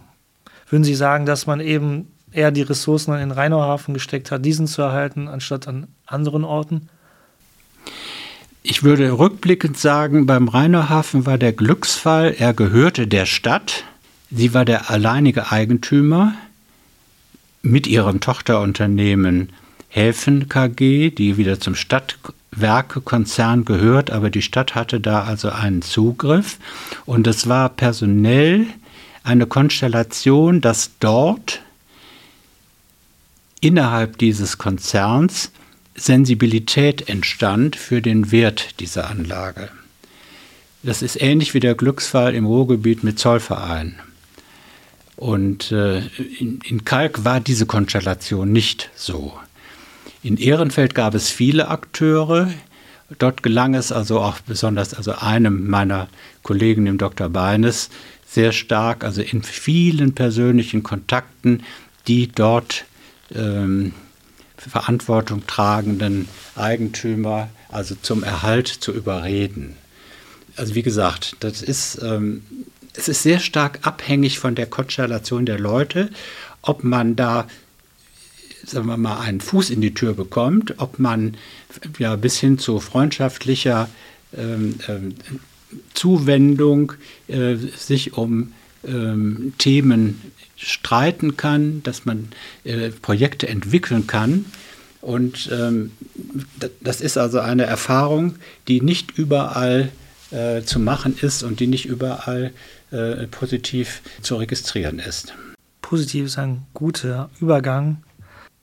würden 0.70 0.84
Sie 0.84 0.96
sagen, 0.96 1.26
dass 1.26 1.46
man 1.46 1.60
eben 1.60 2.12
eher 2.32 2.52
die 2.52 2.62
Ressourcen 2.62 3.14
in 3.14 3.20
den 3.20 3.32
Rheinauhafen 3.32 3.94
gesteckt 3.94 4.32
hat, 4.32 4.46
diesen 4.46 4.68
zu 4.68 4.82
erhalten, 4.82 5.28
anstatt 5.28 5.68
an 5.68 5.88
anderen 6.06 6.46
Orten? 6.46 6.90
Ich 8.68 8.82
würde 8.82 9.20
rückblickend 9.20 9.78
sagen, 9.78 10.26
beim 10.26 10.48
Rheinauhafen 10.48 11.28
war 11.28 11.38
der 11.38 11.54
Glücksfall, 11.54 12.34
er 12.36 12.56
gehörte 12.56 13.06
der 13.06 13.28
Stadt, 13.28 13.84
sie 14.32 14.56
war 14.56 14.66
der 14.66 14.90
alleinige 14.90 15.52
Eigentümer, 15.52 16.34
mit 17.62 17.86
ihrem 17.86 18.22
Tochterunternehmen 18.22 19.50
Häfen 19.88 20.50
KG, 20.50 21.12
die 21.12 21.38
wieder 21.38 21.60
zum 21.60 21.76
Stadtwerkekonzern 21.76 23.66
gehört, 23.66 24.10
aber 24.10 24.32
die 24.32 24.42
Stadt 24.42 24.74
hatte 24.74 25.00
da 25.00 25.26
also 25.26 25.52
einen 25.52 25.84
Zugriff. 25.84 26.58
Und 27.06 27.28
es 27.28 27.48
war 27.48 27.70
personell 27.70 28.66
eine 29.24 29.46
Konstellation, 29.46 30.60
dass 30.60 30.90
dort 31.00 31.62
innerhalb 33.62 34.18
dieses 34.18 34.58
Konzerns 34.58 35.52
Sensibilität 35.96 37.10
entstand 37.10 37.76
für 37.76 38.02
den 38.02 38.32
Wert 38.32 38.80
dieser 38.80 39.10
Anlage. 39.10 39.70
Das 40.84 41.02
ist 41.02 41.22
ähnlich 41.22 41.54
wie 41.54 41.60
der 41.60 41.74
Glücksfall 41.74 42.36
im 42.36 42.46
Ruhrgebiet 42.46 43.04
mit 43.04 43.18
Zollverein. 43.18 43.96
Und 45.16 45.72
äh, 45.72 46.00
in, 46.40 46.60
in 46.64 46.86
Kalk 46.86 47.24
war 47.24 47.40
diese 47.40 47.66
Konstellation 47.66 48.52
nicht 48.52 48.90
so. 48.96 49.34
In 50.22 50.38
Ehrenfeld 50.38 50.94
gab 50.94 51.16
es 51.16 51.30
viele 51.30 51.70
Akteure. 51.70 52.52
Dort 53.18 53.42
gelang 53.42 53.76
es 53.76 53.92
also 53.92 54.20
auch 54.20 54.40
besonders 54.42 54.94
also 54.94 55.14
einem 55.14 55.68
meiner 55.68 56.10
Kollegen, 56.44 56.86
dem 56.86 56.98
Dr. 56.98 57.30
Beines, 57.30 57.90
sehr 58.28 58.52
stark, 58.52 59.04
also 59.04 59.22
in 59.22 59.44
vielen 59.44 60.14
persönlichen 60.14 60.84
Kontakten, 60.84 61.64
die 62.08 62.28
dort 62.28 62.86
ähm, 63.34 63.94
Verantwortung 64.58 65.46
tragenden 65.48 66.28
Eigentümer 66.56 67.50
also 67.70 67.96
zum 68.02 68.24
Erhalt 68.24 68.68
zu 68.68 68.94
überreden. 68.94 69.76
Also 70.56 70.76
wie 70.76 70.84
gesagt, 70.84 71.36
das 71.42 71.62
ist, 71.62 72.02
ähm, 72.02 72.44
es 72.94 73.08
ist 73.08 73.24
sehr 73.24 73.40
stark 73.40 73.80
abhängig 73.82 74.40
von 74.40 74.56
der 74.56 74.68
Konstellation 74.68 75.46
der 75.46 75.60
Leute, 75.60 76.10
ob 76.62 76.84
man 76.84 77.16
da 77.16 77.48
sagen 78.66 78.88
wir 78.88 78.98
mal, 78.98 79.20
einen 79.20 79.42
Fuß 79.42 79.70
in 79.70 79.82
die 79.82 79.94
Tür 79.94 80.14
bekommt, 80.14 80.76
ob 80.78 80.98
man 80.98 81.38
ja 82.00 82.16
bis 82.16 82.40
hin 82.40 82.58
zu 82.58 82.80
freundschaftlicher 82.80 83.90
ähm, 84.36 84.76
ähm, 84.88 85.16
Zuwendung 85.94 86.94
äh, 87.28 87.56
sich 87.56 88.14
um 88.14 88.54
ähm, 88.88 89.54
Themen 89.58 90.22
streiten 90.56 91.38
kann, 91.38 91.84
dass 91.84 92.06
man 92.06 92.30
äh, 92.64 92.90
Projekte 92.90 93.48
entwickeln 93.48 94.08
kann. 94.08 94.46
Und 95.02 95.50
ähm, 95.52 95.92
das 96.82 97.02
ist 97.02 97.18
also 97.18 97.40
eine 97.40 97.64
Erfahrung, 97.64 98.36
die 98.68 98.82
nicht 98.82 99.18
überall 99.18 99.92
äh, 100.32 100.64
zu 100.64 100.80
machen 100.80 101.16
ist 101.22 101.44
und 101.44 101.60
die 101.60 101.68
nicht 101.68 101.86
überall 101.86 102.52
äh, 102.92 103.28
positiv 103.28 104.02
zu 104.22 104.36
registrieren 104.36 105.00
ist. 105.00 105.36
Positiv 105.82 106.26
ist 106.26 106.40
ein 106.40 106.64
guter 106.74 107.30
Übergang. 107.40 107.98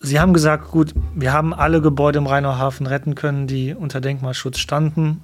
Sie 0.00 0.18
haben 0.18 0.32
gesagt, 0.32 0.72
gut, 0.72 0.92
wir 1.14 1.32
haben 1.32 1.54
alle 1.54 1.80
Gebäude 1.80 2.18
im 2.18 2.26
Rheinauhafen 2.26 2.86
retten 2.88 3.14
können, 3.14 3.46
die 3.46 3.72
unter 3.72 4.00
Denkmalschutz 4.00 4.58
standen. 4.58 5.22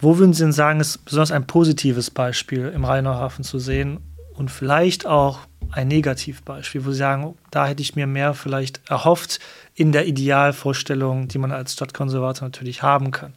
Wo 0.00 0.18
würden 0.18 0.32
Sie 0.32 0.42
denn 0.42 0.52
sagen, 0.52 0.80
ist 0.80 1.04
besonders 1.04 1.30
ein 1.30 1.46
positives 1.46 2.10
Beispiel 2.10 2.72
im 2.74 2.84
Rheinauhafen 2.84 3.44
zu 3.44 3.58
sehen 3.58 4.00
und 4.34 4.50
vielleicht 4.50 5.06
auch 5.06 5.40
ein 5.72 5.88
Negativbeispiel, 5.88 6.84
wo 6.84 6.90
Sie 6.90 6.98
sagen, 6.98 7.34
da 7.50 7.66
hätte 7.66 7.82
ich 7.82 7.96
mir 7.96 8.06
mehr 8.06 8.34
vielleicht 8.34 8.80
erhofft 8.88 9.40
in 9.74 9.92
der 9.92 10.06
Idealvorstellung, 10.06 11.28
die 11.28 11.38
man 11.38 11.52
als 11.52 11.74
Stadtkonservator 11.74 12.48
natürlich 12.48 12.82
haben 12.82 13.10
kann? 13.10 13.34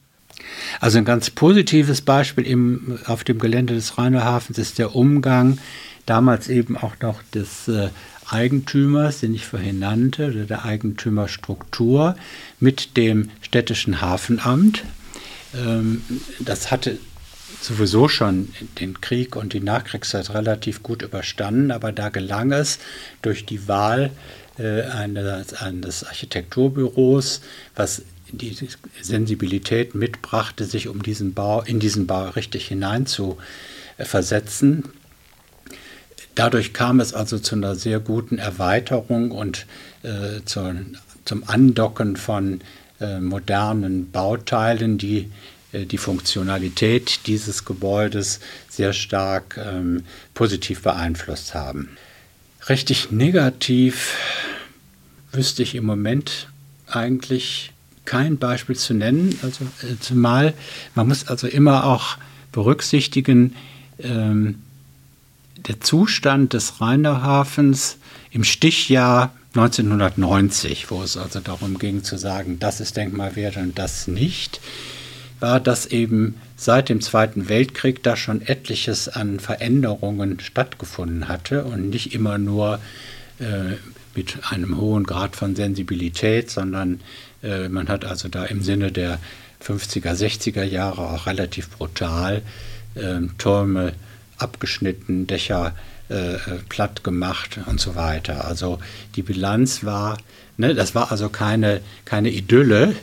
Also 0.80 0.98
ein 0.98 1.06
ganz 1.06 1.30
positives 1.30 2.02
Beispiel 2.02 2.46
im, 2.46 3.00
auf 3.06 3.24
dem 3.24 3.40
Gelände 3.40 3.74
des 3.76 3.98
Rheinauhafens 3.98 4.58
ist 4.58 4.80
der 4.80 4.96
Umgang 4.96 5.60
damals 6.06 6.48
eben 6.50 6.78
auch 6.78 6.96
noch 7.02 7.22
des 7.34 7.68
äh, 7.68 7.90
Eigentümers, 8.30 9.20
den 9.20 9.34
ich 9.34 9.46
vorhin 9.46 9.80
nannte, 9.80 10.30
oder 10.30 10.46
der 10.46 10.66
Eigentümerstruktur 10.66 12.16
mit 12.60 12.98
dem 12.98 13.30
städtischen 13.42 14.02
Hafenamt. 14.02 14.84
Ähm, 15.56 16.04
das 16.40 16.72
hatte 16.72 16.98
sowieso 17.62 18.08
schon 18.08 18.50
den 18.80 19.00
Krieg 19.00 19.36
und 19.36 19.54
die 19.54 19.60
Nachkriegszeit 19.60 20.34
relativ 20.34 20.84
gut 20.84 21.02
überstanden, 21.02 21.72
aber 21.72 21.92
da 21.92 22.10
gelang 22.10 22.52
es 22.52 22.80
durch 23.22 23.46
die 23.46 23.68
Wahl 23.68 24.12
äh, 24.58 24.84
eines, 24.84 25.54
eines 25.54 26.04
Architekturbüros, 26.04 27.42
was 27.76 28.04
die 28.32 28.58
Sensibilität 29.02 29.94
mitbrachte, 29.94 30.66
sich 30.66 30.88
um 30.88 31.04
diesen 31.04 31.34
Bau, 31.34 31.62
in 31.62 31.80
diesen 31.80 32.08
Bau 32.08 32.30
richtig 32.30 32.68
hinein 32.68 33.06
zu 33.06 33.38
versetzen. 33.98 34.86
Dadurch 36.36 36.74
kam 36.74 37.00
es 37.00 37.14
also 37.14 37.38
zu 37.38 37.56
einer 37.56 37.76
sehr 37.76 38.00
guten 38.00 38.40
Erweiterung 38.40 39.30
und 39.30 39.68
äh, 40.02 40.44
zu, 40.46 40.76
zum 41.26 41.48
Andocken 41.48 42.16
von 42.16 42.62
äh, 43.04 43.20
modernen 43.20 44.12
Bauteilen, 44.12 44.98
die 44.98 45.30
äh, 45.74 45.86
die 45.86 45.98
Funktionalität 45.98 47.28
dieses 47.28 47.66
Gebäudes 47.66 48.40
sehr 48.70 48.94
stark 48.94 49.58
ähm, 49.58 50.04
positiv 50.34 50.82
beeinflusst 50.82 51.54
haben. 51.54 51.90
Richtig 52.70 53.12
negativ 53.12 54.16
wüsste 55.34 55.64
ich 55.64 55.76
im 55.76 55.86
Moment 55.86 56.48
eigentlich 56.88 57.74
kein 58.06 58.38
Beispiel 58.38 58.76
zu 58.76 58.94
nennen. 58.94 59.38
Also 59.42 59.66
äh, 59.82 60.00
zumal 60.00 60.54
man 60.96 61.08
muss 61.08 61.28
also 61.28 61.48
immer 61.48 61.86
auch 61.86 62.18
berücksichtigen, 62.52 63.56
ähm, 64.00 64.60
der 65.68 65.82
Zustand 65.82 66.54
des 66.54 66.82
Rheinauhafens 66.82 67.98
im 68.32 68.44
Stichjahr 68.44 69.34
1990, 69.56 70.90
wo 70.90 71.04
es 71.04 71.16
also 71.16 71.40
darum 71.40 71.78
ging 71.78 72.04
zu 72.04 72.18
sagen, 72.18 72.58
das 72.58 72.80
ist 72.80 72.98
denkmalwert 72.98 73.58
und 73.58 73.78
das 73.78 74.08
nicht, 74.08 74.60
war, 75.40 75.60
dass 75.60 75.86
eben 75.86 76.36
seit 76.56 76.90
dem 76.90 77.02
Zweiten 77.02 77.50
Weltkrieg 77.50 78.02
da 78.02 78.16
schon 78.16 78.42
etliches 78.42 79.10
an 79.10 79.40
Veränderungen 79.40 80.40
stattgefunden 80.40 81.28
hatte 81.28 81.66
und 81.66 81.90
nicht 81.90 82.16
immer 82.16 82.40
nur 82.40 82.80
äh, 83.40 83.76
mit 84.16 84.38
einem 84.50 84.78
hohen 84.78 85.04
Grad 85.04 85.36
von 85.36 85.56
Sensibilität, 85.56 86.50
sondern 86.50 87.02
äh, 87.44 87.70
man 87.70 87.90
hat 87.90 88.06
also 88.06 88.30
da 88.30 88.46
im 88.46 88.64
Sinne 88.64 88.92
der 88.92 89.20
50er, 89.64 90.14
60er 90.14 90.64
Jahre 90.64 91.10
auch 91.10 91.28
relativ 91.28 91.70
brutal 91.70 92.42
äh, 92.96 93.20
Türme 93.38 93.94
abgeschnitten, 94.38 95.28
Dächer 95.28 95.68
äh, 95.68 95.93
platt 96.70 97.04
gemacht 97.04 97.60
und 97.66 97.80
so 97.80 97.96
weiter. 97.96 98.46
Also 98.46 98.78
die 99.16 99.24
Bilanz 99.24 99.84
war, 99.84 100.18
ne, 100.58 100.76
das 100.76 100.94
war 100.94 101.12
also 101.12 101.30
keine, 101.30 101.82
keine 102.06 102.30
Idylle, 102.30 102.94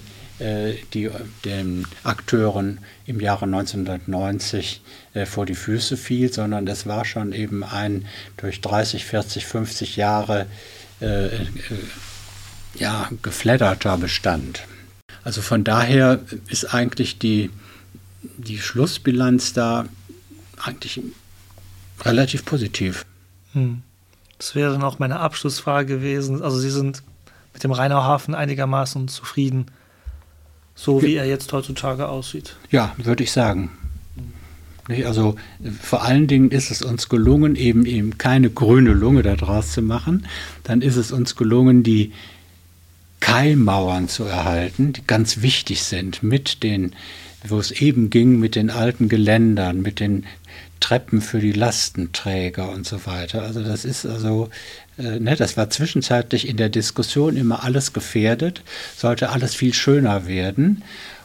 äh, 0.40 0.76
die 0.94 1.10
den 1.44 1.86
Akteuren 2.02 2.78
im 3.04 3.20
Jahre 3.20 3.44
1990 3.44 4.80
äh, 5.12 5.26
vor 5.26 5.44
die 5.44 5.54
Füße 5.54 5.98
fiel, 5.98 6.32
sondern 6.32 6.66
es 6.66 6.86
war 6.86 7.04
schon 7.04 7.34
eben 7.34 7.62
ein 7.62 8.06
durch 8.38 8.62
30, 8.62 9.04
40, 9.04 9.44
50 9.44 9.96
Jahre 9.96 10.46
äh, 11.00 11.28
ja, 12.74 13.10
gefledderter 13.20 13.98
Bestand. 13.98 14.62
Also 15.24 15.42
von 15.42 15.62
daher 15.62 16.20
ist 16.48 16.72
eigentlich 16.72 17.18
die, 17.18 17.50
die 18.22 18.58
Schlussbilanz 18.58 19.52
da 19.52 19.86
eigentlich 20.62 21.02
relativ 22.04 22.44
positiv. 22.44 23.04
Hm. 23.52 23.82
Das 24.38 24.54
wäre 24.54 24.72
dann 24.72 24.82
auch 24.82 24.98
meine 24.98 25.20
Abschlussfrage 25.20 25.96
gewesen. 25.96 26.42
Also 26.42 26.58
Sie 26.58 26.70
sind 26.70 27.02
mit 27.52 27.62
dem 27.62 27.72
Rheinauhafen 27.72 28.34
einigermaßen 28.34 29.08
zufrieden 29.08 29.66
so 30.80 31.02
wie 31.02 31.16
er 31.16 31.26
jetzt 31.26 31.52
heutzutage 31.52 32.08
aussieht. 32.08 32.56
Ja, 32.70 32.94
würde 32.96 33.22
ich 33.22 33.32
sagen. 33.32 33.70
Also 35.04 35.36
vor 35.80 36.02
allen 36.02 36.26
Dingen 36.26 36.50
ist 36.50 36.70
es 36.70 36.82
uns 36.82 37.10
gelungen, 37.10 37.54
eben 37.54 37.84
eben 37.84 38.16
keine 38.16 38.48
grüne 38.48 38.92
Lunge 38.92 39.22
daraus 39.22 39.72
zu 39.72 39.82
machen. 39.82 40.26
Dann 40.64 40.80
ist 40.80 40.96
es 40.96 41.12
uns 41.12 41.36
gelungen, 41.36 41.82
die 41.82 42.12
Keimauern 43.20 44.08
zu 44.08 44.24
erhalten, 44.24 44.94
die 44.94 45.02
ganz 45.06 45.42
wichtig 45.42 45.82
sind, 45.82 46.22
mit 46.22 46.62
den, 46.62 46.92
wo 47.46 47.58
es 47.58 47.70
eben 47.70 48.08
ging, 48.08 48.40
mit 48.40 48.54
den 48.54 48.70
alten 48.70 49.10
Geländern, 49.10 49.82
mit 49.82 50.00
den 50.00 50.24
Treppen 50.80 51.20
für 51.20 51.38
die 51.38 51.52
Lastenträger 51.52 52.70
und 52.70 52.86
so 52.86 53.06
weiter. 53.06 53.42
Also 53.42 53.62
das 53.62 53.84
ist 53.84 54.06
also, 54.06 54.50
äh, 54.98 55.20
ne, 55.20 55.36
das 55.36 55.56
war 55.56 55.70
zwischenzeitlich 55.70 56.48
in 56.48 56.56
der 56.56 56.68
Diskussion 56.68 57.36
immer 57.36 57.62
alles 57.64 57.92
gefährdet, 57.92 58.62
sollte 58.96 59.30
alles 59.30 59.54
viel 59.54 59.74
schöner 59.74 60.26
werden. 60.26 60.82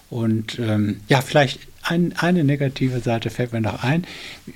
Und 0.10 0.60
ähm, 0.60 1.02
ja, 1.08 1.22
vielleicht 1.22 1.60
ein, 1.82 2.14
eine 2.18 2.44
negative 2.44 3.00
Seite 3.00 3.30
fällt 3.30 3.54
mir 3.54 3.62
noch 3.62 3.84
ein. 3.84 4.06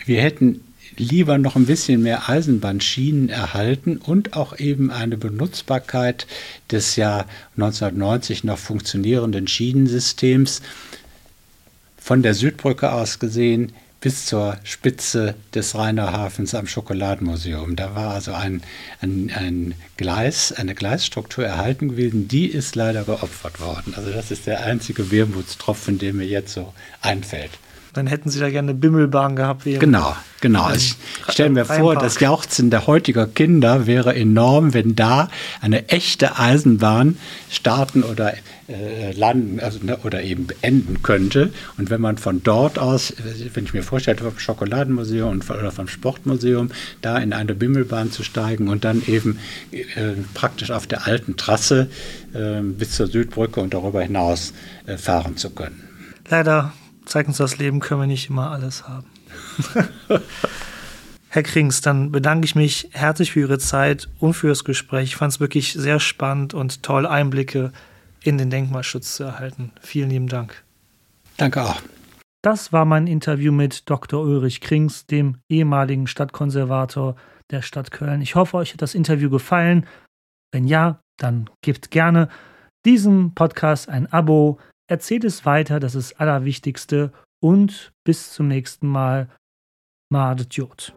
Wir 0.06 0.22
hätten 0.22 0.62
lieber 0.98 1.38
noch 1.38 1.56
ein 1.56 1.66
bisschen 1.66 2.02
mehr 2.02 2.30
Eisenbahnschienen 2.30 3.30
erhalten 3.30 3.98
und 3.98 4.36
auch 4.36 4.58
eben 4.60 4.92
eine 4.92 5.18
Benutzbarkeit 5.18 6.28
des 6.72 6.96
ja 6.96 7.26
1990 7.56 8.44
noch 8.44 8.58
funktionierenden 8.58 9.48
Schienensystems. 9.48 10.62
Von 11.98 12.22
der 12.24 12.34
Südbrücke 12.34 12.92
aus 12.92 13.20
gesehen 13.20 13.72
bis 14.02 14.26
zur 14.26 14.58
Spitze 14.64 15.36
des 15.54 15.76
Rheiner 15.76 16.14
Hafens 16.14 16.56
am 16.56 16.68
Schokoladenmuseum. 16.68 17.76
Da 17.76 17.96
war 17.96 18.14
also 18.14 18.34
ein, 18.34 18.62
ein, 19.02 19.32
ein 19.36 19.76
Gleis, 19.98 20.52
eine 20.54 20.76
Gleisstruktur 20.76 21.46
erhalten 21.46 21.90
gewesen, 21.90 22.28
die 22.28 22.48
ist 22.48 22.76
leider 22.76 23.04
geopfert 23.04 23.60
worden. 23.60 23.94
Also 23.96 24.12
das 24.12 24.32
ist 24.32 24.48
der 24.48 24.64
einzige 24.64 25.12
Wermutstropfen, 25.12 26.00
der 26.00 26.14
mir 26.14 26.26
jetzt 26.26 26.54
so 26.54 26.74
einfällt. 27.02 27.52
Dann 27.94 28.08
hätten 28.08 28.30
Sie 28.30 28.40
da 28.40 28.50
gerne 28.50 28.72
eine 28.72 28.80
Bimmelbahn 28.80 29.36
gehabt. 29.36 29.64
Genau, 29.66 30.16
genau. 30.42 30.64
Also 30.64 30.96
ich 31.28 31.34
stelle 31.34 31.50
mir 31.50 31.66
vor, 31.66 31.96
das 31.96 32.20
Jauchzen 32.20 32.70
der 32.70 32.88
heutiger 32.88 33.26
Kinder 33.26 33.88
wäre 33.88 34.16
enorm, 34.16 34.74
wenn 34.74 34.96
da 34.96 35.30
eine 35.62 35.90
echte 35.90 36.38
Eisenbahn 36.38 37.18
starten 37.50 38.04
oder 38.04 38.34
äh, 38.70 39.12
landen 39.14 39.60
also, 39.60 39.80
ne, 39.82 39.98
oder 40.04 40.22
eben 40.22 40.48
enden 40.62 41.02
könnte. 41.02 41.52
Und 41.78 41.90
wenn 41.90 42.00
man 42.00 42.18
von 42.18 42.44
dort 42.44 42.78
aus, 42.78 43.14
wenn 43.54 43.64
ich 43.64 43.74
mir 43.74 43.82
vorstelle, 43.82 44.18
vom 44.18 44.38
Schokoladenmuseum 44.38 45.30
und, 45.30 45.50
oder 45.50 45.72
vom 45.72 45.88
Sportmuseum, 45.88 46.70
da 47.02 47.18
in 47.18 47.34
eine 47.34 47.56
Bimmelbahn 47.56 48.12
zu 48.12 48.24
steigen 48.24 48.68
und 48.68 48.86
dann 48.86 49.02
eben 49.08 49.40
äh, 49.72 50.14
praktisch 50.36 50.70
auf 50.70 50.86
der 50.86 51.08
alten 51.08 51.36
Trasse 51.38 51.90
äh, 52.34 52.62
bis 52.62 52.92
zur 52.92 53.08
Südbrücke 53.08 53.60
und 53.60 53.74
darüber 53.74 54.04
hinaus 54.04 54.54
äh, 54.86 54.98
fahren 54.98 55.36
zu 55.38 55.50
können. 55.50 55.82
Leider 56.30 56.74
zeigt 57.10 57.28
uns 57.28 57.38
das 57.38 57.58
Leben, 57.58 57.80
können 57.80 58.02
wir 58.02 58.08
nicht 58.08 58.30
immer 58.30 58.52
alles 58.52 58.88
haben. 58.88 59.08
Herr 61.30 61.44
Krings, 61.44 61.82
dann 61.82 62.12
bedanke 62.12 62.46
ich 62.46 62.56
mich 62.56 62.90
herzlich 62.92 63.32
für 63.32 63.42
Ihre 63.42 63.60
Zeit 63.60 64.10
und 64.20 64.34
für 64.34 64.48
das 64.48 64.64
Gespräch. 64.64 65.10
Ich 65.10 65.16
fand 65.16 65.34
es 65.34 65.40
wirklich 65.40 65.74
sehr 65.74 66.00
spannend 66.00 66.54
und 66.54 66.84
toll, 66.84 67.06
Einblicke 67.06 67.72
in 68.24 68.38
den 68.38 68.50
Denkmalschutz 68.50 69.16
zu 69.16 69.24
erhalten. 69.24 69.72
Vielen 69.82 70.10
lieben 70.10 70.28
Dank. 70.28 70.64
Danke 71.38 71.64
auch. 71.64 71.82
Das 72.42 72.72
war 72.72 72.86
mein 72.86 73.08
Interview 73.08 73.52
mit 73.52 73.90
Dr. 73.90 74.22
Ulrich 74.22 74.62
Krings, 74.62 75.06
dem 75.06 75.38
ehemaligen 75.50 76.08
Stadtkonservator 76.08 77.16
der 77.52 77.62
Stadt 77.62 77.92
Köln. 77.92 78.22
Ich 78.22 78.36
hoffe, 78.36 78.58
euch 78.58 78.74
hat 78.74 78.82
das 78.82 78.96
Interview 78.96 79.30
gefallen. 79.30 79.86
Wenn 80.52 80.68
ja, 80.68 81.00
dann 81.18 81.50
gebt 81.62 81.92
gerne 81.92 82.30
diesem 82.86 83.34
Podcast 83.36 83.90
ein 83.90 84.12
Abo, 84.12 84.60
Erzählt 84.90 85.24
es 85.24 85.46
weiter, 85.46 85.80
das 85.80 85.94
ist 85.94 86.14
das 86.14 86.20
Allerwichtigste. 86.20 87.12
Und 87.40 87.94
bis 88.04 88.34
zum 88.34 88.48
nächsten 88.48 88.88
Mal. 88.88 89.30
Mardet 90.12 90.56
Jod. 90.56 90.96